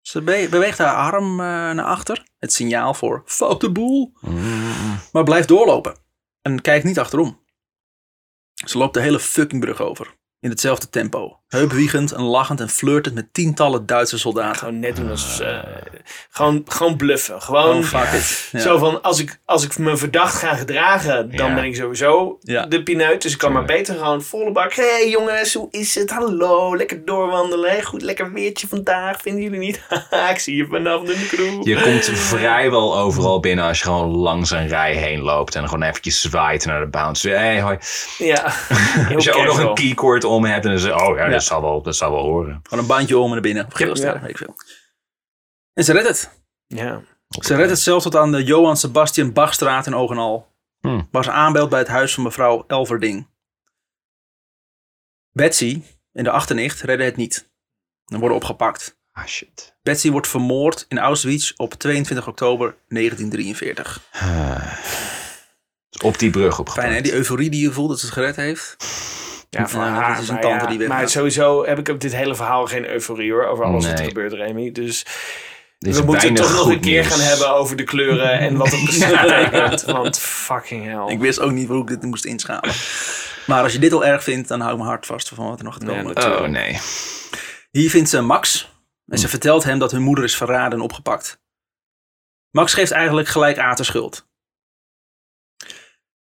[0.00, 4.98] Ze be- beweegt haar arm eh, naar achter, het signaal voor foute boel, Mm.
[5.12, 5.96] maar blijft doorlopen
[6.42, 7.44] en kijkt niet achterom.
[8.66, 13.14] Ze loopt de hele fucking brug over, in hetzelfde tempo, heupwiegend en lachend en flirtend
[13.14, 14.58] met tientallen Duitse soldaten.
[14.58, 15.40] Gewoon net doen als...
[15.40, 15.58] eh,
[16.30, 17.42] gewoon, gewoon bluffen.
[17.42, 18.48] Gewoon Oh, fuck it.
[18.52, 18.60] Ja.
[18.60, 21.54] zo van, als ik, als ik me verdacht ga gedragen, dan Ja.
[21.54, 22.66] ben ik sowieso Ja.
[22.66, 23.22] de pineut.
[23.22, 24.72] Dus ik kan maar beter gewoon volle bak.
[24.74, 26.10] Hé hey, jongens, hoe is het?
[26.10, 27.82] Hallo, lekker doorwandelen.
[27.82, 29.20] Goed, lekker weertje vandaag.
[29.20, 29.80] Vinden jullie niet?
[30.32, 31.64] Ik zie je vanaf de kroeg.
[31.66, 35.82] Je komt vrijwel overal binnen als je gewoon langs een rij heen loopt en gewoon
[35.82, 37.28] eventjes zwaait naar de bounce.
[37.28, 37.78] Hey, hoi.
[38.18, 38.42] Ja.
[39.14, 41.40] Als je ook nog een keycord om hebt en dan zeg je, oh ja, Ja.
[41.42, 42.60] Dat, zal wel, dat zal wel horen.
[42.62, 43.66] Gewoon een bandje om en naar binnen.
[43.72, 44.20] Geel Ja.
[44.20, 44.54] weet ik veel.
[45.72, 46.30] En ze redt het.
[46.66, 47.02] Ja.
[47.28, 50.50] Ze redt het zelfs tot aan de Johan Sebastian Bachstraat in Ogenal.
[50.80, 51.08] Hmm.
[51.10, 53.26] Waar ze aanbelt bij het huis van mevrouw Elverding.
[55.30, 55.82] Betsy
[56.12, 57.50] en de achternicht redden het niet.
[58.06, 59.00] En worden opgepakt.
[59.12, 59.76] Ah, shit.
[59.82, 64.02] Betsy wordt vermoord in Auschwitz op 22 oktober 1943.
[64.12, 64.78] Ah.
[66.02, 66.86] Op die brug opgepakt.
[66.86, 68.76] Fijn hè, die euforie die je voelt dat ze het gered heeft.
[69.58, 70.12] Ja, voor Ja, haar.
[70.14, 70.96] dat is een maar tante ja, die weggaat.
[70.98, 73.44] Maar sowieso heb ik op dit hele verhaal geen euforie hoor.
[73.44, 74.72] Over alles wat er gebeurt, Remy.
[74.72, 75.06] Dus
[75.78, 77.06] we moeten het toch nog een keer nieuws.
[77.06, 79.82] gaan hebben over de kleuren en wat het betekent.
[79.82, 81.06] Want fucking hell.
[81.14, 82.70] Ik wist ook niet hoe ik dit moest inschalen.
[83.46, 85.58] Maar als je dit al erg vindt, dan hou ik mijn hart vast van wat
[85.58, 86.16] er nog gaat komen.
[86.16, 86.78] Oh nee.
[87.70, 88.70] Hier vindt ze Max.
[89.06, 91.40] En ze vertelt hem dat hun moeder is verraden en opgepakt.
[92.50, 94.28] Max geeft eigenlijk gelijk aan de schuld.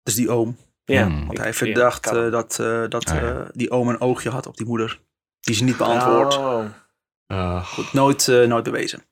[0.03, 0.57] Dus die oom.
[0.95, 1.19] Ja, Hmm.
[1.19, 2.25] Want ik- hij ja, verdacht kan.
[2.25, 3.21] eh, dat, eh, dat Ah, ja.
[3.21, 4.99] eh, die oom een oogje had op die moeder.
[5.39, 6.37] Die ze niet beantwoordt.
[6.37, 7.65] Oh.
[7.65, 9.05] Goed, nooit, eh, nooit bewezen.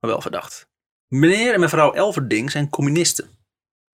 [0.00, 0.68] Maar wel verdacht.
[1.08, 3.24] Meneer en mevrouw Elverding zijn communisten.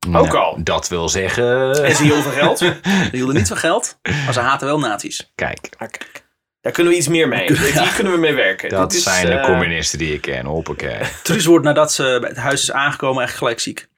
[0.06, 0.58] Ook Nou, al.
[0.64, 1.84] Dat wil zeggen...
[1.84, 2.58] En ze heel veel geld?
[2.58, 5.32] Ze hielden niet van geld, maar ze haten wel nazi's.
[5.34, 6.28] Kijk, Ah, kijk.
[6.60, 7.52] Daar kunnen we iets meer mee.
[7.72, 8.68] Hier kunnen we mee werken.
[8.68, 10.46] dat Dit is, zijn de communisten die ik ken.
[10.46, 11.00] Hoppakee.
[11.22, 13.88] Truus wordt nadat ze bij het huis is aangekomen echt gelijk ziek.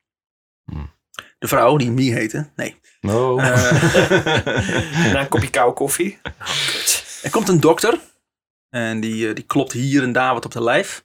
[1.42, 2.80] De vrouw, die Mie heette, nee.
[3.00, 3.36] Oh.
[5.12, 6.18] Na een kopje koude koffie.
[6.24, 6.48] Oh.
[7.22, 7.98] Er komt een dokter.
[8.68, 11.04] En die, eh, die klopt hier en daar wat op de lijf.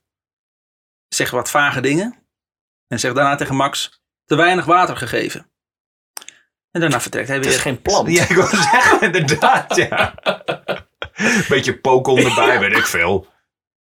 [1.08, 2.16] Zegt wat vage dingen.
[2.88, 5.52] En zegt daarna tegen Max, te weinig water gegeven.
[6.72, 7.62] En daarna vertrekt hij Het is weer.
[7.62, 8.12] geen plant.
[8.12, 10.14] Ja, ik wil zeggen, inderdaad, ja.
[11.50, 13.28] Beetje pokom erbij, weet ik veel.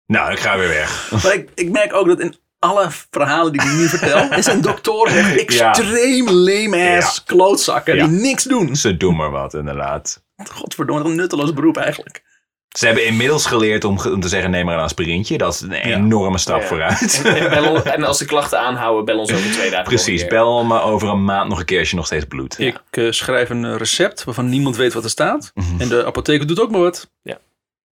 [0.05, 1.11] Nou, ik ga weer weg.
[1.23, 4.61] Maar ik, ik merk ook dat in alle verhalen die ik nu vertel, is een
[4.61, 8.07] dokter echt extreem lame-ass klootzakken Ja.
[8.07, 8.75] die niks doen.
[8.75, 10.23] Ze doen maar wat, inderdaad.
[10.51, 12.23] Godverdomme, wat een nutteloos beroep eigenlijk.
[12.77, 15.37] Ze hebben inmiddels geleerd om, te zeggen, neem maar een aspirintje.
[15.37, 16.67] Dat is een enorme stap Ja.
[16.67, 17.21] vooruit.
[17.25, 19.85] En, en bel ons- en als de klachten aanhouden, bel ons over twee dagen.
[19.87, 22.59] Precies, bel me over een maand nog een keer als je nog steeds bloedt.
[22.59, 25.51] Ik eh, schrijf een recept waarvan niemand weet wat er staat.
[25.53, 25.81] Mhm.
[25.81, 27.09] En de apotheker doet ook maar wat.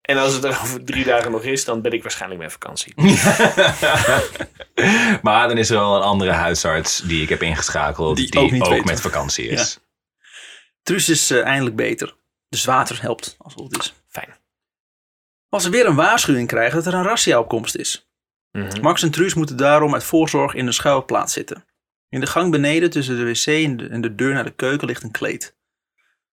[0.03, 2.93] En als het er over drie dagen nog is, dan ben ik waarschijnlijk met vakantie.
[5.21, 8.17] maar dan is er wel een andere huisarts die ik heb ingeschakeld.
[8.17, 9.80] Die Die, ook niet met vakantie is.
[10.81, 12.15] Truus is eh, eindelijk beter.
[12.49, 13.93] Dus water helpt, als het goed is.
[14.07, 14.34] Fijn.
[15.49, 18.09] Als ze weer een waarschuwing krijgen dat er een razzia op komst is.
[18.51, 18.81] Mhm.
[18.81, 21.65] Max en Truus moeten daarom uit voorzorg in een schuilplaats zitten.
[22.09, 24.88] In de gang beneden tussen de wc en de, en de deur naar de keuken
[24.88, 25.57] ligt een kleed.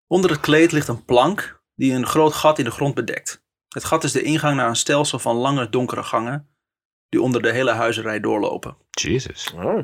[0.06, 3.46] Onder het kleed ligt een plank die een groot gat in de grond bedekt.
[3.78, 6.48] Het gat is de ingang naar een stelsel van lange donkere gangen
[7.08, 8.76] die onder de hele huizenrij doorlopen.
[8.90, 9.52] Jesus.
[9.54, 9.82] Oh.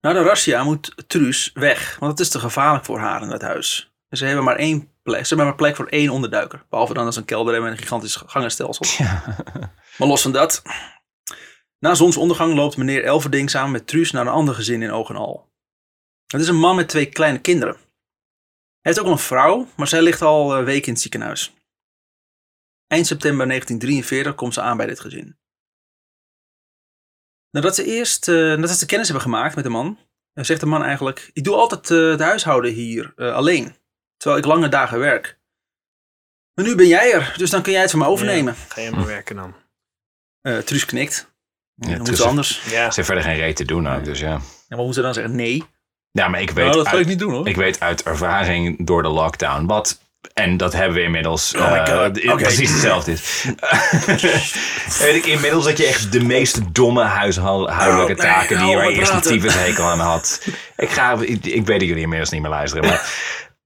[0.00, 3.42] Na de razzia moet Truus weg, want het is te gevaarlijk voor haar in het
[3.42, 3.92] huis.
[4.10, 6.64] Ze hebben maar één plek, ze hebben maar plek voor één onderduiker.
[6.68, 9.06] Behalve dan als een kelder hebben en een gigantisch gangenstelsel.
[9.98, 10.62] Maar los van dat.
[11.78, 15.16] Na zonsondergang loopt meneer Elverding samen met Truus naar een ander gezin in Oog en
[15.16, 15.52] Al.
[16.26, 17.74] Het is een man met twee kleine kinderen.
[17.74, 21.55] Hij heeft ook een vrouw, maar zij ligt al eh, weken in het ziekenhuis.
[22.86, 25.38] Eind september 1943 komt ze aan bij dit gezin.
[27.50, 29.98] Nadat ze eerst eh, nadat ze kennis hebben gemaakt met de man,
[30.32, 33.76] eh, zegt de man eigenlijk: Ik doe altijd eh, het huishouden hier eh, alleen,
[34.16, 35.38] terwijl ik lange dagen werk.
[36.54, 38.54] Maar nu ben jij er, dus dan kun jij het van me overnemen.
[38.54, 39.54] Ga je maar werken dan.
[40.40, 41.34] Eh Truus knikt.
[41.74, 42.64] Ja, Ja, ze anders?
[42.64, 42.90] Ja.
[42.90, 44.30] Ze heeft verder geen reet te doen ook, dus ja.
[44.68, 45.64] Ja, maar hoe ze dan zeggen nee?
[46.10, 47.48] Ja, maar ik weet, Nou, dat ga uit, ik niet doen hoor.
[47.48, 50.00] ik weet uit ervaring door de lockdown wat...
[50.34, 51.54] En dat hebben we inmiddels.
[51.54, 52.36] Oh my eh, God.
[52.36, 53.44] Precies hetzelfde is.
[55.04, 58.84] weet ik inmiddels dat je echt de meest domme huishoudelijke Oh, nee, taken die waar
[58.84, 59.40] je op eerst een praten.
[59.40, 60.46] tyfus hekel aan had.
[60.76, 62.88] Ik, ga, ik, ik weet dat jullie inmiddels niet meer luisteren.
[62.88, 63.10] Maar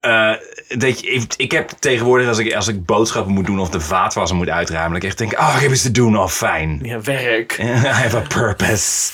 [0.01, 0.35] eh,
[0.78, 3.81] dat je, ik, ik heb tegenwoordig als ik, als ik boodschappen moet doen of de
[3.81, 4.93] vaatwasser moet uitruimen.
[4.93, 6.81] Dat ik echt denk, oh ik heb iets te doen, oh fijn.
[6.82, 7.59] ja, werk.
[7.62, 9.12] I have a purpose.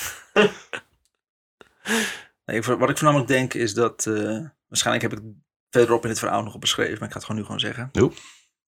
[2.46, 5.24] Nee, wat ik voornamelijk denk is dat, eh, waarschijnlijk heb ik
[5.70, 7.88] verderop in het verhaal nog op beschreven, maar ik ga het gewoon nu gewoon zeggen.
[7.92, 8.12] Doe.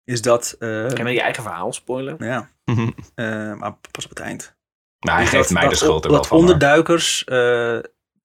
[0.04, 2.16] Is dat, eh, Kan je je eigen verhaal spoilen?
[2.20, 2.50] ja,
[3.16, 4.56] eh, maar pas op het eind.
[5.00, 6.38] Maar hij Is geeft dat- mij de dat- schuld er wel Dat van.
[6.38, 7.74] onderduikers eh,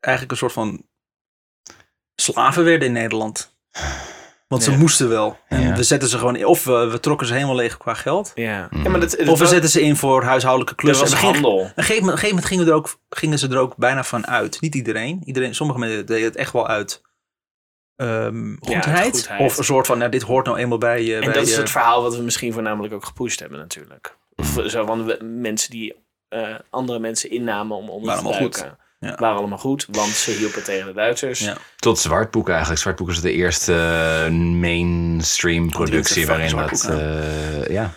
[0.01, 0.86] eigenlijk een soort van
[2.15, 3.57] slaven werden in Nederland.
[4.49, 4.77] Want ze Ja.
[4.77, 5.39] moesten wel.
[5.49, 5.74] En Ja.
[5.77, 6.44] we zetten ze gewoon in.
[6.47, 8.32] Of we, we trokken ze helemaal leeg qua geld.
[8.35, 8.69] Ja.
[8.70, 11.05] Ja maar dat, dat Of we was- zetten ze in voor huishoudelijke klussen.
[11.05, 11.65] was En een gegeven- handel.
[11.70, 13.77] Op een gegeven moment, op een gegeven moment gingen, er ook, gingen ze er ook
[13.77, 14.61] bijna van uit.
[14.61, 15.23] Niet iedereen.
[15.24, 17.03] iedereen sommige mensen deden het echt wel uit
[18.03, 19.15] ehm, goedheid.
[19.16, 19.41] goedheid.
[19.41, 21.15] Of een soort van, nou, dit hoort nou eenmaal bij je.
[21.15, 24.16] En bij dat is je- het verhaal wat we misschien voornamelijk ook gepusht hebben natuurlijk.
[24.37, 25.95] Of zo van we- mensen die
[26.29, 28.59] eh, andere mensen innamen om onder Waren te allemaal goed.
[28.59, 28.81] duiken.
[29.01, 29.15] Ja.
[29.19, 31.41] Waren allemaal goed, want ze hielpen tegen de Duitsers.
[31.41, 31.57] Ja.
[31.77, 32.81] Tot Zwartboek eigenlijk.
[32.81, 33.74] Zwartboek is de eerste
[34.24, 37.91] eh, mainstream productie fucking waarin eh, ja.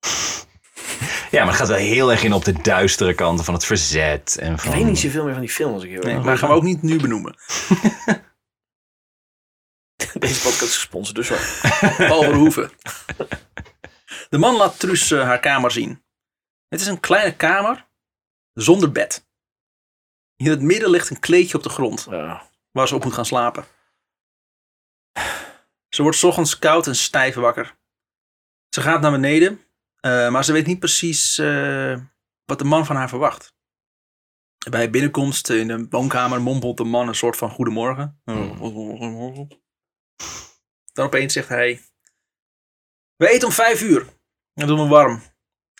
[1.30, 4.36] ja, maar het gaat wel heel erg in op de duistere kanten van het verzet.
[4.40, 4.70] En van...
[4.70, 6.48] Ik weet niet zoveel meer van die film als ik heel Nee, erg maar gaan
[6.48, 7.34] we ook niet nu benoemen.
[10.20, 11.38] Deze podcast is gesponsord, dus wel.
[12.08, 12.70] Paul Verhoeven.
[14.28, 16.04] De man laat Truus eh, haar kamer zien.
[16.68, 17.88] Het is een kleine kamer
[18.52, 19.28] zonder bed.
[20.36, 22.50] In het midden ligt een kleedje op de grond Ja.
[22.70, 23.64] waar ze op moet gaan slapen.
[25.88, 27.78] Ze wordt 's ochtends koud en stijf wakker.
[28.68, 29.60] Ze gaat naar beneden,
[30.00, 31.98] eh, maar ze weet niet precies eh,
[32.44, 33.54] wat de man van haar verwacht.
[34.70, 38.20] Bij binnenkomst in de woonkamer mompelt de man een soort van goedemorgen.
[40.92, 41.80] Dan opeens zegt hij:
[43.16, 44.06] We eten om vijf uur.
[44.54, 45.22] Dat doen we warm.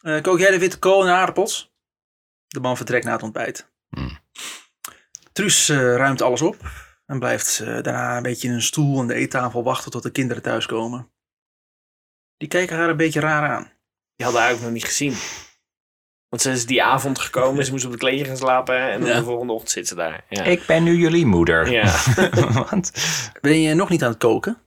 [0.02, 1.74] Eh, kook jij de witte kool en aardappels?
[2.46, 3.72] De man vertrekt na het ontbijt.
[3.88, 4.18] Hmm.
[5.32, 6.56] Truus eh, ruimt alles op
[7.06, 10.10] en blijft eh, daarna een beetje in een stoel aan de eettafel wachten tot de
[10.10, 11.12] kinderen thuiskomen.
[12.36, 13.72] Die kijken haar een beetje raar aan.
[14.16, 15.14] Die hadden haar ook nog niet gezien.
[16.30, 19.16] Want ze is die avond gekomen, ze moest op het kleedje gaan slapen en Ja.
[19.16, 20.24] de volgende ochtend zit ze daar.
[20.28, 20.42] Ja.
[20.42, 21.70] Ik ben nu jullie moeder.
[21.72, 21.94] Ja.
[22.70, 22.92] Want,
[23.40, 24.58] Ben je nog niet aan het koken?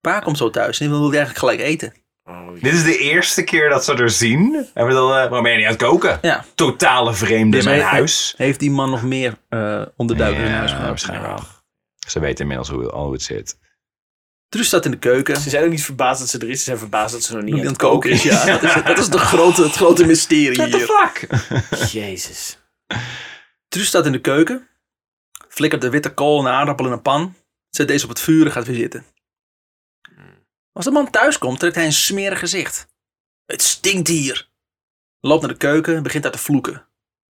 [0.00, 1.92] Pa komt zo thuis en die wil eigenlijk gelijk eten.
[2.24, 4.52] Oh, dit is de eerste keer dat ze er zien.
[4.74, 6.18] Hebben we dan, eh, waarom ben je niet aan het koken?
[6.22, 6.44] Ja.
[6.54, 8.34] Totale vreemde in mijn huis.
[8.36, 10.86] Heeft die man nog meer eh onderduikers in Ja, huis gehad?
[10.88, 11.44] waarschijnlijk wel.
[12.08, 13.58] Ze weten inmiddels hoe, al hoe het zit.
[14.54, 15.36] Truus staat in de keuken.
[15.36, 17.42] Ze zijn ook niet verbaasd dat ze er is, ze zijn verbaasd dat ze nog
[17.42, 18.44] niet Niet aan het koken is, ja.
[18.58, 20.86] Dat is, dat is de grote, het grote mysterie What the hier.
[20.86, 21.26] fuck?
[22.00, 22.58] Jezus.
[23.68, 24.68] Truus staat in de keuken.
[25.48, 27.34] Flikkert de witte kool en de aardappel in een pan.
[27.70, 29.04] Zet deze op het vuur en gaat weer zitten.
[30.72, 32.88] Als de man thuis komt, trekt hij een smerig gezicht.
[33.46, 34.48] Het stinkt hier.
[35.20, 36.88] Loopt naar de keuken en begint daar te vloeken.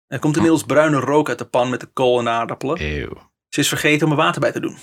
[0.06, 2.76] Er komt inmiddels bruine rook uit de pan met de kool en de aardappelen.
[2.80, 3.30] Eeuw.
[3.48, 4.78] Ze is vergeten om er water bij te doen.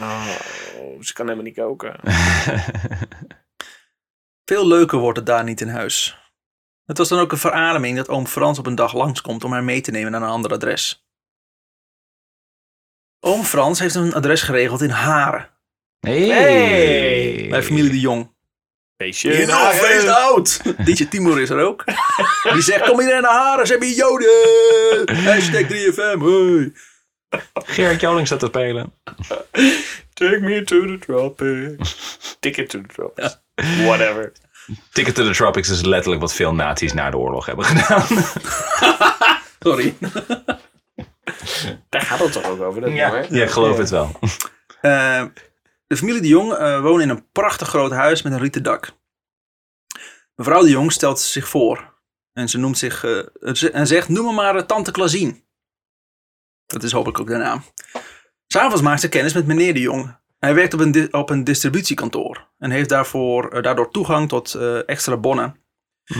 [0.00, 2.00] Oh, ze kan helemaal niet koken.
[4.44, 6.18] Veel leuker wordt het daar niet in huis.
[6.84, 9.64] Het was dan ook een verademing dat oom Frans op een dag langskomt om haar
[9.64, 11.06] mee te nemen naar een ander adres.
[13.20, 15.50] Oom Frans heeft een adres geregeld in Haren,
[16.00, 17.46] Hey.
[17.50, 18.32] bij familie de Jong.
[18.96, 19.32] Feestje.
[19.32, 20.60] In feest oud!
[20.84, 21.84] Dietje Timur is er ook.
[22.52, 25.16] Die zegt, kom hier naar Haren, ze hebben hier joden!
[25.26, 26.72] Hashtag 3FM, hey!
[27.64, 28.92] Gerrit Joling staat te spelen.
[30.12, 32.36] Take me to the tropics.
[32.40, 33.38] Ticket to the tropics.
[33.84, 34.32] Whatever.
[34.92, 38.06] Ticket to the Tropics is letterlijk wat veel nazi's na de oorlog hebben gedaan.
[39.60, 39.94] Sorry.
[41.88, 43.34] Daar hadden het toch ook over dat Ja, nummer?
[43.34, 44.18] ja, ik geloof het wel.
[44.80, 45.24] Eh,
[45.86, 48.92] de familie de Jong eh woont in een prachtig groot huis met een rieten dak.
[50.34, 51.92] Mevrouw de Jong stelt zich voor.
[52.32, 55.44] En ze noemt zich eh, en zegt: Noem me maar Tante Klazien.
[56.66, 57.62] Dat is hopelijk ook de naam.
[58.46, 60.16] S'avonds maakt ze kennis met meneer de Jong.
[60.38, 64.54] Hij werkt op een, di- op een distributiekantoor en heeft daarvoor, eh, daardoor toegang tot
[64.54, 65.56] eh, extra bonnen.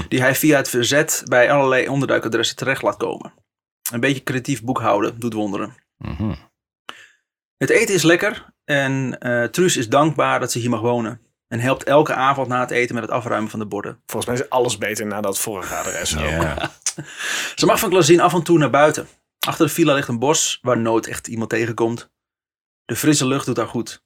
[0.09, 3.33] Die hij via het verzet bij allerlei onderduikadressen terecht laat komen.
[3.93, 5.75] Een beetje creatief boekhouden doet wonderen.
[5.99, 6.35] Mhm.
[7.57, 11.21] Het eten is lekker en eh Truus is dankbaar dat ze hier mag wonen.
[11.49, 14.01] En helpt elke avond na het eten met het afruimen van de borden.
[14.07, 16.17] Volgens mij is alles beter na dat vorige adres.
[16.17, 16.23] ook.
[16.25, 16.71] Ja.
[17.57, 19.09] Ze mag van Klazien af en toe naar buiten.
[19.45, 22.11] Achter de villa ligt een bos waar nooit echt iemand tegenkomt.
[22.85, 24.05] De frisse lucht doet haar goed.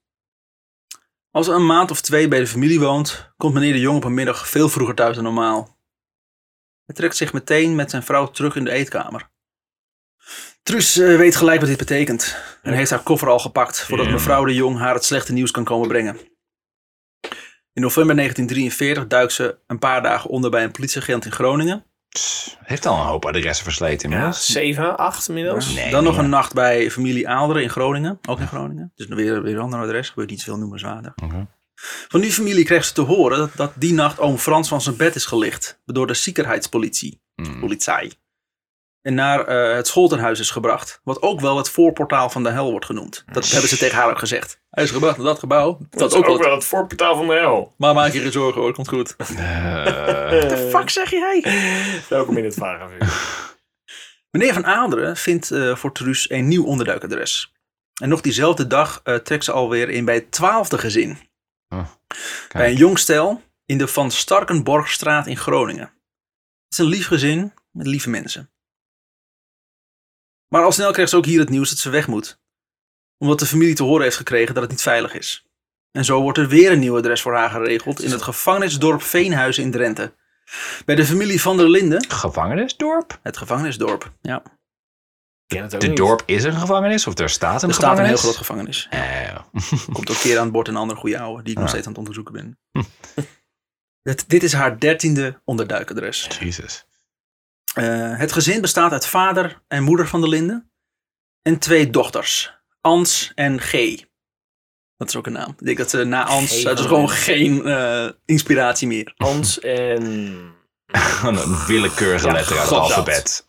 [1.31, 4.05] Als ze een maand of twee bij de familie woont, komt meneer de Jong op
[4.05, 5.79] een middag veel vroeger thuis dan normaal.
[6.85, 9.31] Hij trekt zich meteen met zijn vrouw terug in de eetkamer.
[10.63, 14.45] Truus eh, weet gelijk wat dit betekent en heeft haar koffer al gepakt voordat mevrouw
[14.45, 16.19] de Jong haar het slechte nieuws kan komen brengen.
[17.73, 21.85] In november 1943 duikt ze een paar dagen onder bij een politieagent in Groningen.
[22.63, 24.47] Heeft al een hoop adressen versleten Ja, inmiddels.
[24.47, 25.75] 7, 8 inmiddels.
[25.75, 26.23] Nee, dan nog ja.
[26.23, 28.19] een nacht bij familie Aalderen in Groningen.
[28.29, 28.93] Ook in Groningen.
[28.95, 30.09] Dus weer, weer een ander adres.
[30.09, 31.13] Gebeurt niet zoveel noemenswaardig.
[31.25, 31.47] Oké.
[32.09, 34.97] Van die familie kreeg ze te horen dat, dat die nacht oom Frans van zijn
[34.97, 35.81] bed is gelicht.
[35.85, 37.21] Door de ziekenheidspolitie.
[37.37, 37.61] Mm.
[37.61, 38.13] Politie.
[39.03, 41.01] En naar eh, het schooltenhuis is gebracht.
[41.05, 43.25] Wat ook wel het voorportaal van de hel wordt genoemd.
[43.33, 44.61] Dat hebben ze tegen haar ook gezegd.
[44.71, 45.79] Hij is gebracht naar dat gebouw.
[45.91, 46.55] Dat, is ook, wel.
[46.55, 47.75] het voorportaal van de hel.
[47.77, 49.17] Maar maak je geen zorgen hoor, komt goed.
[49.17, 51.45] Eh, Fuck zeg je hij?
[52.09, 53.37] Welkom in het vagevuur.
[54.31, 57.53] Meneer Van Aalderen vindt eh, voor Truus een nieuw onderduikadres.
[58.03, 61.19] En nog diezelfde dag eh, trekt ze alweer in bij het twaalfde gezin.
[61.69, 61.87] Oh,
[62.53, 65.85] Bij een jong stel in de Van Starkenborgstraat in Groningen.
[65.85, 68.51] Het is een lief gezin met lieve mensen.
[70.49, 72.41] Maar al snel krijgt ze ook hier het nieuws dat ze weg moet.
[73.19, 75.47] Omdat de familie te horen heeft gekregen dat het niet veilig is.
[75.93, 79.63] En zo wordt er weer een nieuw adres voor haar geregeld in het gevangenisdorp Veenhuizen
[79.63, 80.15] in Drenthe.
[80.85, 83.19] Bij de familie van der Linden, Gevangenisdorp?
[83.23, 84.13] het gevangenisdorp.
[84.21, 84.43] Ja,
[85.47, 85.97] ken het ook De niet.
[85.97, 87.07] dorp is een gevangenis?
[87.07, 88.87] Of er staat een er staat een heel gevangenis?
[88.87, 88.87] groot gevangenis.
[88.91, 91.69] Eh, Komt ook een keer aan het bord een andere goede ouwe, die ik nog
[91.69, 92.59] steeds aan het onderzoeken ben.
[94.03, 96.29] dit, dit is haar dertiende onderduikadres.
[96.41, 96.87] Jesus.
[97.79, 100.71] Eh, het gezin bestaat uit vader en moeder van de Linden.
[101.43, 103.73] En twee dochters, Ans en G.
[104.97, 105.51] Dat is ook een naam.
[105.51, 109.15] Ik denk dat ze na Ans, dat is gewoon de geen eh, inspiratie meer.
[109.17, 110.57] Hans en...
[110.87, 113.45] Gewoon een willekeurige Ja, letter uit het alfabet.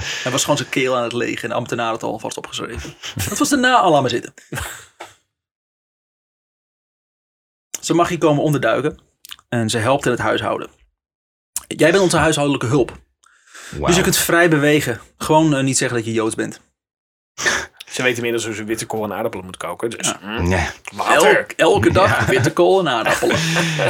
[0.00, 2.94] Hij was gewoon zijn keel aan het leeg en de ambtenaar had het alvast opgeschreven.
[3.28, 4.34] Dat was al aan me zitten.
[7.80, 8.98] Ze mag hier komen onderduiken
[9.48, 10.70] en ze helpt in het huishouden.
[11.66, 12.98] Jij bent onze huishoudelijke hulp.
[13.78, 15.00] Dus je kunt vrij bewegen.
[15.16, 16.60] Gewoon eh, niet zeggen dat je Joods bent.
[17.90, 19.90] Ze weten inmiddels hoe ze witte kool en aardappelen moet koken.
[19.90, 20.66] Dus Nee.
[20.94, 21.36] water.
[21.38, 23.36] Elk, elke dag witte kool en aardappelen.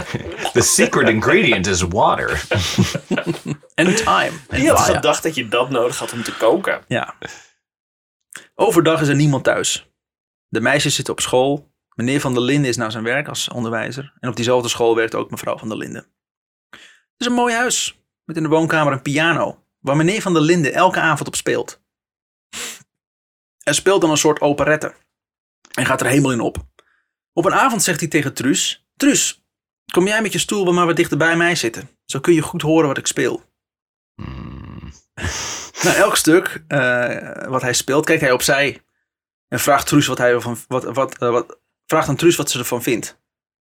[0.52, 2.42] The secret ingredient is water.
[3.74, 4.30] En time.
[4.48, 6.80] En Wie had gedacht dat je dat nodig had om te koken?
[6.88, 7.14] Ja.
[8.54, 9.90] Overdag is er niemand thuis.
[10.48, 11.72] De meisjes zitten op school.
[11.94, 14.12] Meneer Van der Linden is naar zijn werk als onderwijzer.
[14.20, 16.06] En op diezelfde school werkt ook mevrouw Van der Linden.
[16.70, 16.80] Het
[17.18, 18.00] is een mooi huis.
[18.24, 19.62] Met in de woonkamer een piano.
[19.80, 21.80] Waar meneer Van der Linden elke avond op speelt.
[23.58, 24.94] Hij speelt dan een soort operette.
[25.74, 26.56] En gaat er helemaal in op.
[27.32, 28.88] Op een avond zegt hij tegen Truus.
[28.96, 29.44] Truus,
[29.92, 31.90] kom jij met je stoel maar wat dichter bij mij zitten.
[32.04, 33.42] Zo kun je goed horen wat ik speel.
[34.14, 34.92] Mm.
[35.84, 38.82] Na elk stuk eh, wat hij speelt, kijkt hij opzij.
[39.48, 42.58] En vraagt Truus wat hij ervan, wat, wat, eh, wat, vraagt aan Truus wat ze
[42.58, 43.20] ervan vindt.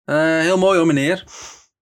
[0.03, 1.23] Eh, heel mooi hoor, meneer.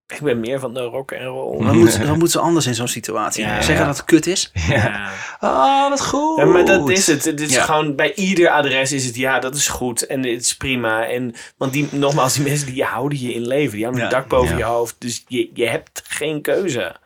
[0.06, 1.64] Ik ben meer van de rock en roll.
[1.64, 3.44] Wat moet, moet ze anders in zo'n situatie?
[3.44, 3.62] Ja.
[3.62, 4.50] Zeggen dat het kut is?
[4.68, 5.10] Ja.
[5.40, 6.38] Oh, wat goed.
[6.38, 7.24] Ja, maar dat is het.
[7.24, 10.56] Het is gewoon bij ieder adres is het ja, dat is goed en het is
[10.56, 11.06] prima.
[11.06, 13.72] En, want die, nogmaals, die mensen die houden je in leven.
[13.72, 14.96] Die houden een dak boven je hoofd.
[14.98, 16.96] Dus je, je hebt geen keuze.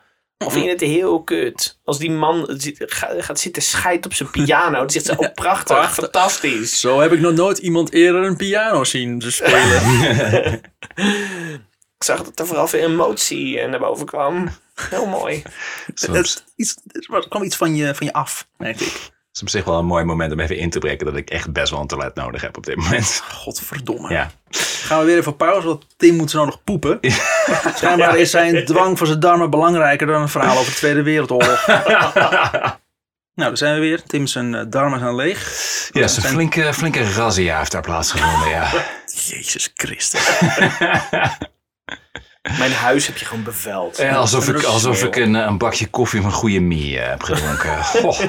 [0.45, 1.79] Of vind je het heel kut?
[1.83, 2.59] Als die man
[3.17, 4.79] gaat zitten scheid op zijn piano.
[4.79, 6.03] Dan zegt ze, oh prachtig, Prachtig.
[6.03, 6.79] fantastisch.
[6.79, 9.81] Zo heb ik nog nooit iemand eerder een piano zien spelen.
[11.99, 14.49] Ik zag dat er vooral veel emotie eh, naar boven kwam.
[14.89, 15.43] Heel mooi.
[15.95, 19.11] Het, iets, er kwam iets van je, van je af, merk ik.
[19.33, 21.51] is op zich wel een mooi moment om even in te breken dat ik echt
[21.51, 23.21] best wel een toilet nodig heb op dit moment.
[23.43, 24.13] Godverdomme.
[24.13, 24.31] Ja.
[24.49, 26.99] Gaan we weer even pauze, want Tim moet zo nog nog poepen.
[27.75, 31.67] Schijnbaar is zijn dwang voor zijn darmen belangrijker dan een verhaal over de Tweede Wereldoorlog.
[31.67, 32.71] nou,
[33.35, 34.03] daar zijn we weer.
[34.03, 35.89] Tim zijn eh, darmen zijn leeg.
[35.91, 38.69] Ja, een flinke, flinke razzia heeft daar plaatsgevonden, ja.
[39.05, 40.27] Jezus Christus.
[42.57, 43.97] Mijn huis heb je gewoon beveld.
[43.97, 47.83] Ja, alsof ik, alsof ik een, een bakje koffie van goede mie eh, heb gedronken.
[48.01, 48.19] Goh.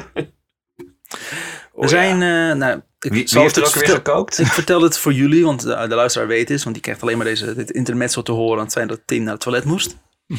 [1.75, 4.39] We zijn, eh, nou, ik, Wie, heeft er het ook weer vertel- gekookt?
[4.39, 7.17] Ik vertel het voor jullie, want de, de luisteraar weet het, want die krijgt alleen
[7.17, 9.97] maar deze, dit intermezzo te horen aan het zijn dat Tim naar het toilet moest.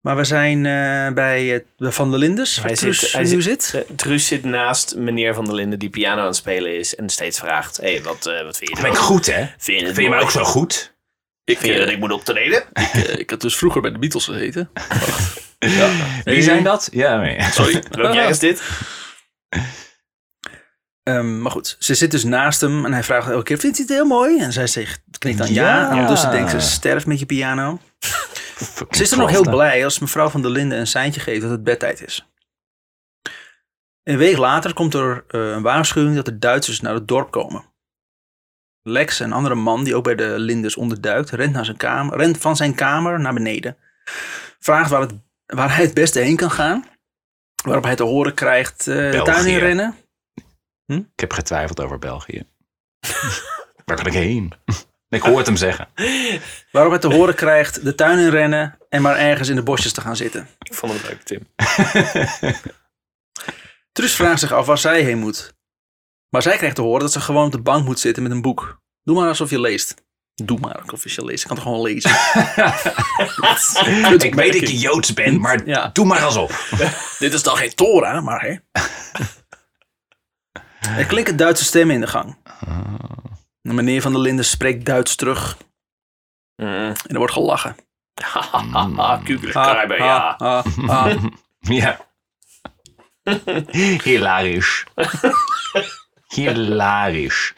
[0.00, 3.42] Maar we zijn eh, bij bij Van der Lindes, waar Hij Truus zit- hij nu
[3.42, 3.84] zit- zit.
[3.88, 7.08] Eh, Truus zit naast meneer Van der Linden die piano aan het spelen is en
[7.08, 9.46] steeds vraagt: Hé, hey, wat, eh, wat vind je Ben ik goed, hè?
[9.58, 10.22] Vind je Vind je mij mooi?
[10.22, 10.94] ook zo goed?
[11.46, 12.64] Ik, Vind je dat eh, ik moet optreden?
[12.72, 14.70] ik, eh, ik had dus vroeger bij de Beatles gezeten.
[16.24, 16.88] Wie zijn dat?
[16.92, 17.42] Ja, nee.
[17.42, 17.82] Sorry.
[17.90, 18.62] Welk jaar is dit?
[21.02, 23.86] Ehm, maar goed, ze zit dus naast hem en hij vraagt elke keer, vindt hij
[23.86, 24.40] het heel mooi?
[24.40, 25.62] En zij zegt, knikt dan ja.
[25.62, 25.86] Ja.
[25.86, 27.78] En ondertussen denkt ze, sterf met je piano.
[28.90, 31.50] Ze is er nog heel blij als mevrouw van der Linden een seintje geeft dat
[31.50, 32.26] het bedtijd is.
[34.02, 37.64] Een week later komt er eh, een waarschuwing dat de Duitsers naar het dorp komen.
[38.88, 42.38] Lex, een andere man die ook bij de Linders onderduikt, rent, naar zijn kamer, rent
[42.38, 43.76] van zijn kamer naar beneden.
[44.58, 45.12] Vraagt waar, het,
[45.46, 46.84] waar hij het beste heen kan gaan.
[47.64, 49.96] Waarop hij te horen krijgt eh, de tuin in rennen.
[50.86, 52.42] Ik heb getwijfeld over België.
[53.84, 54.52] Waar kan ik heen?
[55.08, 55.88] Ik hoor het hem zeggen.
[56.72, 59.92] Waarop hij te horen krijgt de tuin in rennen en maar ergens in de bosjes
[59.92, 60.48] te gaan zitten.
[60.58, 61.46] Ik vond het leuk, Tim.
[63.92, 65.55] Truus vraagt zich af waar zij heen moet.
[66.30, 68.42] Maar zij krijgt te horen dat ze gewoon op de bank moet zitten met een
[68.42, 68.80] boek.
[69.02, 70.04] Doe maar alsof je leest.
[70.34, 71.40] Doe maar alsof je leest.
[71.42, 72.10] Ik kan toch gewoon lezen.
[74.26, 75.90] ik weet dat je Joods bent, maar Ja.
[75.92, 76.68] doe maar alsof.
[77.18, 78.56] Dit is dan geen Torah, maar hè.
[81.00, 82.36] er klinken Duitse stemmen in de gang.
[83.60, 85.56] De meneer van der Linden spreekt Duits terug
[86.62, 86.66] Mm.
[86.66, 87.76] en er wordt gelachen.
[88.22, 90.34] Hahaha, kugelkruiber, ja.
[90.38, 91.16] ha, ha.
[91.58, 92.06] Ja.
[94.02, 94.84] Hilarisch.
[96.36, 97.52] Hilarisch.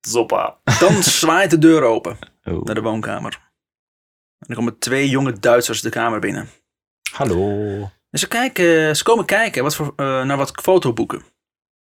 [0.00, 0.56] Zoppa.
[0.78, 2.64] Dan zwaait de deur open Oh.
[2.64, 3.40] naar de woonkamer.
[4.38, 6.48] En er komen twee jonge Duitsers de kamer binnen.
[7.12, 7.38] Hallo.
[8.10, 11.22] En ze, kijken, ze komen kijken wat voor, eh, naar wat fotoboeken.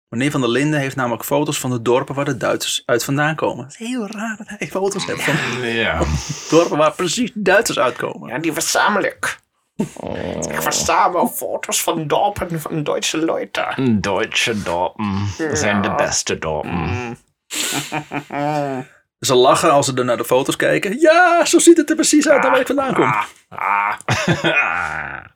[0.09, 3.35] Meneer van der Linden heeft namelijk foto's van de dorpen waar de Duitsers uit vandaan
[3.35, 3.65] komen.
[3.65, 6.03] Het is heel raar dat hij foto's heeft van Ja.
[6.51, 8.29] dorpen waar precies Duitsers uitkomen.
[8.29, 9.39] Ja, die verzamel ik.
[10.53, 13.97] Ik verzamel foto's van dorpen van Duitse Leute.
[14.01, 17.19] Duitse dorpen zijn de beste dorpen.
[19.19, 21.01] Ze lachen als ze er naar de foto's kijken.
[21.01, 23.15] Ja, zo ziet het er precies uit waar ik vandaan kom.
[23.49, 23.95] Ah,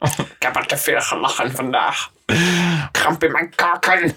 [0.35, 2.11] ik heb er te veel gelachen vandaag.
[2.91, 4.17] Kramp in mijn kaken.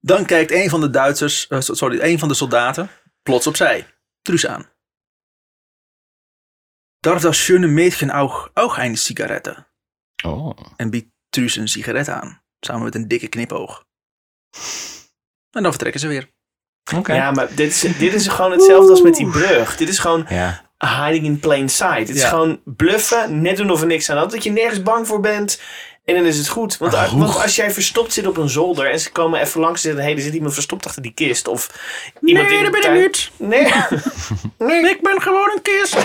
[0.00, 2.90] Dan kijkt een van de Duitsers, eh, sorry, een van de soldaten
[3.22, 3.86] plots opzij.
[4.22, 4.75] Truus aan.
[7.06, 9.66] Darf das schöne Mädchen auch, auch eine Zigarette?
[10.24, 10.52] Oh.
[10.76, 12.42] En biedt Truus een sigaret aan.
[12.60, 13.84] Samen met een dikke knipoog.
[15.50, 16.28] En dan vertrekken ze weer.
[16.96, 17.14] Oké.
[17.14, 19.76] Ja, maar dit is, dit is gewoon hetzelfde als met die brug.
[19.76, 20.64] Dit is gewoon Ja.
[20.78, 22.08] hiding in plain sight.
[22.08, 24.32] Het is gewoon bluffen, net doen of er niks aan de hand.
[24.32, 25.60] Dat je nergens bang voor bent.
[26.06, 26.78] En dan is het goed.
[26.78, 29.84] Want, Ah, want als jij verstopt zit op een zolder en ze komen even langs
[29.84, 31.48] en zeggen: hé, er zit iemand verstopt achter die kist.
[31.48, 31.70] Of
[32.22, 33.10] iemand in de tuin.
[33.36, 33.72] Nee.
[34.82, 34.90] nee.
[34.90, 35.96] Ik ben gewoon een kist.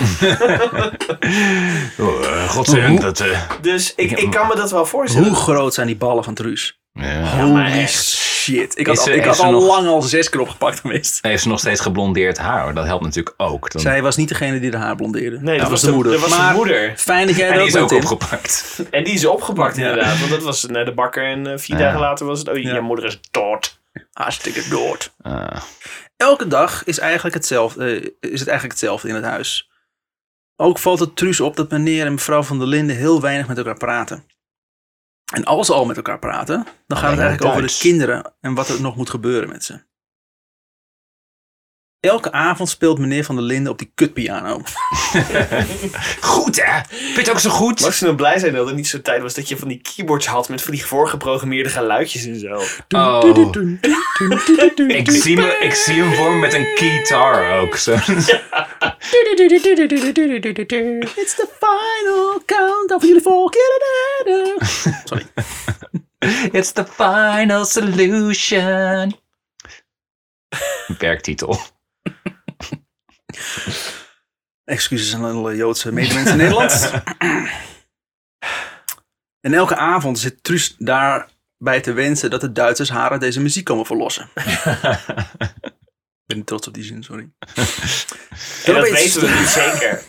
[1.98, 3.20] Oh, eh, godzijdank dat...
[3.20, 5.28] eh, Dus ik, ik kan me dat wel voorstellen.
[5.28, 6.80] Hoe groot zijn die ballen van Truus?
[6.92, 7.40] Ja.
[7.46, 8.78] Holy shit.
[8.78, 11.18] Ik had, al, ze- ik had al nog- lang al zes keer opgepakt geweest.
[11.22, 12.74] Heeft ze nog steeds geblondeerd haar?
[12.74, 13.70] Dat helpt natuurlijk ook.
[13.70, 13.80] Dan...
[13.82, 15.38] Zij was niet degene die de haar blondeerde.
[15.40, 16.12] Nee, dat was de moeder.
[16.12, 16.92] Dat was maar de moeder.
[16.96, 18.78] fijn dat jij en die is ook opgepakt.
[18.90, 19.88] En die is opgepakt Ja.
[19.88, 20.18] inderdaad.
[20.18, 21.82] Want dat was naar de bakker en eh, vier Ja.
[21.82, 22.48] dagen later was het...
[22.48, 22.74] Oh, Ja.
[22.74, 23.80] je moeder is dood.
[24.12, 25.12] Hartstikke dood.
[25.22, 25.56] Ah.
[26.16, 27.84] Elke dag is, eigenlijk hetzelfde,
[28.20, 29.70] eh, is het eigenlijk hetzelfde in het huis.
[30.56, 33.58] Ook valt het Truus op dat meneer en mevrouw van der Linden heel weinig met
[33.58, 34.24] elkaar praten.
[35.32, 38.54] En als ze al met elkaar praten, dan gaat het eigenlijk over de kinderen en
[38.54, 39.80] wat er nog moet gebeuren met ze.
[42.02, 44.62] Elke avond speelt meneer van der Linden op die kutpiano.
[46.20, 46.80] Goed, hè?
[46.88, 47.80] Vind je het ook zo goed?
[47.80, 49.80] Mag ze nou blij zijn dat er niet zo'n tijd was dat je van die
[49.94, 52.62] keyboards had met van die voorgeprogrammeerde geluidjes en zo.
[52.88, 53.24] Oh.
[54.88, 57.76] Ik zie, me, ik zie hem voor me met een guitar ook.
[57.76, 57.92] Zo.
[61.16, 63.54] It's the final count of jullie volk.
[65.04, 65.26] Sorry.
[66.52, 69.14] It's the final solution.
[70.98, 71.60] Werktitel.
[74.64, 76.90] Excuses aan alle Joodse medemensen in Nederland.
[79.46, 83.64] en elke avond zit Truus daarbij te wensen dat de Duitsers haar uit deze muziek
[83.64, 84.28] komen verlossen.
[86.26, 87.28] Ik ben trots op die zin, sorry.
[88.64, 90.02] En Dan dat weten we niet zeker.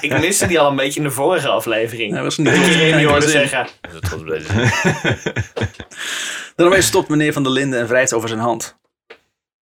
[0.00, 2.12] ik miste die al een beetje in de vorige aflevering.
[2.12, 3.66] Hij was niet Dat trots je op hoorde zeggen.
[3.66, 4.70] "Ik ben trots op deze zin."
[6.56, 8.78] Dan opeens stopt meneer Van der Linden en wrijft over zijn hand.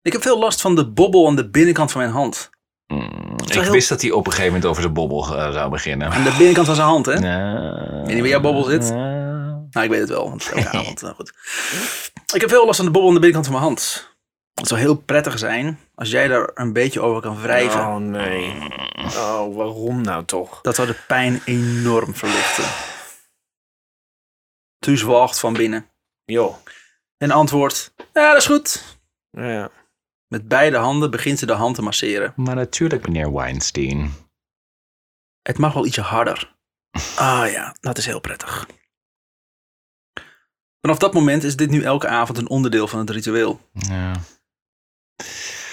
[0.02, 2.50] Ik heb veel last van de bobbel aan de binnenkant van mijn hand.
[2.86, 5.70] Mm, ik heel- wist dat hij op een gegeven moment over zijn bobbel eh, zou
[5.70, 6.10] beginnen.
[6.12, 7.12] Aan de binnenkant van zijn hand, hè?
[7.12, 8.90] Weet niet waar jouw bobbel zit.
[9.70, 11.00] Nou, ik weet het wel, want het is elke avond.
[11.02, 11.32] Nou, goed.
[12.34, 14.12] Ik heb veel last van de bobbel aan de binnenkant van mijn hand.
[14.54, 17.80] Het zou heel prettig zijn als jij daar een beetje over kan wrijven.
[17.80, 18.52] Oh nee.
[19.16, 20.60] Oh, waarom nou toch?
[20.60, 22.64] Dat zou de pijn enorm verlichten.
[24.78, 25.86] Truus walgt van binnen.
[26.24, 26.54] Joh.
[27.18, 28.98] En antwoordt, ja, dat is goed.
[29.30, 29.70] Ja.
[30.28, 32.32] Met beide handen begint ze de hand te masseren.
[32.36, 34.12] Maar natuurlijk, meneer Weinstein.
[35.42, 36.56] Het mag wel ietsje harder.
[37.16, 38.66] Ah ja, dat is heel prettig.
[40.80, 43.60] Vanaf dat moment is dit nu elke avond een onderdeel van het ritueel.
[43.72, 44.12] Ja.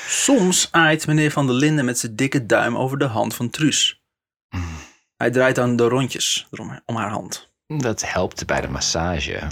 [0.08, 4.04] Soms aait meneer Van der Linden met zijn dikke duim over de hand van Truus.
[5.16, 6.48] Hij draait dan de rondjes
[6.86, 7.54] om haar hand.
[7.68, 9.48] Dat helpt bij de massage.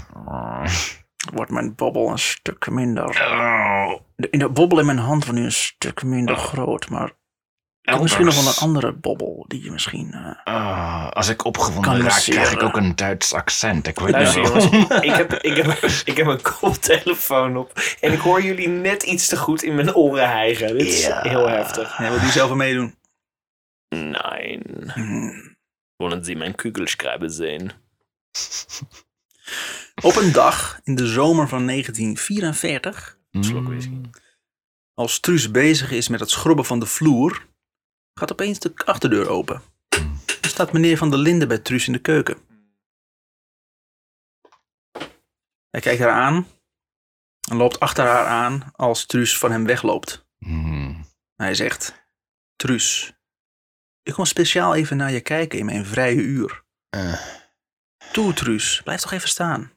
[1.32, 3.08] Wordt mijn bobbel een stuk minder.
[3.08, 3.92] Oh.
[4.16, 7.12] De, in de bobbel in mijn hand wordt nu een stuk minder groot, maar
[8.00, 10.12] misschien nog wel een andere bobbel die je misschien...
[10.12, 13.86] eh, Ah, als ik opgewonden raak, krijg ik ook een Duits accent.
[13.86, 17.72] Ik weet Luister niet jongens, ik heb, ik, heb, ik heb een koptelefoon op.
[18.00, 20.78] En ik hoor jullie net iets te goed in mijn oren hijgen.
[20.78, 21.20] Dit is Ja.
[21.22, 21.98] heel heftig.
[21.98, 22.94] jij wil die zelf meedoen.
[23.88, 24.62] Nein.
[24.94, 25.56] Hmm.
[25.96, 27.72] Wollen Sie mijn kugelschreiber zien?
[30.02, 34.00] Op een dag in de zomer van 1944, Slok whisky.
[34.94, 37.46] als Truus bezig is met het schrobben van de vloer,
[38.14, 39.62] gaat opeens de achterdeur open.
[40.40, 42.38] Er staat meneer Van der Linden bij Truus in de keuken.
[45.70, 46.46] Hij kijkt haar aan
[47.50, 50.26] en loopt achter haar aan als Truus van hem wegloopt.
[50.38, 51.04] Hmm.
[51.36, 52.04] Hij zegt:
[52.56, 53.12] Truus,
[54.02, 56.64] ik kom speciaal even naar je kijken in mijn vrije uur.
[56.88, 57.20] Eh,
[58.12, 59.72] Toe, Truus, blijf toch even staan.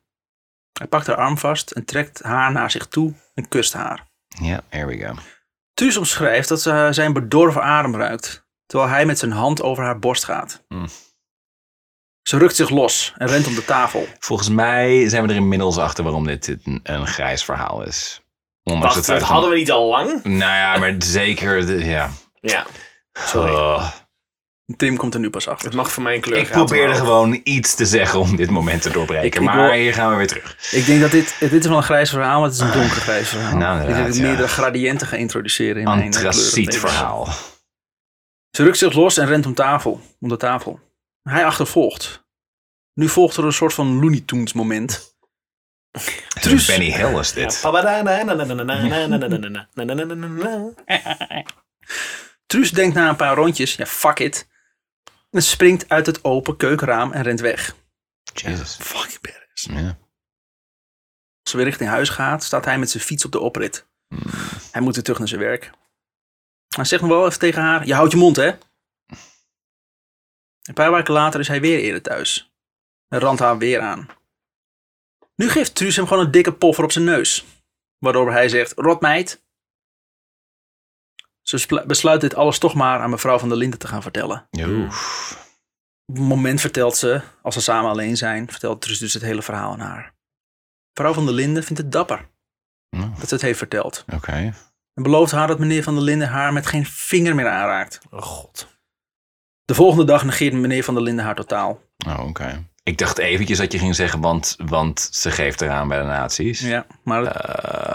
[0.83, 4.07] Hij pakt haar arm vast en trekt haar naar zich toe en kust haar.
[4.27, 5.13] Ja, there we go.
[5.73, 9.99] Truus omschrijft dat ze zijn bedorven adem ruikt, terwijl hij met zijn hand over haar
[9.99, 10.63] borst gaat.
[10.67, 10.87] Hmm.
[12.21, 14.07] Ze rukt zich los en rent om de tafel.
[14.19, 18.21] Volgens mij zijn we er inmiddels achter waarom dit een, een grijs verhaal is.
[18.63, 20.23] Ondanks Wacht, het dat feit hadden we niet al lang?
[20.23, 22.09] Nou ja, maar zeker, de- ja.
[22.41, 22.65] Ja.
[23.13, 23.53] Sorry.
[23.53, 23.91] Oh.
[24.77, 25.65] Tim komt er nu pas achter.
[25.67, 28.81] Het mag voor mij een kleur ik probeerde gewoon iets te zeggen om dit moment
[28.81, 29.25] te doorbreken.
[29.25, 30.57] Ik- ik maar wil- hier gaan we weer terug.
[30.71, 33.27] Ik denk dat dit, dit is wel een grijs verhaal, maar het is een donkergrijs
[33.29, 33.57] verhaal.
[33.57, 34.47] Nou, ik ik inderdaad, meerdere ja.
[34.47, 36.91] gradiënten ga introduceren in mijn Antraciet kleurenthema's.
[36.93, 37.27] verhaal.
[38.51, 40.79] Ze rukt zich los en rent om tafel, om de tafel.
[41.23, 42.25] Hij achtervolgt.
[42.93, 45.15] Nu volgt er een soort van Looney Tunes moment.
[46.41, 46.65] Truus.
[46.65, 47.59] Benny Hill is dit.
[52.45, 54.47] Truus denkt na een paar rondjes, ja fuck it.
[55.33, 57.75] En springt uit het open keukenraam en rent weg.
[58.33, 58.75] Jesus.
[58.75, 59.63] Fucking badass.
[59.63, 59.97] Ja.
[61.41, 63.87] Als ze weer richting huis gaat, staat hij met zijn fiets op de oprit.
[64.71, 65.71] Hij moet weer terug naar zijn werk.
[66.75, 68.51] Hij zegt nog wel even tegen haar, je houdt je mond hè.
[70.61, 72.53] Een paar weken later is hij weer eerder thuis.
[73.07, 74.09] En randt haar weer aan.
[75.35, 77.45] Nu geeft Truus hem gewoon een dikke poffer op zijn neus.
[77.97, 79.42] Waardoor hij zegt, rotmeid.
[81.59, 84.47] Ze besluit dit alles toch maar aan mevrouw van der Linden te gaan vertellen.
[84.59, 85.41] Oef.
[86.05, 89.41] Op een moment vertelt ze, als ze samen alleen zijn, vertelt Truus dus het hele
[89.41, 90.13] verhaal aan haar.
[90.93, 92.31] Mevrouw van der Linden vindt het dapper
[92.95, 94.05] Hm, dat ze het heeft verteld.
[94.13, 94.53] Oké.
[94.93, 97.99] En belooft haar dat meneer van der Linden haar met geen vinger meer aanraakt.
[98.11, 98.67] Oh god.
[99.65, 101.81] De volgende dag negeert meneer van der Linden haar totaal.
[102.07, 102.67] Oh, oké.
[102.83, 106.59] Ik dacht eventjes dat je ging zeggen, want, want ze geeft eraan bij de nazi's.
[106.59, 107.33] Ja, maar het-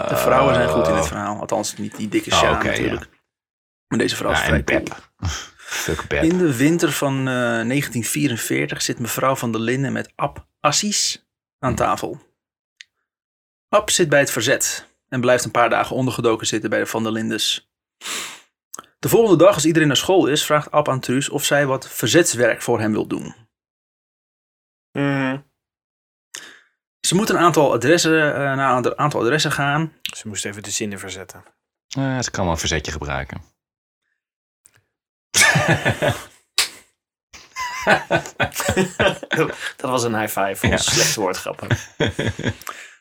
[0.09, 1.39] de vrouwen zijn goed in het verhaal.
[1.39, 3.09] Althans, niet die dikke Oh, Sjaan oké, natuurlijk.
[3.89, 4.63] Maar deze vrouw is Ja, vrij.
[4.63, 5.11] Pep.
[5.57, 6.23] Fuck Pep.
[6.23, 11.27] In de winter van eh, 1944 zit mevrouw van der Linden met Ab Assis
[11.59, 12.21] aan tafel.
[13.69, 17.03] Ab zit bij het verzet en blijft een paar dagen ondergedoken zitten bij de van
[17.03, 17.71] der Lindes.
[18.99, 21.89] De volgende dag, als iedereen naar school is, vraagt Ab aan Truus of zij wat
[21.89, 23.35] verzetswerk voor hem wil doen.
[24.91, 25.37] Mhm.
[26.99, 29.93] Ze moet een aantal adressen, eh, naar een aantal adressen gaan.
[30.01, 31.43] Ze moest even de zinnen verzetten.
[31.87, 33.41] Eh, ze kan wel een verzetje gebruiken.
[39.77, 40.73] Dat was een high five voor Ja.
[40.75, 41.67] een slechte woordgrappen.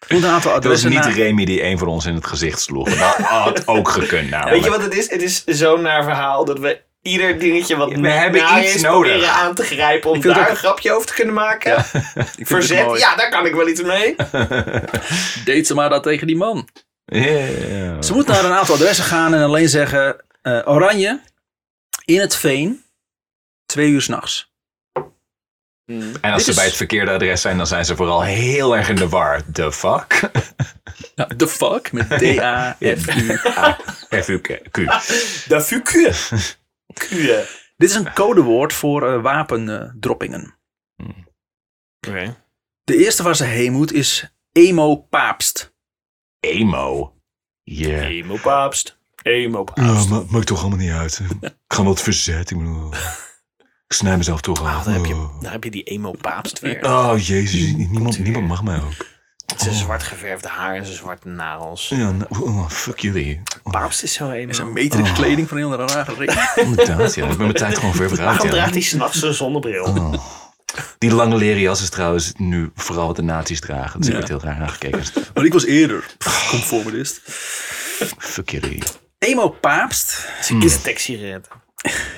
[0.06, 1.05] Ze moet een aantal Het was adressen niet.
[1.05, 2.88] Remy die een van ons in het gezicht sloeg.
[2.88, 4.55] Dat had ook gekund namelijk.
[4.55, 5.10] Weet je wat het is?
[5.10, 9.10] Het is zo'n naar verhaal dat we ieder dingetje wat We hebben iets is nodig.
[9.12, 11.74] proberen aan te grijpen om daar een grapje over te kunnen maken.
[12.14, 14.16] Het Verzet, ja, daar kan ik wel iets mee.
[15.44, 16.68] Deed ze maar dat tegen die man.
[17.05, 18.02] Yeah.
[18.02, 20.24] Ze moet naar een aantal adressen gaan en alleen zeggen...
[20.42, 21.20] eh, Oranje,
[22.09, 22.85] in het veen,
[23.66, 24.52] twee uur s'nachts.
[25.85, 26.14] Hmm.
[26.20, 28.76] En als Dit ze is- bij het verkeerde adres zijn, dan zijn ze vooral heel
[28.76, 29.43] erg in de war.
[29.52, 30.30] The fuck?
[31.14, 31.93] Ja, the fuck?
[31.93, 33.36] Met D-A-F-U.
[34.22, 34.47] F-U-Q.
[35.48, 36.12] De fuku.
[36.94, 37.47] Kuren.
[37.76, 40.55] Dit is een codewoord voor eh, wapendroppingen.
[42.06, 42.36] Oké.
[42.85, 45.74] De eerste waar ze heen moet is emo paapst.
[46.40, 47.16] Emo.
[47.62, 48.09] Yeah.
[48.09, 48.97] Emo paapst.
[49.23, 51.20] Emo Ja, ma maakt toch allemaal niet uit.
[51.40, 52.51] Ik ga wat verzet.
[52.51, 52.93] Ik, bedoel,
[53.86, 54.85] ik snij mezelf toch Ah, af.
[54.85, 56.85] daar, heb je, daar heb je die emo paapst weer.
[56.85, 57.73] Oh, jezus.
[57.77, 59.07] Niemand, niemand mag mij ook.
[59.57, 61.89] Zijn zwart geverfde haar en zijn zwarte nagels.
[61.89, 63.40] Ja, nou, oh, fuck jullie.
[63.62, 64.51] Paapst is zo emo.
[64.51, 66.49] is een meter in kleding van een hele rare reden.
[66.66, 67.23] Inderdaad, ja.
[67.23, 68.28] Ik ben mijn tijd gewoon ver vooruit.
[68.28, 68.53] Waarom Ja.
[68.53, 69.85] draagt hij s'nachts een zonnebril?
[69.85, 70.15] Oh.
[70.99, 74.01] Die lange leren jas is trouwens nu vooral wat de nazi's dragen.
[74.01, 74.19] Dus Ja.
[74.19, 75.03] ik werd heel raar naar gekeken.
[75.35, 76.07] Maar ik was eerder
[76.51, 77.20] conformist.
[78.19, 78.82] Fuck jullie.
[79.19, 81.49] Emo paapst Is een taxi-red.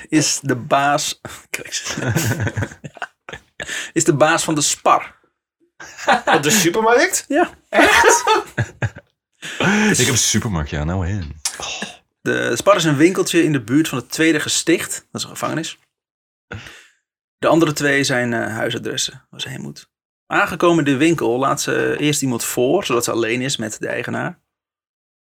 [0.09, 1.21] is de baas...
[1.49, 1.95] Kijk eens.
[3.93, 5.19] is de baas van de Spar.
[6.35, 7.25] Op de supermarkt?
[7.27, 7.49] Ja.
[9.89, 11.35] Ik heb een supermarkt, ja, nou in.
[12.21, 15.07] De Spar is een winkeltje in de buurt van het tweede gesticht.
[15.11, 15.79] Dat is een gevangenis.
[17.37, 19.89] De andere twee zijn eh, huisadressen waar ze heen moet.
[20.27, 23.87] Aangekomen in de winkel laat ze eerst iemand voor, zodat ze alleen is met de
[23.87, 24.39] eigenaar.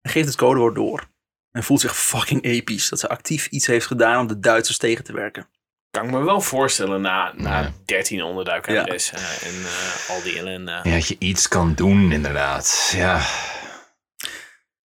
[0.01, 1.09] En geeft het codewoord door.
[1.51, 5.03] En voelt zich fucking episch dat ze actief iets heeft gedaan om de Duitsers tegen
[5.03, 5.47] te werken.
[5.91, 7.71] Kan ik me wel voorstellen na, na Ja.
[7.85, 10.79] 13 onderduikadressen en eh, al die ellende.
[10.83, 12.91] Ja, dat je iets kan doen, inderdaad.
[12.95, 13.21] Ja.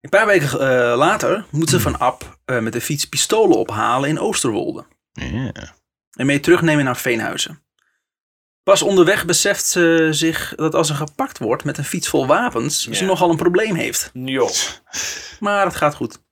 [0.01, 4.09] Een paar weken eh, later moet ze van Ab eh, met de fiets pistolen ophalen
[4.09, 4.86] in Oosterwolde.
[5.12, 5.52] ja.
[6.16, 7.62] En mee terugnemen naar Veenhuizen.
[8.62, 12.82] Pas onderweg beseft ze zich dat als ze gepakt wordt met een fiets vol wapens,
[12.82, 13.05] ze Ja.
[13.05, 14.10] nogal een probleem heeft.
[14.12, 14.51] Jo.
[15.40, 16.26] Maar het gaat goed.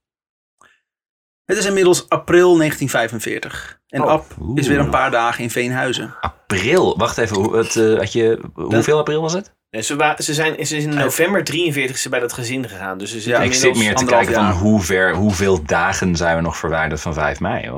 [1.47, 3.81] Het is inmiddels april 1945.
[3.89, 4.09] En Oh.
[4.09, 4.25] Ab
[4.55, 6.15] is weer een paar dagen in Veenhuizen.
[6.21, 6.99] April.
[6.99, 7.37] Wacht even.
[7.37, 9.55] Hoe, het, eh, had je, hoeveel april was het?
[9.71, 12.99] Nee, ze, wa- ze, zijn, ze is in november 43 ze bij dat gezin gegaan.
[12.99, 16.57] Dus Ja, ik zit meer te kijken van hoe ver, hoeveel dagen zijn we nog
[16.57, 17.63] verwijderd van 5 mei.
[17.65, 17.71] Eh,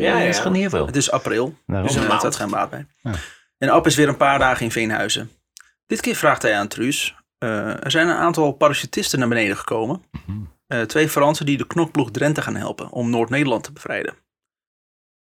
[0.00, 0.28] Ja, Dat ja.
[0.28, 0.86] is gewoon niet heel veel.
[0.86, 1.54] Het is april.
[1.66, 1.86] Daarom.
[1.86, 2.12] Dus Dus maand.
[2.22, 2.86] er staat geen baat bij.
[3.02, 3.10] Ja.
[3.58, 5.30] En Ab is weer een paar dagen in Veenhuizen.
[5.86, 7.14] Dit keer vraagt hij aan Truus.
[7.38, 10.02] eh, er zijn een aantal parachutisten naar beneden gekomen.
[10.26, 10.38] Mhm.
[10.66, 14.14] Eh, twee Fransen die de knokploeg Drenthe gaan helpen om Noord-Nederland te bevrijden.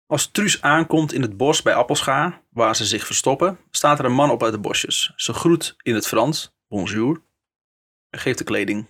[0.06, 4.12] Als Truus aankomt in het bos bij Appelscha, waar ze zich verstoppen, staat er een
[4.12, 5.12] man op uit de bosjes.
[5.16, 7.22] Ze groet in het Frans, bonjour,
[8.10, 8.88] en geeft de kleding.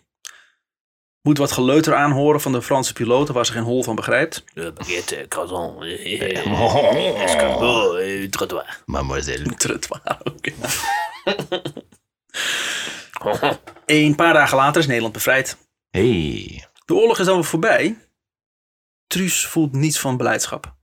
[1.23, 4.45] Moet wat geleuter aanhoren van de Franse piloten waar ze geen hol van begrijpt.
[4.55, 7.23] De baguette, croissant, eh, Oh.
[7.23, 8.83] escargot, eh, trottoir.
[8.87, 9.55] Mademoiselle.
[9.57, 10.47] Trottoir ook.
[13.87, 15.57] Een paar dagen later is Nederland bevrijd.
[15.91, 16.65] Hey.
[16.85, 18.09] De oorlog is dan weer voorbij.
[19.07, 20.75] Truus voelt niets van beleidschap.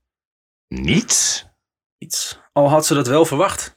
[0.68, 1.46] Niets?
[1.98, 2.38] Iets.
[2.52, 3.76] Al had ze dat wel verwacht.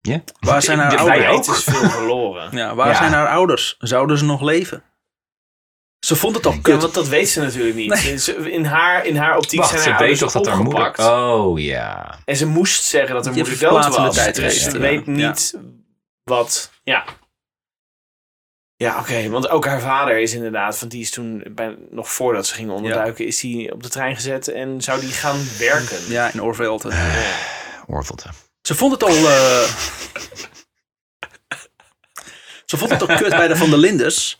[0.00, 0.22] Ja.
[0.40, 1.48] Waar zijn haar ouders?
[1.48, 2.56] is veel verloren.
[2.56, 2.94] Ja, waar Ja.
[2.94, 3.76] zijn haar ouders?
[3.78, 4.82] Zouden ze nog leven?
[6.06, 6.80] Ze vond het al Ja, kut.
[6.80, 7.88] want dat weet ze natuurlijk niet.
[7.88, 8.18] Nee.
[8.18, 10.62] Ze- In, haar, in haar optiek Wacht, zijn ze haar weet ouders toch dat haar
[10.62, 10.98] moeder...
[10.98, 12.18] Oh, ja.
[12.24, 14.34] En ze moest zeggen dat haar Je moeder dood verplaatsende was.
[14.54, 14.78] Dus ze ja.
[14.78, 15.12] weet Ja.
[15.28, 15.54] niet
[16.24, 16.70] wat...
[16.82, 17.04] Ja,
[18.84, 19.28] ja oké.
[19.28, 20.78] want ook haar vader is inderdaad...
[20.78, 23.26] Want die is toen, bij, nog voordat ze ging onderduiken...
[23.26, 25.98] is hij op de trein gezet en zou die gaan werken.
[26.08, 26.42] Ja, in.
[27.86, 28.28] Orvelte.
[28.62, 29.08] Ze vond het al...
[29.16, 29.62] eh,
[32.64, 34.38] ze vond het al kut bij de Van der Lindes.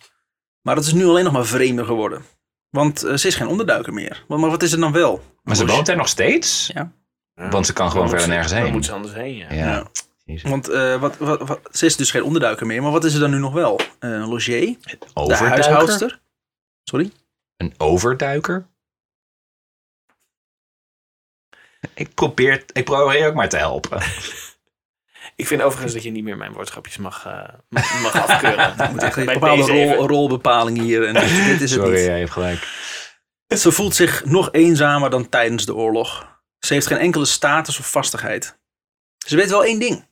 [0.61, 2.25] Maar het is nu alleen nog maar vreemder geworden.
[2.69, 4.23] Want eh, ze is geen onderduiker meer.
[4.27, 5.23] Maar, maar wat is er dan wel?
[5.43, 6.69] Maar ze woont daar nog steeds?
[6.73, 6.91] Ja.
[7.33, 8.71] Want ze kan gewoon verder nergens heen.
[8.71, 9.53] moet ze anders heen, ja.
[9.53, 9.85] Ja.
[10.25, 12.81] Want eh, wat, wat, wat, ze is dus geen onderduiker meer.
[12.81, 13.79] Maar wat is er dan nu nog wel?
[13.99, 14.77] Een logier?
[14.81, 15.47] De Overduiker?
[15.47, 16.21] huishoudster?
[16.83, 17.11] Sorry?
[17.57, 18.67] Een overduiker?
[21.93, 24.01] Ik probeer, ik probeer ook maar te helpen.
[25.35, 28.91] Ik vind overigens dat je niet meer mijn woordschapjes mag, eh, mag mag afkeuren.
[28.91, 31.07] Moet echt een bepaalde rol, rolbepaling hier.
[31.07, 32.05] En dit, dit is het Sorry, niet.
[32.05, 32.67] jij hebt gelijk.
[33.47, 36.39] Ze voelt zich nog eenzamer dan tijdens de oorlog.
[36.59, 38.59] Ze heeft geen enkele status of vastigheid.
[39.17, 40.07] Ze weet wel één ding.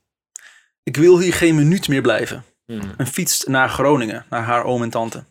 [0.90, 2.46] Ik wil hier geen minuut meer blijven.
[2.66, 2.94] Hmm.
[2.98, 5.24] En fietst naar Groningen, naar haar oom en tante.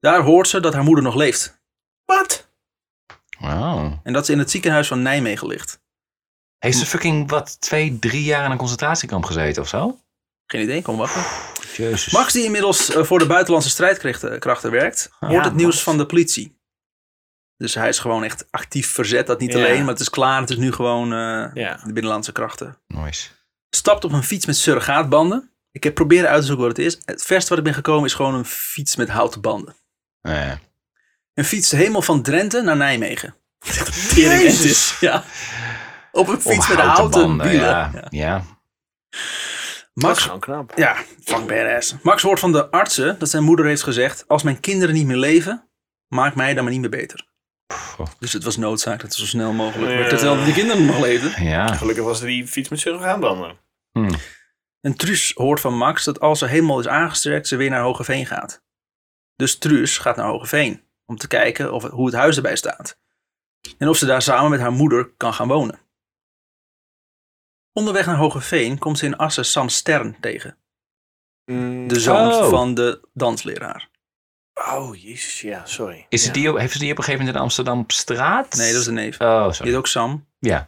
[0.00, 1.62] Daar hoort ze dat haar moeder nog leeft.
[2.04, 2.48] Wat?
[3.38, 4.00] Wauw.
[4.02, 5.80] En dat ze in het ziekenhuis van Nijmegen ligt.
[6.58, 9.98] Heeft ze fucking, wat, twee, drie jaar in een concentratiekamp gezeten of zo?
[10.46, 11.22] Geen idee, kom wachten.
[11.76, 12.12] Jezus.
[12.12, 15.82] Max, die inmiddels eh, voor de buitenlandse strijdkrachten krachten werkt, Ja, hoort het nieuws Max.
[15.82, 16.58] van de politie.
[17.56, 19.58] Dus hij is gewoon echt actief verzet, dat niet Ja.
[19.58, 20.40] alleen, maar het is klaar.
[20.40, 21.80] Het is nu gewoon eh, Ja.
[21.84, 22.78] de binnenlandse krachten.
[22.86, 23.30] Nice.
[23.74, 25.50] Stapt op een fiets met surrogaatbanden.
[25.72, 26.98] Ik heb proberen uit te zoeken wat het is.
[27.04, 29.74] Het verste wat ik ben gekomen is gewoon een fiets met houten banden.
[30.20, 30.52] Eh,
[31.34, 33.34] Een fiets helemaal van Drenthe naar Nijmegen.
[34.14, 34.58] Jezus.
[34.58, 35.24] het is, Ja.
[36.12, 37.66] Op een op fiets met houten banden, wielen.
[37.68, 38.06] Ja, Ja.
[38.10, 38.44] ja.
[39.94, 40.72] Dat is Max, knap.
[40.76, 41.94] ja, fuck badass.
[42.02, 44.24] Max hoort van de artsen dat zijn moeder heeft gezegd...
[44.28, 45.68] als mijn kinderen niet meer leven,
[46.08, 47.26] maak mij dan maar niet meer beter.
[48.18, 50.08] Dus het was noodzaak dat het zo snel mogelijk werd.
[50.08, 51.44] Terwijl de kinderen nog leefden.
[51.44, 51.74] Ja.
[51.74, 52.88] Gelukkig was er die fiets met z'n
[53.94, 54.20] gaan wandelen.
[54.20, 54.32] Hm.
[54.80, 58.26] En Truus hoort van Max dat als ze helemaal is aangestrekt, ze weer naar Hogeveen
[58.26, 58.62] gaat.
[59.36, 62.98] Dus Truus gaat naar Hogeveen om te kijken of, hoe het huis erbij staat.
[63.78, 65.78] En of ze daar samen met haar moeder kan gaan wonen.
[67.72, 70.58] Onderweg naar Hogeveen komt ze in Assen Sam Stern tegen.
[71.88, 72.48] De zoon Oh.
[72.50, 73.90] van de dansleraar.
[74.54, 76.06] Oh, jezus, ja, sorry.
[76.08, 78.54] Is het die, heeft ze die op een gegeven moment in Amsterdam op straat?
[78.54, 79.20] Nee, dat is de neef.
[79.20, 79.70] Oh, Die sorry.
[79.70, 80.28] heet ook Sam.
[80.38, 80.66] Ja.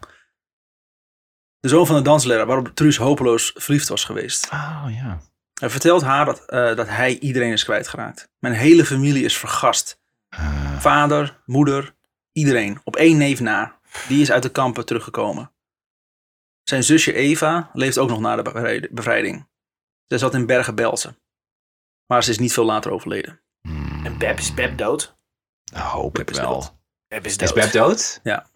[1.67, 4.49] De zoon van de dansleraar waarop Truus hopeloos verliefd was geweest.
[4.53, 5.21] Oh, ja.
[5.61, 8.29] Hij vertelt haar dat, eh, dat hij iedereen is kwijtgeraakt.
[8.39, 10.01] Mijn hele familie is vergast.
[10.29, 11.95] Eh, Vader, moeder,
[12.33, 12.81] iedereen.
[12.85, 13.79] Op één neef na.
[14.09, 15.53] Die is uit de kampen teruggekomen.
[16.63, 19.49] Zijn zusje Eva leeft ook nog na de bevrijd- bevrijding.
[20.07, 21.19] Zij zat in Bergen-Belsen.
[22.07, 23.41] Maar ze is niet veel later overleden.
[23.61, 25.17] hmm, En Beb, is Beb dood?
[25.75, 26.53] hoop Beb ik is wel.
[26.53, 26.75] dood.
[27.09, 27.55] Beb is Is dood.
[27.55, 28.21] Beb dood?
[28.23, 28.47] Ja.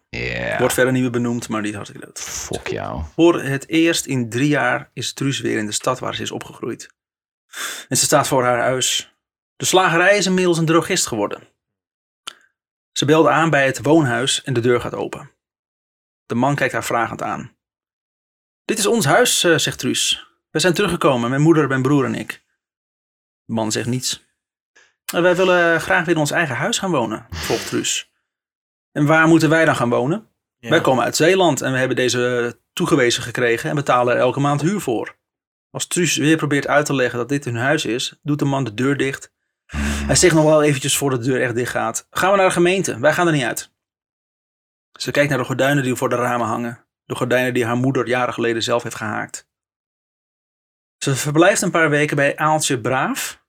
[0.58, 2.20] Wordt verder niet meer benoemd, maar die is hartstikke dood.
[2.20, 3.02] Fok jou.
[3.14, 6.30] Voor het eerst in drie jaar is Truus weer in de stad waar ze is
[6.30, 6.90] opgegroeid.
[7.88, 9.14] En ze staat voor haar huis.
[9.56, 11.48] De slagerij is inmiddels een drogist geworden.
[12.92, 15.30] Ze belt aan bij het woonhuis en de deur gaat open.
[16.26, 17.56] De man kijkt haar vragend aan.
[18.64, 20.26] Dit is ons huis, eh, zegt Truus.
[20.50, 22.42] We zijn teruggekomen, mijn moeder, mijn broer en ik.
[23.44, 24.24] De man zegt niets.
[25.04, 28.09] "Eh, Wij willen graag weer in ons eigen huis gaan wonen, volgt Truus.
[28.92, 30.28] En waar moeten wij dan gaan wonen?
[30.58, 30.70] Ja.
[30.70, 34.60] Wij komen uit Zeeland en we hebben deze toegewezen gekregen en betalen er elke maand
[34.60, 35.18] huur voor.
[35.70, 38.64] Als Truus weer probeert uit te leggen dat dit hun huis is, doet de man
[38.64, 39.32] de deur dicht.
[40.06, 42.06] Hij zegt nog wel eventjes voordat de deur echt dicht gaat.
[42.10, 43.72] Gaan we naar de gemeente, wij gaan er niet uit.
[44.98, 46.86] Ze kijkt naar de gordijnen die voor de ramen hangen.
[47.04, 49.48] De gordijnen die haar moeder jaren geleden zelf heeft gehaakt.
[50.96, 53.44] Ze verblijft een paar weken bij Aaltje Braaf,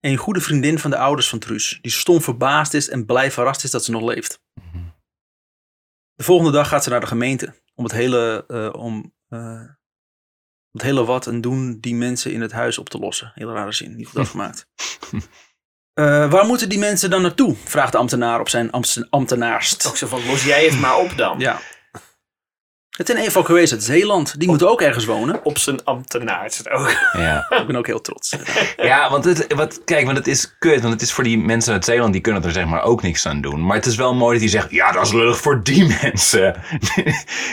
[0.00, 3.64] een goede vriendin van de ouders van Truus, die stom verbaasd is en blij verrast
[3.64, 4.40] is dat ze nog leeft.
[6.14, 9.64] De volgende dag gaat ze naar de gemeente om het hele, eh, om, eh,
[10.72, 13.32] het hele wat en doen die mensen in het huis op te lossen.
[13.34, 14.66] Hele rare zin, niet goed afgemaakt.
[15.92, 17.56] Eh, waar moeten die mensen dan naartoe?
[17.64, 18.70] vraagt de ambtenaar op zijn
[19.10, 19.86] ambtenaarst.
[19.86, 21.38] Ook zo van, los jij het maar op dan.
[21.38, 21.60] Ja.
[23.00, 24.38] Het zijn evacuees uit Zeeland.
[24.40, 25.40] Die moeten ook ergens wonen.
[25.44, 26.92] Op zijn ambtenaar ook.
[27.12, 27.46] Ja.
[27.60, 28.36] Ik ben ook heel trots.
[28.76, 30.80] Ja, want het, wat, kijk, want het is kut.
[30.80, 33.26] Want het is voor die mensen uit Zeeland, die kunnen er zeg maar ook niks
[33.26, 33.66] aan doen.
[33.66, 36.54] Maar het is wel mooi dat hij zegt, ja, dat is lullig voor die mensen.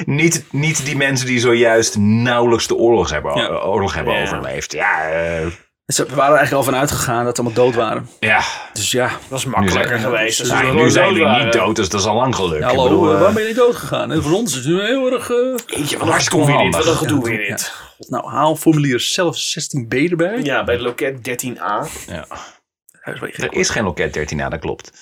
[0.05, 3.47] niet, niet die mensen die zojuist nauwelijks de oorlog hebben, Ja.
[3.47, 4.21] oorlog hebben Ja.
[4.21, 4.71] overleefd.
[4.71, 5.45] Ja, eh,
[5.93, 8.09] Ze waren er eigenlijk al van uitgegaan dat ze allemaal dood waren.
[8.19, 8.41] ja.
[8.73, 10.37] Dus ja, Dat is Nu makkelijker zijn, geweest.
[10.37, 12.63] dus nou, nu zijn jullie niet dood, dus dat is al lang gelukt.
[12.63, 14.11] hallo, Ik bedoel, eh, eh, waar ben je dood gegaan?
[14.11, 15.29] En voor ons is het nu heel erg...
[15.29, 16.73] eh, Eentje, wat Hartstikke een gedoe weer dit.
[16.73, 16.97] Wat een onhandig.
[16.97, 17.47] gedoe Ja, weer ja.
[17.55, 17.71] dit.
[17.97, 20.41] God, nou, haal formulier zelf 16b erbij.
[20.43, 21.87] Ja, bij de loket 13a.
[22.07, 22.27] ja.
[23.03, 24.91] Is Er is geen loket 13 a dat klopt.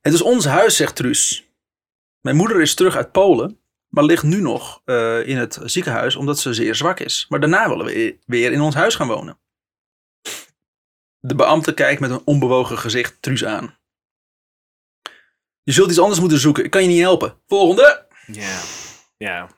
[0.00, 1.48] Het is ons huis, zegt Truus.
[2.20, 3.58] Mijn moeder is terug uit Polen,
[3.94, 7.26] maar ligt nu nog eh, in het ziekenhuis omdat ze zeer zwak is.
[7.28, 9.38] Maar daarna willen we weer in ons huis gaan wonen.
[11.18, 13.78] De beambte kijkt met een onbewogen gezicht Truus aan.
[15.62, 16.64] Je zult iets anders moeten zoeken.
[16.64, 17.40] Ik kan je niet helpen.
[17.46, 18.06] Volgende!
[18.26, 18.60] Ja.
[19.16, 19.48] Ja.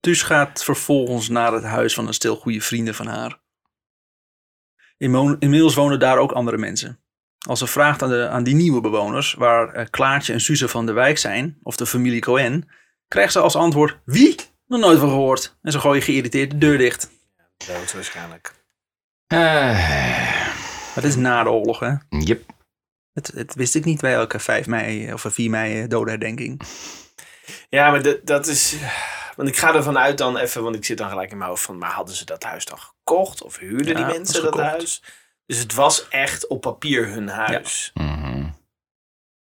[0.00, 3.40] Truus gaat vervolgens naar het huis van een stel goede vrienden van haar.
[4.96, 7.00] Inmiddels wonen daar ook andere mensen.
[7.48, 10.86] Als ze vraagt aan, de, aan die nieuwe bewoners, waar eh, Klaartje en Suze van
[10.86, 12.68] de wijk zijn, of de familie Cohen,
[13.08, 14.36] krijgt ze als antwoord: Wie?
[14.66, 15.56] Nog nooit van gehoord.
[15.62, 17.10] En ze gooien geïrriteerd de deur dicht.
[17.66, 18.54] Dood waarschijnlijk.
[19.26, 19.38] Eh,
[20.94, 21.94] Maar dit is na de oorlog, hè?
[22.08, 22.42] yep.
[23.12, 26.60] Het, het wist ik niet bij elke 5 mei of 4 mei eh, dodenherdenking.
[27.68, 28.76] Ja, maar dat- dat is...
[29.36, 31.62] Want ik ga ervan uit dan even, want ik zit dan gelijk in mijn hoofd
[31.62, 31.78] van...
[31.78, 33.42] Maar hadden ze dat huis dan gekocht?
[33.42, 35.02] Of huurden Ja, die mensen dat huis?
[35.46, 37.90] Dus het was echt op papier hun huis.
[37.94, 38.48] Mhm.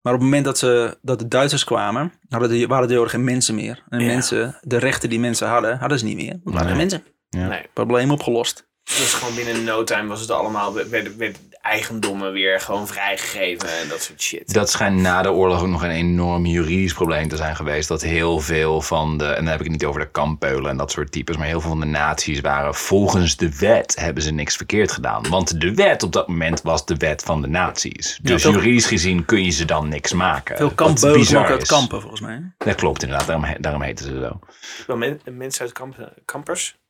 [0.04, 3.24] Maar op het moment dat, ze, dat de Duitsers kwamen, hadden de, waren er geen
[3.24, 3.84] mensen meer.
[3.90, 4.06] En Ja.
[4.06, 6.40] mensen, de rechten die mensen hadden, hadden ze niet meer.
[6.44, 6.76] Want er waren Nee.
[6.76, 7.04] mensen.
[7.30, 7.48] Ja.
[7.48, 7.66] Nee.
[7.74, 8.68] Probleem opgelost.
[8.84, 10.74] Dus gewoon binnen no time was het allemaal...
[10.74, 14.54] Werden, werden eigendommen weer gewoon vrijgegeven en dat soort shit.
[14.54, 17.88] Dat schijnt na de oorlog ook nog een enorm juridisch probleem te zijn geweest.
[17.88, 20.78] Dat heel veel van de, en dan heb ik het niet over de kampeulen en
[20.78, 24.32] dat soort types, maar heel veel van de naties waren volgens de wet hebben ze
[24.32, 25.30] niks verkeerd gedaan.
[25.30, 28.20] Want de wet op dat moment was de wet van de naties.
[28.22, 30.58] Dus juridisch gezien kun je ze dan niks maken.
[30.58, 32.54] Veel kampbeulen komen uit kampen, volgens mij.
[32.58, 34.40] Dat klopt inderdaad, daarom, daarom heten ze zo.
[34.88, 36.82] Wel men- mensen uit kamp, kampers?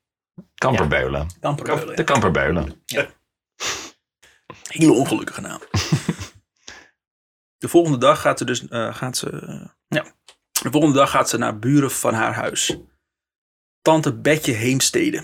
[0.55, 1.27] Kamperbeulen.
[1.39, 1.95] Kamperbeulen.
[1.95, 2.83] De kamperbeulen.
[4.73, 5.59] Hele ongelukkige naam.
[7.63, 9.29] de volgende dag gaat ze dus, eh, gaat ze,
[9.87, 10.05] ja.
[10.61, 12.77] De volgende dag gaat ze naar buren van haar huis.
[13.81, 15.23] Tante Betje Heemstede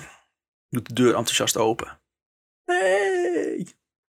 [0.70, 2.00] doet de deur enthousiast open.
[2.66, 3.68] Hey!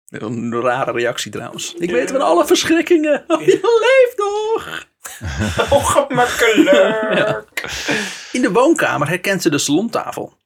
[0.08, 1.74] Een rare reactie trouwens.
[1.74, 3.24] Ik weet van alle verschrikkingen.
[3.28, 4.88] Oh, je leeft nog.
[5.80, 7.66] Ongemakkelijk.
[8.36, 10.38] In de woonkamer herkent ze de salontafel.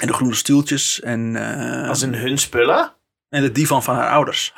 [0.00, 2.95] En de groene stoeltjes en, eh, Als in hun spullen?
[3.28, 4.54] En de divan van haar ouders.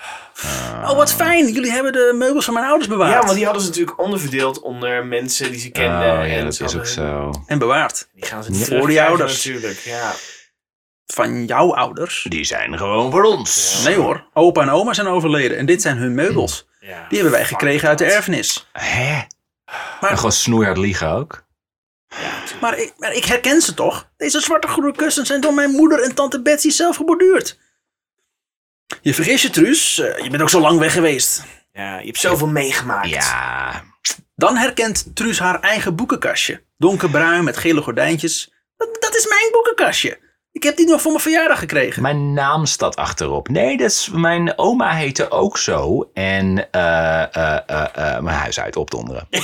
[0.82, 1.52] Oh, wat fijn.
[1.52, 3.12] Jullie hebben de meubels van mijn ouders bewaard.
[3.12, 5.98] Ja, want die hadden ze natuurlijk onderverdeeld onder mensen die ze kenden.
[6.18, 7.32] Oh, ja, en dat is ook zo.
[7.46, 8.08] En bewaard.
[8.14, 9.44] Die gaan ze niet voor die ouders.
[9.44, 9.78] natuurlijk.
[9.78, 10.12] Ja.
[11.06, 12.26] Van jouw ouders?
[12.28, 13.80] Die zijn gewoon voor ons.
[13.84, 14.24] Nee hoor.
[14.34, 15.58] Opa en oma zijn overleden.
[15.58, 16.66] En dit zijn hun meubels.
[16.80, 17.06] Ja.
[17.08, 18.68] Die hebben wij gekregen uit de erfenis.
[18.72, 19.20] Hè?
[20.00, 21.46] Maar- En gewoon snoeihard liegen ook.
[22.60, 24.08] Maar ik, maar ik herken ze toch?
[24.16, 27.58] Deze zwarte groene kussens zijn door mijn moeder en tante Betsy zelf geborduurd.
[29.01, 29.98] Je vergis je, Truus.
[29.98, 31.44] Eh, je bent ook zo lang weg geweest.
[31.73, 33.09] ja, je hebt zoveel meegemaakt.
[33.09, 33.85] Ja.
[34.36, 36.62] Dan herkent Truus haar eigen boekenkastje.
[36.77, 38.52] Donkerbruin met gele gordijntjes.
[38.77, 40.19] Dat, dat is mijn boekenkastje.
[40.52, 42.02] Ik heb die nog voor mijn verjaardag gekregen.
[42.02, 43.48] Mijn naam staat achterop.
[43.48, 46.10] Nee, dat is, mijn oma heette ook zo.
[46.15, 49.28] En eh, eh, mijn huis uit opdonderen.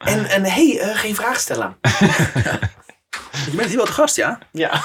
[0.00, 1.76] En, en hey, eh, geen vraag stellen.
[3.50, 4.38] Je bent hier wel te gast, ja?
[4.52, 4.82] Ja.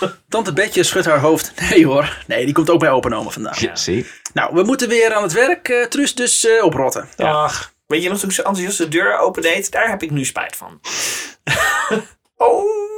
[0.28, 1.52] Tante Betje schudt haar hoofd.
[1.70, 2.22] Nee hoor.
[2.26, 3.54] Nee, die komt ook bij opa en oma vandaan.
[3.58, 4.06] Ja, zie.
[4.32, 7.08] Nou, we moeten weer aan het werk, eh, Truus, dus eh, oprotten.
[7.16, 7.72] Dag.
[7.86, 9.70] Weet je nog toen ik zo enthousiast de deur opendeed?
[9.70, 10.80] Daar heb ik nu spijt van.
[12.36, 12.88] oh.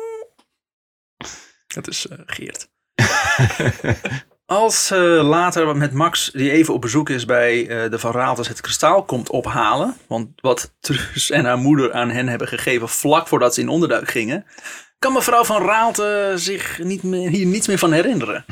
[1.66, 2.68] Dat is eh, Geert.
[4.46, 8.48] Als eh, later met Max, die even op bezoek is bij eh, de Van Raalters,
[8.48, 9.96] het kristaal komt ophalen.
[10.06, 14.08] Want wat Truus en haar moeder aan hen hebben gegeven vlak voordat ze in onderduik
[14.10, 14.46] gingen.
[15.00, 18.44] Kan mevrouw Van Raalte zich niet meer, hier niets meer van herinneren.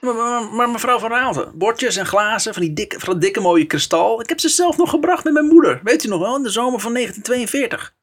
[0.00, 3.66] Maar, maar, mevrouw Van Raalte, bordjes en glazen van die dikke, van dat dikke mooie
[3.66, 4.20] kristal.
[4.20, 5.80] Ik heb ze zelf nog gebracht met mijn moeder.
[5.82, 7.94] Weet u nog wel, in de zomer van 1942.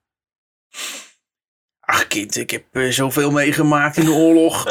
[1.86, 4.64] Ach kind, ik heb eh, zoveel meegemaakt in de oorlog.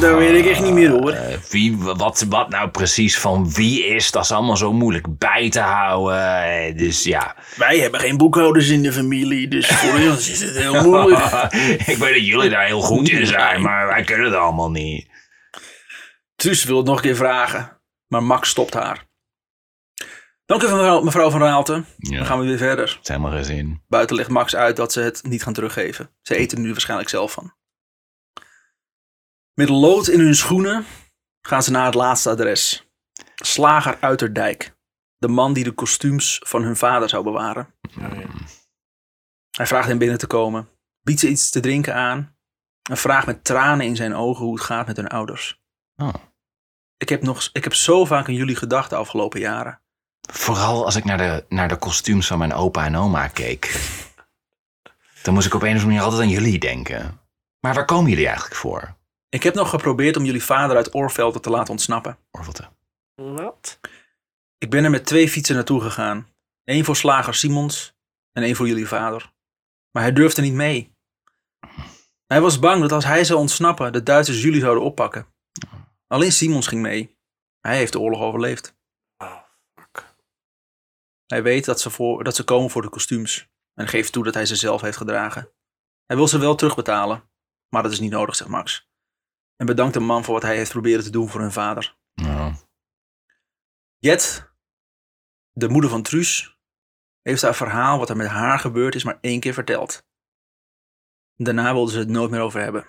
[0.00, 1.10] Daar weet ik echt niet meer hoor.
[1.10, 5.50] eh, wie, wat, wat nou precies van wie is, dat is allemaal zo moeilijk bij
[5.50, 6.42] te houden.
[6.42, 7.36] Eh, Dus ja.
[7.56, 11.32] Wij hebben geen boekhouders in de familie, dus voor ons is het heel moeilijk.
[11.92, 15.08] ik weet dat jullie daar heel goed in zijn, maar wij kunnen het allemaal niet.
[16.36, 19.04] Truus wil het nog een keer vragen, maar Max stopt haar.
[20.46, 21.84] Dank u mevrouw, mevrouw Van Raalte.
[21.96, 22.88] Ja, Dan gaan we weer verder.
[22.88, 23.82] het is helemaal geen zin.
[23.88, 26.10] Buiten legt Max uit dat ze het niet gaan teruggeven.
[26.22, 27.54] Ze eten er nu waarschijnlijk zelf van.
[29.54, 30.84] Met lood in hun schoenen
[31.40, 32.88] gaan ze naar het laatste adres.
[33.34, 34.74] Slager Uiterdijk.
[35.18, 37.74] De man die de kostuums van hun vader zou bewaren.
[39.50, 40.68] Hij vraagt hen binnen te komen,
[41.00, 42.36] biedt ze iets te drinken aan
[42.90, 45.60] en vraagt met tranen in zijn ogen hoe het gaat met hun ouders.
[45.96, 46.14] Oh.
[46.96, 49.80] Ik, heb nog, ik heb zo vaak aan jullie gedacht de afgelopen jaren.
[50.26, 53.80] Vooral als ik naar de, naar de kostuums van mijn opa en oma keek.
[55.22, 57.20] Dan moest ik op een of andere manier altijd aan jullie denken.
[57.60, 58.96] Maar waar komen jullie eigenlijk voor?
[59.28, 62.18] Ik heb nog geprobeerd om jullie vader uit Oorvelden te laten ontsnappen.
[62.30, 62.68] Orvelte.
[63.14, 63.80] Wat?
[64.58, 66.28] Ik ben er met twee fietsen naartoe gegaan.
[66.64, 67.94] Eén voor slager Simons
[68.32, 69.32] en één voor jullie vader.
[69.90, 70.94] Maar hij durfde niet mee.
[72.26, 75.26] Hij was bang dat als hij zou ontsnappen, de Duitsers jullie zouden oppakken.
[76.06, 77.16] Alleen Simons ging mee.
[77.60, 78.75] Hij heeft de oorlog overleefd.
[81.26, 83.48] Hij weet dat ze, voor, dat ze komen voor de kostuums.
[83.74, 85.52] En geeft toe dat hij ze zelf heeft gedragen.
[86.06, 87.30] Hij wil ze wel terugbetalen.
[87.68, 88.90] Maar dat is niet nodig, zegt Max.
[89.56, 91.96] En bedankt de man voor wat hij heeft proberen te doen voor hun vader.
[92.14, 92.54] Nou,
[93.98, 94.50] Jet,
[95.52, 96.58] de moeder van Truus,
[97.22, 100.06] heeft haar verhaal wat er met haar gebeurd is maar één keer verteld.
[101.34, 102.86] Daarna wilden ze het nooit meer over hebben.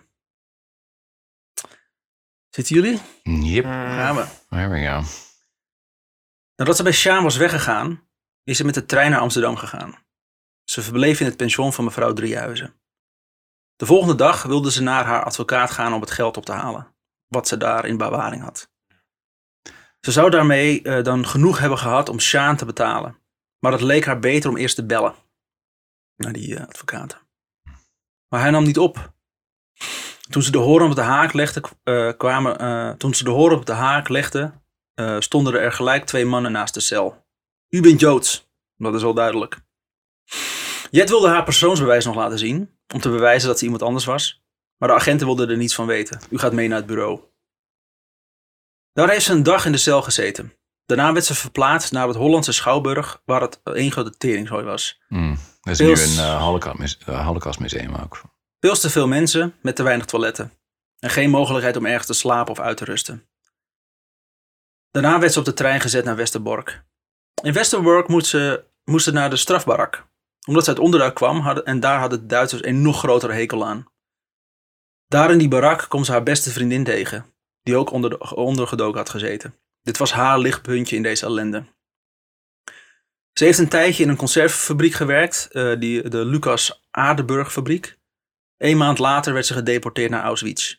[2.50, 3.02] Zitten jullie?
[3.24, 4.28] yep, Gaan we.
[4.50, 5.02] there we go.
[6.56, 8.07] Nadat ze bij Sjaan was weggegaan,
[8.48, 9.96] is ze met de trein naar Amsterdam gegaan.
[10.64, 12.74] Ze verbleef in het pension van mevrouw Driehuizen.
[13.76, 16.96] De volgende dag wilde ze naar haar advocaat gaan om het geld op te halen,
[17.28, 18.72] wat ze daar in bewaring had.
[20.00, 23.18] Ze zou daarmee eh, dan genoeg hebben gehad om Sjaan te betalen,
[23.60, 25.16] maar het leek haar beter om eerst te bellen
[26.16, 27.26] naar die eh, advocaat.
[28.28, 29.14] Maar hij nam niet op.
[30.30, 33.66] Toen ze de horen op de haak legde, eh, kwamen, toen ze de horen op
[33.66, 34.54] de haak legde,
[35.20, 37.27] stonden er gelijk twee mannen naast de cel.
[37.70, 39.62] U bent Joods, dat is wel duidelijk.
[40.92, 44.46] Jet wilde haar persoonsbewijs nog laten zien, om te bewijzen dat ze iemand anders was.
[44.78, 46.22] Maar de agenten wilden er niets van weten.
[46.30, 47.22] U gaat mee naar het bureau.
[48.94, 50.54] Daar heeft ze een dag in de cel gezeten.
[50.86, 55.02] Daarna werd ze verplaatst naar het Hollandse Schouwburg, waar het één grote teringzooi was.
[55.08, 55.38] Hmm.
[55.62, 58.22] Er is Pils- nu een uh, holocaust, holocaustmuseum ook.
[58.60, 60.52] Veel te veel mensen met te weinig toiletten.
[61.00, 63.30] En geen mogelijkheid om ergens te slapen of uit te rusten.
[64.92, 66.86] Daarna werd ze op de trein gezet naar Westerbork.
[67.44, 70.08] In Westerbork moest ze, moest ze naar de strafbarak.
[70.48, 73.88] Omdat ze uit onderduik kwam en daar hadden de Duitsers een nog grotere hekel aan.
[75.08, 77.26] Daar in die barak komt ze haar beste vriendin tegen.
[77.62, 79.56] die ook onder de, ondergedoken had gezeten.
[79.82, 81.66] Dit was haar lichtpuntje in deze ellende.
[83.34, 87.98] Ze heeft een tijdje in een conservenfabriek gewerkt, eh, die, de Lucas Aardenburg fabriek.
[88.58, 90.76] Een maand later werd ze gedeporteerd naar Auschwitz.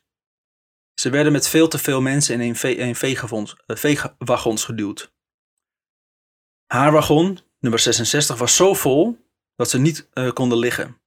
[0.94, 5.12] Ze werden met veel te veel mensen in een, ve in veegwagons, eh, veegwagons geduwd.
[6.68, 9.26] Haar wagon, nummer 66, was zo vol
[9.56, 11.00] dat ze niet eh, konden liggen.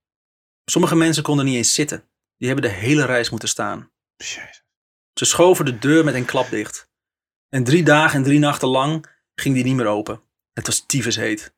[0.65, 2.03] Sommige mensen konden niet eens zitten.
[2.37, 3.91] Die hebben de hele reis moeten staan.
[4.17, 4.63] Jezus.
[5.13, 6.89] Ze schoven de deur met een klap dicht.
[7.49, 9.05] En drie dagen en drie nachten lang
[9.35, 10.21] ging die niet meer open.
[10.53, 11.53] Het was tyfus heet.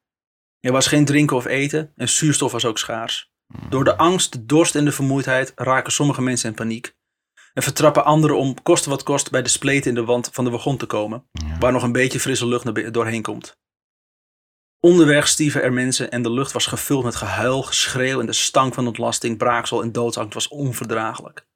[0.60, 3.32] Er was geen drinken of eten en zuurstof was ook schaars.
[3.70, 6.96] Door de angst, de dorst en de vermoeidheid raken sommige mensen in paniek.
[7.54, 10.50] En vertrappen anderen om koste wat kost bij de spleten in de wand van de
[10.50, 11.58] wagon te komen, Ja.
[11.58, 13.58] waar nog een beetje frisse lucht doorheen komt.
[14.86, 18.74] Onderweg stieven er mensen en de lucht was gevuld met gehuil, geschreeuw en de stank
[18.74, 21.48] van ontlasting, braaksel en doodsangst was onverdraaglijk.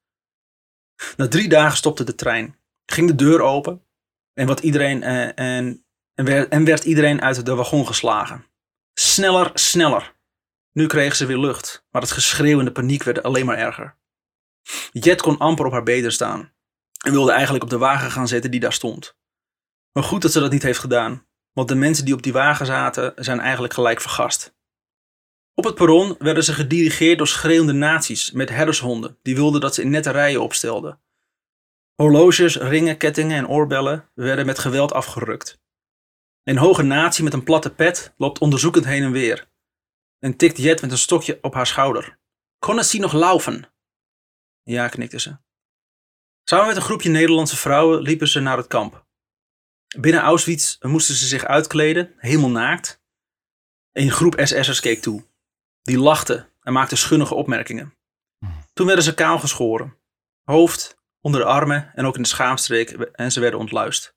[1.17, 3.85] Na drie dagen stopte de trein, ging de deur open
[4.33, 8.45] en, wat iedereen, eh, en, en, werd, en werd iedereen uit de wagon geslagen.
[8.93, 10.15] Sneller, sneller.
[10.71, 13.97] Nu kregen ze weer lucht, maar het geschreeuw en de paniek werden alleen maar erger.
[14.91, 16.53] Jet kon amper op haar benen staan
[17.05, 19.17] en wilde eigenlijk op de wagen gaan zitten die daar stond.
[19.91, 21.26] Maar goed dat ze dat niet heeft gedaan,
[21.57, 24.55] want de mensen die op die wagen zaten zijn eigenlijk gelijk vergast.
[25.53, 29.81] Op het perron werden ze gedirigeerd door schreeuwende nazi's met herdershonden die wilden dat ze
[29.81, 31.01] in nette rijen opstelden.
[31.95, 35.59] Horloges, ringen, kettingen en oorbellen werden met geweld afgerukt.
[36.43, 39.49] Een hoge nazi met een platte pet loopt onderzoekend heen en weer
[40.19, 42.19] en tikt Jet met een stokje op haar schouder.
[42.59, 43.73] Konnen ze nog laufen?
[44.63, 45.37] Ja, knikte ze.
[46.43, 49.06] Samen met een groepje Nederlandse vrouwen liepen ze naar het kamp.
[49.95, 53.01] Binnen Auschwitz moesten ze zich uitkleden, helemaal naakt.
[53.91, 55.25] Een groep SS'ers keek toe.
[55.81, 57.97] Die lachten en maakten schunnige opmerkingen.
[58.73, 59.97] Toen werden ze kaal geschoren.
[60.43, 64.15] Hoofd, onder de armen en ook in de schaamstreek en ze werden ontluist.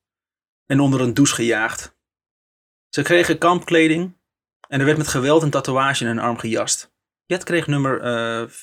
[0.67, 1.97] En onder een douche gejaagd.
[2.89, 4.19] Ze kregen kampkleding
[4.69, 6.93] en er werd met geweld een tatoeage in hun arm gejast.
[7.27, 8.55] Jet kreeg nummer eh 56.015.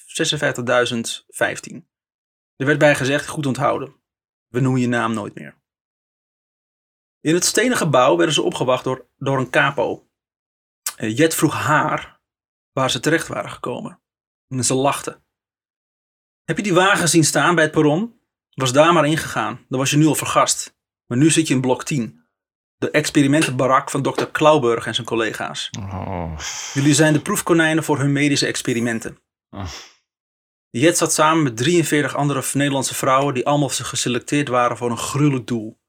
[2.56, 3.96] Er werd bij gezegd, goed onthouden.
[4.48, 5.56] We noemen je naam nooit meer.
[7.28, 10.08] In het stenen gebouw werden ze opgewacht door, door een capo.
[10.96, 12.22] Eh, Jet vroeg haar
[12.72, 14.02] waar ze terecht waren gekomen.
[14.48, 15.22] En ze lachte.
[16.44, 18.20] Heb je die wagen zien staan bij het perron?
[18.54, 20.78] Was daar maar ingegaan, dan was je nu al vergast.
[21.06, 22.26] Maar nu zit je in blok 10.
[22.76, 25.70] De experimentenbarak van dokter Klauburg en zijn collega's.
[25.80, 26.40] Oh.
[26.74, 29.20] Jullie zijn de proefkonijnen voor hun medische experimenten.
[29.50, 29.68] Oh.
[30.70, 35.48] Jet zat samen met 43 andere Nederlandse vrouwen die allemaal geselecteerd waren voor een gruwelijk
[35.48, 35.80] doel.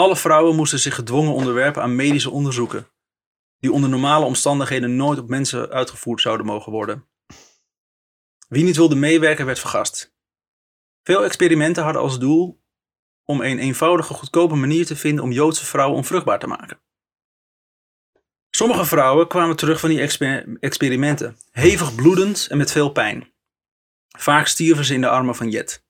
[0.00, 2.88] Alle vrouwen moesten zich gedwongen onderwerpen aan medische onderzoeken,
[3.58, 7.08] die onder normale omstandigheden nooit op mensen uitgevoerd zouden mogen worden.
[8.48, 10.14] Wie niet wilde meewerken werd vergast.
[11.02, 12.62] Veel experimenten hadden als doel
[13.24, 16.80] om een eenvoudige, goedkope manier te vinden om Joodse vrouwen onvruchtbaar te maken.
[18.50, 23.32] Sommige vrouwen kwamen terug van die exper- experimenten, hevig bloedend en met veel pijn.
[24.18, 25.84] Vaak stierven ze in de armen van Jet.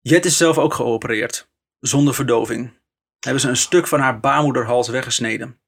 [0.00, 2.80] Jet is zelf ook geopereerd, zonder verdoving.
[3.20, 5.60] Hebben ze een stuk van haar baarmoederhals weggesneden.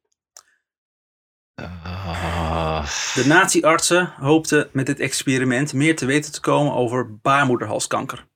[1.54, 2.86] Ah.
[3.14, 8.26] De nazi-artsen hoopten met dit experiment meer te weten te komen over baarmoederhalskanker.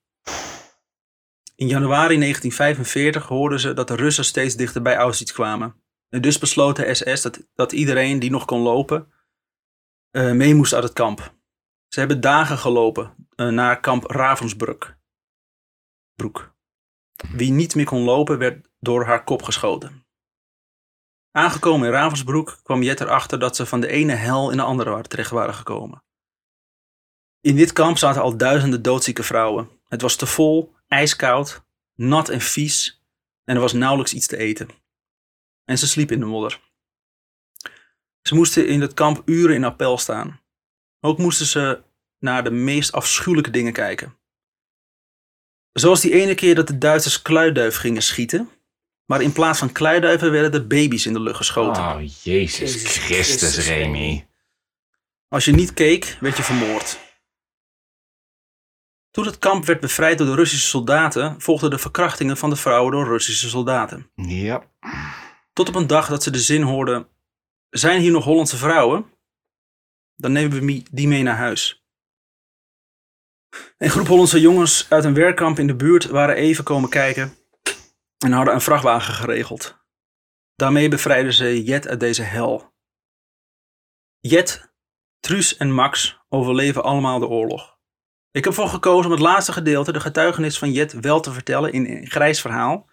[1.55, 5.75] In januari 1945 hoorden ze dat de Russen steeds dichter bij Auschwitz kwamen.
[6.09, 9.13] En dus besloot de SS dat, dat iedereen die nog kon lopen
[10.11, 11.35] eh, mee moest uit het kamp.
[11.89, 14.97] Ze hebben dagen gelopen eh, naar kamp Ravensbrück.
[16.15, 16.52] Broek.
[17.31, 20.07] Wie niet meer kon lopen werd door haar kop geschoten.
[21.31, 25.03] Aangekomen in Ravensbroek kwam Jet erachter dat ze van de ene hel in de andere
[25.03, 26.03] terecht waren gekomen.
[27.41, 29.71] In dit kamp zaten al duizenden doodzieke vrouwen.
[29.89, 33.03] Het was te vol, ijskoud, nat en vies
[33.45, 34.69] en er was nauwelijks iets te eten.
[35.65, 36.61] En ze sliepen in de modder.
[38.23, 40.41] Ze moesten in het kamp uren in appel staan.
[41.01, 41.83] Ook moesten ze
[42.19, 44.17] naar de meest afschuwelijke dingen kijken.
[45.73, 48.51] Zoals die ene keer dat de Duitsers kluiduif gingen schieten,
[49.05, 51.83] maar in plaats van kluiduiven werden er baby's in de lucht geschoten.
[51.83, 54.27] Oh, Jezus, Jezus Christus, Christus, Remy.
[55.29, 56.99] Als je niet keek, werd je vermoord.
[59.11, 62.93] Toen het kamp werd bevrijd door de Russische soldaten, volgden de verkrachtingen van de vrouwen
[62.93, 64.11] door Russische soldaten.
[64.15, 64.63] Ja.
[65.53, 67.09] Tot op een dag dat ze de zin hoorden:
[67.71, 69.05] Zijn hier nog Hollandse vrouwen?
[70.17, 71.82] Dan nemen we die mee naar huis.
[73.79, 77.37] Een groep Hollandse jongens uit een werkkamp in de buurt waren even komen kijken
[78.19, 79.81] en hadden een vrachtwagen geregeld.
[80.57, 82.73] Daarmee bevrijden ze Jet uit deze hel.
[84.21, 84.73] Jet,
[85.21, 87.79] Truus en Max overleven allemaal de oorlog.
[88.31, 91.73] Ik heb ervoor gekozen om het laatste gedeelte, de getuigenis van Jet, wel te vertellen
[91.73, 92.91] in een grijs verhaal.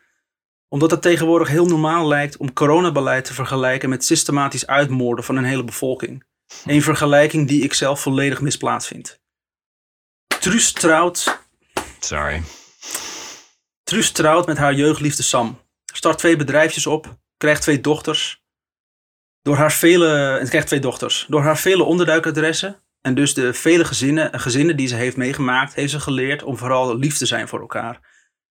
[0.68, 5.44] Omdat het tegenwoordig heel normaal lijkt om coronabeleid te vergelijken met systematisch uitmoorden van een
[5.44, 6.23] hele bevolking.
[6.65, 9.22] Een vergelijking die ik zelf volledig misplaatst vind.
[10.40, 11.40] Truus trouwt
[11.99, 12.41] Sorry.
[13.84, 15.61] Truus trouwt met haar jeugdliefde Sam.
[15.94, 18.44] Start twee bedrijfjes op, krijgt twee dochters.
[19.41, 21.26] Door haar vele, en krijgt twee dochters.
[21.30, 25.91] Door haar vele onderduikadressen en dus de vele gezinnen, gezinnen die ze heeft meegemaakt, heeft
[25.91, 27.99] ze geleerd om vooral lief te zijn voor elkaar.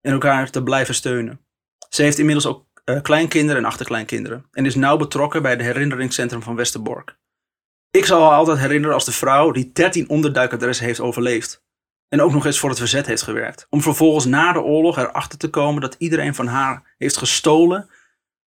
[0.00, 1.40] En elkaar te blijven steunen.
[1.88, 4.46] Ze heeft inmiddels ook eh, kleinkinderen en achterkleinkinderen.
[4.52, 7.18] En is nauw betrokken bij het herinneringscentrum van Westerbork.
[7.90, 11.63] Ik zal haar altijd herinneren als de vrouw die 13 onderduikadressen heeft overleefd.
[12.14, 13.66] En ook nog eens voor het verzet heeft gewerkt.
[13.70, 17.90] Om vervolgens na de oorlog erachter te komen dat iedereen van haar heeft gestolen.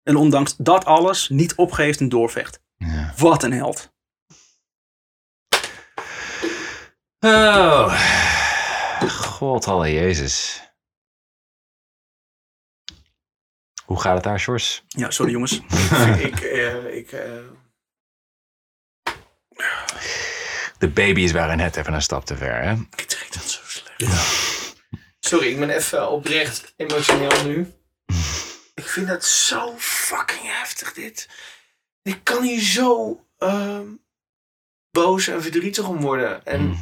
[0.02, 2.62] En ondanks dat alles niet opgeeft en doorvecht.
[2.76, 3.12] Ja.
[3.16, 3.92] Wat een held.
[7.20, 8.00] Oh.
[9.08, 10.62] God, alle Jezus.
[13.84, 14.84] Hoe gaat het daar, Sjors?
[14.88, 15.60] Ja, sorry jongens.
[16.28, 17.32] ik, eh, ik, eh,
[20.86, 22.72] De baby's waren net even een stap te ver, hè?
[22.72, 24.74] ik trek dat zo slecht.
[25.20, 27.72] Sorry, ik ben even oprecht emotioneel nu.
[28.74, 31.28] Ik vind dat zo fucking heftig, dit.
[32.02, 33.86] Ik kan hier zo ehm,
[34.90, 36.44] boos en verdrietig om worden.
[36.44, 36.78] En, Mm.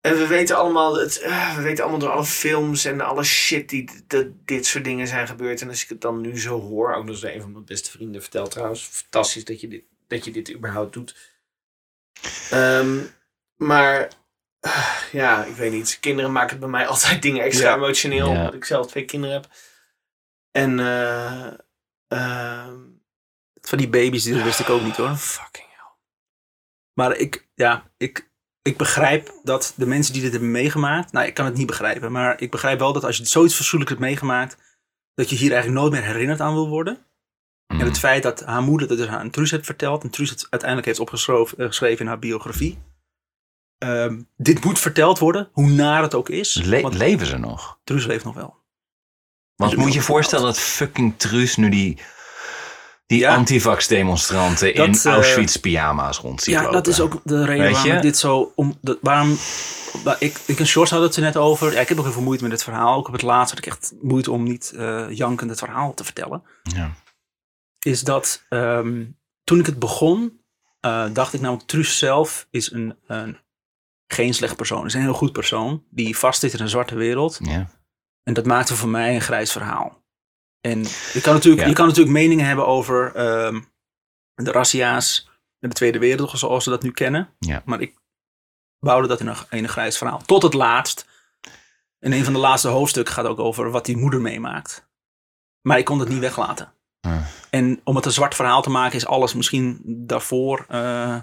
[0.00, 3.68] en we weten allemaal, het, eh, we weten allemaal door alle films en alle shit
[3.68, 5.60] die dat dit soort dingen zijn gebeurd.
[5.60, 7.90] En als ik het dan nu zo hoor, ook nog eens een van mijn beste
[7.90, 8.82] vrienden vertelt trouwens.
[8.82, 11.30] Fantastisch dat je dit, dat je dit überhaupt doet.
[12.50, 12.98] Ehm,
[13.56, 14.08] maar
[14.60, 15.98] ah, ja, ik weet niet.
[16.00, 17.74] Kinderen maken bij mij altijd dingen extra Ja.
[17.76, 18.32] emotioneel.
[18.32, 18.38] Ja.
[18.38, 19.50] Omdat ik zelf twee kinderen heb.
[20.50, 21.46] En eh,
[22.08, 22.80] ehm,
[23.60, 25.16] Van die baby's, die wist ik ook niet hoor.
[25.16, 25.90] fucking hell.
[26.92, 28.30] Maar ik, ja, ik,
[28.62, 31.12] ik begrijp dat de mensen die dit hebben meegemaakt.
[31.12, 32.12] Nou, ik kan het niet begrijpen.
[32.12, 34.56] Maar ik begrijp wel dat als je zoiets verschrikkelijks hebt meegemaakt.
[35.14, 37.06] dat je hier eigenlijk nooit meer herinnerd aan wil worden.
[37.72, 37.80] Mm.
[37.80, 40.02] En het feit dat haar moeder dat dus aan Truus heeft verteld.
[40.02, 42.78] en Truus het uiteindelijk heeft opgeschreven eh, geschreven in haar biografie.
[43.78, 46.60] Ehm, dit moet verteld worden, hoe naar het ook is.
[46.64, 47.78] Le- want leven ze nog?
[47.84, 48.56] Truus leeft nog wel.
[49.56, 51.98] Want Dus moet je je voorstellen dat fucking Truus nu die,
[53.06, 53.34] die Ja.
[53.34, 56.74] antivax-demonstranten in eh, Auschwitz pyjama's rond ziet Ja, lopen?
[56.74, 58.00] dat is ook de reden Weet waarom je?
[58.00, 58.52] dit zo...
[58.54, 59.36] Om, waarom,
[60.04, 61.72] waar ik, ik en Shorts hadden het er net over.
[61.72, 62.96] Ja, ik heb nog veel moeite met het verhaal.
[62.96, 66.04] Ook op het laatst had ik echt moeite om niet eh, jankend het verhaal te
[66.04, 66.42] vertellen.
[66.62, 66.90] Ja.
[67.82, 69.04] Is dat ehm,
[69.44, 70.40] toen ik het begon,
[70.80, 71.68] eh, dacht ik namelijk...
[71.68, 73.38] Truus zelf is een, een,
[74.06, 74.86] geen slecht persoon.
[74.86, 75.84] Is een heel goed persoon.
[75.90, 77.38] Die vast zit in een zwarte wereld.
[77.42, 77.70] Ja.
[78.22, 80.00] En dat maakte voor mij een grijs verhaal.
[80.60, 80.82] En
[81.12, 81.68] je kan natuurlijk, Ja.
[81.68, 83.60] je kan natuurlijk meningen hebben over ehm,
[84.34, 87.34] de razzia's en de Tweede Wereldoorlog zoals we dat nu kennen.
[87.38, 87.62] Ja.
[87.64, 87.94] Maar ik
[88.78, 90.22] bouwde dat in een, in een grijs verhaal.
[90.22, 91.06] Tot het laatst.
[91.98, 94.88] En een van de laatste hoofdstukken gaat ook over wat die moeder meemaakt.
[95.60, 96.72] Maar ik kon het niet weglaten.
[97.00, 97.26] Ah.
[97.54, 100.66] En om het een zwart verhaal te maken is alles misschien daarvoor...
[100.68, 101.22] eh,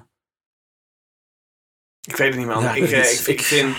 [2.08, 2.64] Ik weet het niet, man.
[2.64, 3.78] Ja, ik, ik eh, ik, vind,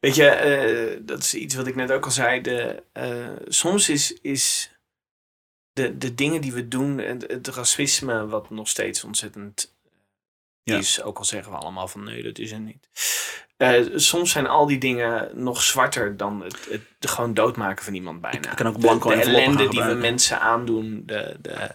[0.00, 2.40] weet je, eh, dat is iets wat ik net ook al zei.
[2.40, 2.82] De,
[3.48, 4.74] soms is, is
[5.72, 9.73] de, de dingen die we doen, het, het racisme, wat nog steeds ontzettend
[10.64, 10.76] Ja.
[10.78, 12.88] is, ook al zeggen we allemaal van nee, dat is er niet.
[13.56, 17.94] Eh, soms zijn al die dingen nog zwarter dan het, het, de gewoon doodmaken van
[17.94, 18.50] iemand bijna.
[18.50, 21.74] Ik kan ook De- blanco de, gaan ellende die we mensen aandoen, de, de,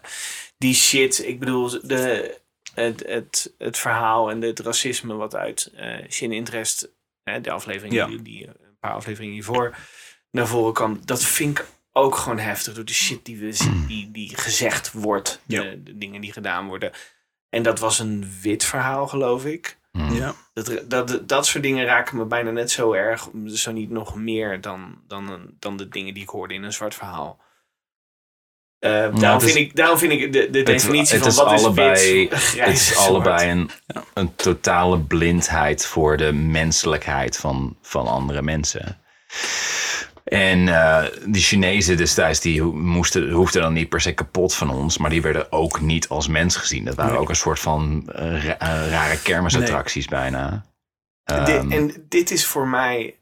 [0.57, 1.25] die shit.
[1.25, 2.37] Ik bedoel, de,
[2.73, 6.89] het, het, het verhaal en het racisme wat uit eh Shin Interest,
[7.23, 8.05] hè, de aflevering Ja.
[8.07, 9.75] die, die een paar afleveringen hiervoor
[10.31, 13.85] naar voren kwam, dat vind ik ook gewoon heftig door de shit die, we, zien,
[13.87, 15.61] die, die gezegd wordt, Ja.
[15.61, 16.91] de, de dingen die gedaan worden.
[17.49, 19.77] En dat was een wit verhaal, geloof ik.
[19.91, 20.11] Mm.
[20.13, 20.33] ja.
[20.53, 24.61] Dat, dat, dat soort dingen raken me bijna net zo erg, zo niet nog meer
[24.61, 27.39] dan, dan, een- dan de dingen die ik hoorde in een zwart verhaal.
[28.79, 31.35] Eh, daarom, het is- vind ik, daarom vind ik de, de definitie het van is
[31.35, 33.07] wat allebei- is wit, grijs, Het is zwart.
[33.09, 34.03] allebei een, Ja.
[34.13, 39.01] een totale blindheid voor de menselijkheid van, van andere mensen.
[40.29, 44.97] En eh, die Chinezen destijds, die moesten, hoefden dan niet per se kapot van ons,
[44.97, 46.85] maar die werden ook niet als mens gezien.
[46.85, 47.21] Dat waren Nee.
[47.21, 50.65] ook een soort van eh, ra- eh, rare kermisattracties bijna.
[51.23, 53.15] Dit- Ehm, en dit is voor mij.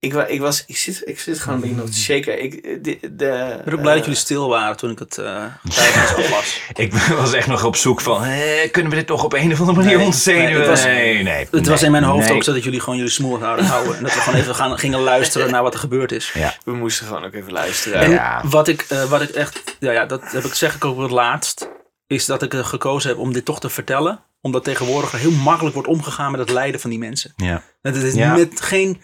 [0.00, 2.42] Ik, ik, was, ik, zit, ik zit gewoon een beetje nog te shaken.
[2.42, 5.44] Ik, de, de, Ik ben ook blij dat jullie stil waren toen ik het uh,
[5.74, 6.60] tijdens las.
[6.84, 9.60] ik was echt nog op zoek van, eh, kunnen we dit toch op een of
[9.60, 10.44] andere manier Nee, ontzenuwen?
[10.50, 11.48] nee, het was- nee, nee.
[11.50, 12.36] Het was in mijn hoofd nee.
[12.36, 13.96] ook zo dat jullie gewoon jullie smoor zouden houden.
[13.96, 16.30] En dat we gewoon even gaan, gingen luisteren naar wat er gebeurd is.
[16.34, 16.54] Ja.
[16.64, 18.00] We moesten gewoon ook even luisteren.
[18.00, 18.40] En Ja.
[18.44, 21.10] wat, ik, eh, wat ik echt, ja, ja, dat heb ik, zeg ik ook het
[21.10, 21.68] laatst,
[22.06, 24.20] is dat ik gekozen heb om dit toch te vertellen.
[24.40, 27.32] Omdat tegenwoordig er heel makkelijk wordt omgegaan met het lijden van die mensen.
[27.36, 27.62] Ja.
[27.82, 28.34] Het is Ja.
[28.36, 29.02] met geen,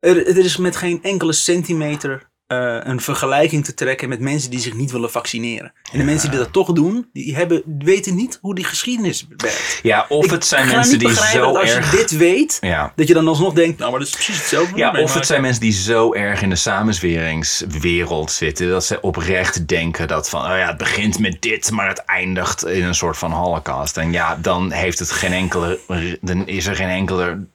[0.00, 4.60] er, het is met geen enkele centimeter eh, een vergelijking te trekken met mensen die
[4.60, 5.72] zich niet willen vaccineren.
[5.92, 9.80] En de mensen die dat toch doen, die hebben, weten niet hoe die geschiedenis werkt.
[9.82, 11.90] Ja, of Ik het zijn mensen die zo dat als erg...
[11.90, 12.92] je dit weet, Ja.
[12.96, 14.76] dat je dan alsnog denkt, nou maar dat is precies hetzelfde.
[14.76, 19.68] Ja, of het zijn mensen die zo erg in de samenzweringswereld zitten dat ze oprecht
[19.68, 23.18] denken dat van, oh ja, het begint met dit, maar het eindigt in een soort
[23.18, 23.96] van holocaust.
[23.96, 25.78] En ja, dan heeft het geen enkele,
[26.20, 27.46] dan is er geen enkele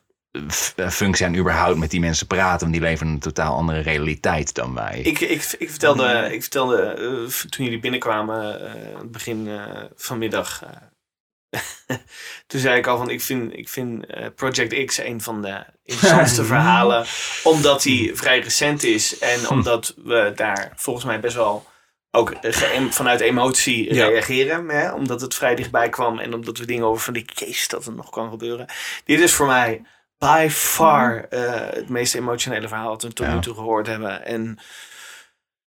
[0.89, 4.53] functie aan überhaupt met die mensen praten, want die leven in een totaal andere realiteit
[4.53, 4.99] dan wij.
[5.03, 10.63] Ik, ik, ik vertelde, ik vertelde eh, toen jullie binnenkwamen, eh, het begin eh, vanmiddag.
[10.63, 10.69] eh,
[12.47, 15.65] toen zei ik al van, ik vind, ik vind eh, Project X een van de
[15.83, 17.05] interessantste verhalen.
[17.43, 19.19] Omdat hij vrij recent is.
[19.19, 21.69] En omdat we daar volgens mij best wel
[22.11, 22.33] ook
[22.89, 24.07] vanuit emotie Ja.
[24.07, 24.69] reageren.
[24.69, 24.91] Hè?
[24.91, 26.19] Omdat het vrij dichtbij kwam.
[26.19, 28.65] En omdat we dingen over van die jezus dat het nog kan gebeuren.
[29.05, 29.81] Dit is voor mij
[30.21, 34.25] by far eh, het meest emotionele verhaal dat we tot nu toe gehoord hebben.
[34.25, 34.59] En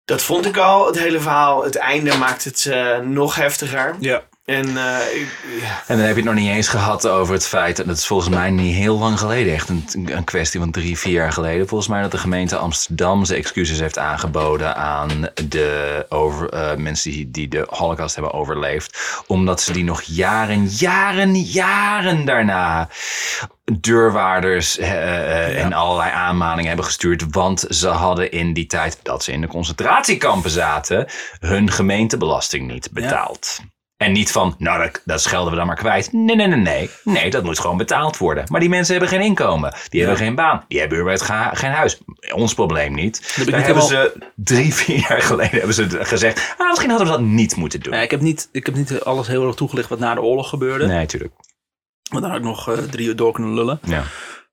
[0.05, 1.63] dat vond ik al, het hele verhaal.
[1.63, 3.95] Het einde maakt het eh, nog heftiger.
[3.99, 4.23] Ja.
[4.51, 5.27] En eh, ik,
[5.61, 5.83] ja.
[5.87, 8.07] En dan heb je het nog niet eens gehad over het feit, en dat is
[8.07, 11.67] volgens mij niet heel lang geleden, echt een, een kwestie van drie, vier jaar geleden,
[11.67, 17.11] volgens mij dat de gemeente Amsterdam zijn excuses heeft aangeboden aan de over, eh, mensen
[17.11, 22.89] die, die de holocaust hebben overleefd, omdat ze die nog jaren, jaren, jaren daarna
[23.79, 29.23] deurwaarders eh, eh, en allerlei aanmaningen hebben gestuurd, want ze hadden in die tijd dat
[29.23, 31.07] ze in de concentratiekampen zaten,
[31.39, 33.59] hun gemeentebelasting niet betaald.
[34.01, 36.11] En niet van, nou, dat, dat schelden we dan maar kwijt.
[36.11, 36.89] Nee, nee, nee, nee.
[37.03, 38.43] Nee, dat moet gewoon betaald worden.
[38.51, 39.73] Maar die mensen hebben geen inkomen.
[39.89, 40.65] Die hebben geen baan.
[40.67, 41.99] Die hebben überhaupt geen huis.
[42.33, 43.21] Ons probleem niet.
[43.21, 46.55] Daar hebben helemaal- ze drie, vier jaar geleden hebben ze gezegd...
[46.57, 47.93] Ah, misschien hadden we dat niet moeten doen.
[47.93, 50.49] Ja, ik, heb niet, ik heb niet alles heel erg toegelicht wat na de oorlog
[50.49, 50.87] gebeurde.
[50.87, 51.33] Nee, tuurlijk.
[52.09, 53.79] Want dan had ik nog eh, drie uur door kunnen lullen.
[53.83, 54.03] Ja.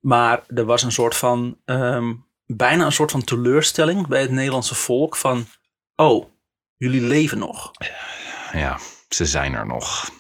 [0.00, 2.14] Maar er was een soort van, ehm,
[2.46, 5.46] bijna een soort van teleurstelling bij het Nederlandse volk van,
[5.96, 6.26] oh,
[6.76, 7.70] jullie leven nog.
[8.52, 10.10] ja, ze zijn er nog.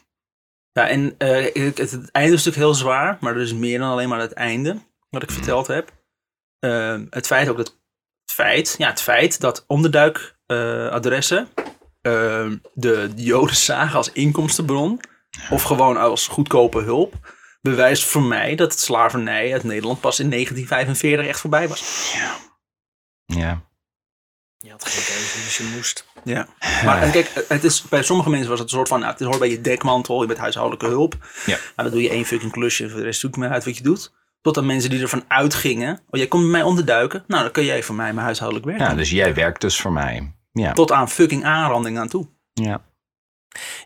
[0.72, 3.78] Ja, en eh, het, het, het einde is natuurlijk heel zwaar, maar er is meer
[3.78, 4.78] dan alleen maar het einde,
[5.10, 5.92] wat ik verteld heb.
[6.58, 7.66] Ehm, het feit ook dat,
[8.24, 11.48] het feit, ja, het feit dat onderduikadressen
[12.00, 15.00] ehm, de Joden zagen als inkomstenbron,
[15.50, 17.14] of gewoon als goedkope hulp,
[17.60, 22.12] bewijst voor mij dat het slavernij uit Nederland pas in 1945 echt voorbij was.
[23.26, 23.62] Ja.
[24.56, 26.06] je had geen keuze, dus je moest.
[26.24, 26.46] Ja.
[26.84, 29.22] Maar en kijk, het is, bij sommige mensen was het een soort van, nou, het
[29.22, 31.14] hoort bij je dekmantel, je bent huishoudelijke hulp.
[31.46, 31.58] Ja.
[31.76, 33.76] Maar dan doe je één fucking klusje en voor de rest zoek maar uit wat
[33.76, 34.12] je doet.
[34.40, 37.64] Tot aan mensen die ervan uitgingen, oh jij komt bij mij onderduiken, nou dan kun
[37.64, 38.96] jij voor mij mijn huishoudelijk werk ja, doen.
[38.96, 40.32] dus jij werkt dus voor mij.
[40.52, 40.72] Ja.
[40.72, 42.28] Tot aan fucking aanranding aan toe.
[42.52, 42.86] ja.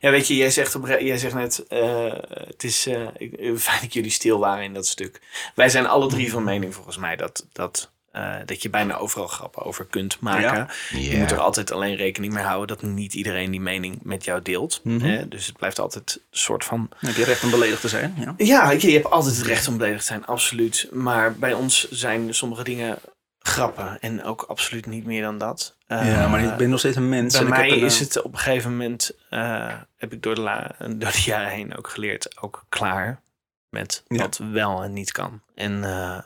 [0.00, 2.12] Ja, weet je, jij zegt, op, jij zegt net, eh,
[2.46, 5.20] het is eh, ik- eh, fijn dat jullie stil waren in dat stuk.
[5.54, 9.26] Wij zijn alle drie van mening volgens mij dat, dat, eh, dat je bijna overal
[9.26, 10.68] grappen over kunt maken.
[10.90, 10.98] Ja.
[10.98, 14.42] Je moet er altijd alleen rekening mee houden dat niet iedereen die mening met jou
[14.42, 14.80] deelt.
[14.84, 15.00] Mhm.
[15.00, 15.28] hè?
[15.28, 16.90] Dus het blijft altijd een soort van...
[16.98, 18.14] Heb je recht om beledigd te zijn.
[18.18, 18.34] Ja.
[18.36, 20.88] Ja, je, je hebt altijd het recht om beledigd te zijn, absoluut.
[20.92, 22.98] Maar bij ons zijn sommige dingen
[23.38, 25.76] grappen en ook absoluut niet meer dan dat.
[25.86, 27.32] ja, Eh, maar ik ben nog steeds een mens.
[27.32, 30.22] bij en ik mij een, is eh, het op een gegeven moment, eh, heb ik
[30.22, 33.20] door de, la- door de jaren heen ook geleerd, ook klaar
[33.68, 34.16] met Ja.
[34.18, 35.40] wat wel en niet kan.
[35.54, 36.18] En eh,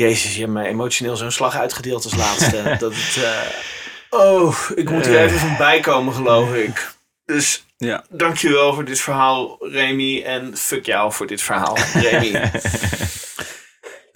[0.00, 2.62] Jezus, je hebt me emotioneel zo'n slag uitgedeeld als laatste.
[2.78, 5.22] dat het, eh, oh, ik moet hier Eh.
[5.24, 6.94] even van bijkomen, geloof ik.
[7.24, 8.04] Dus Ja.
[8.10, 10.22] dankjewel voor dit verhaal, Remy.
[10.22, 12.30] En fuck jou voor dit verhaal, Remy.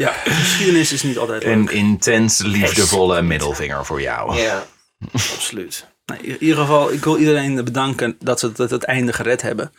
[0.04, 1.52] ja, geschiedenis is niet altijd leuk.
[1.52, 4.36] Een intens liefdevolle middelvinger voor jou.
[4.36, 4.66] ja,
[5.12, 5.86] absoluut.
[6.04, 9.42] Nou, in ieder geval, ik wil iedereen bedanken dat ze het, het, het einde gered
[9.42, 9.72] hebben.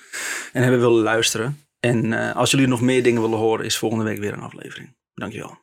[0.54, 1.66] En hebben willen luisteren.
[1.80, 4.96] En eh, als jullie nog meer dingen willen horen, is volgende week weer een aflevering.
[5.14, 5.58] Dankjewel.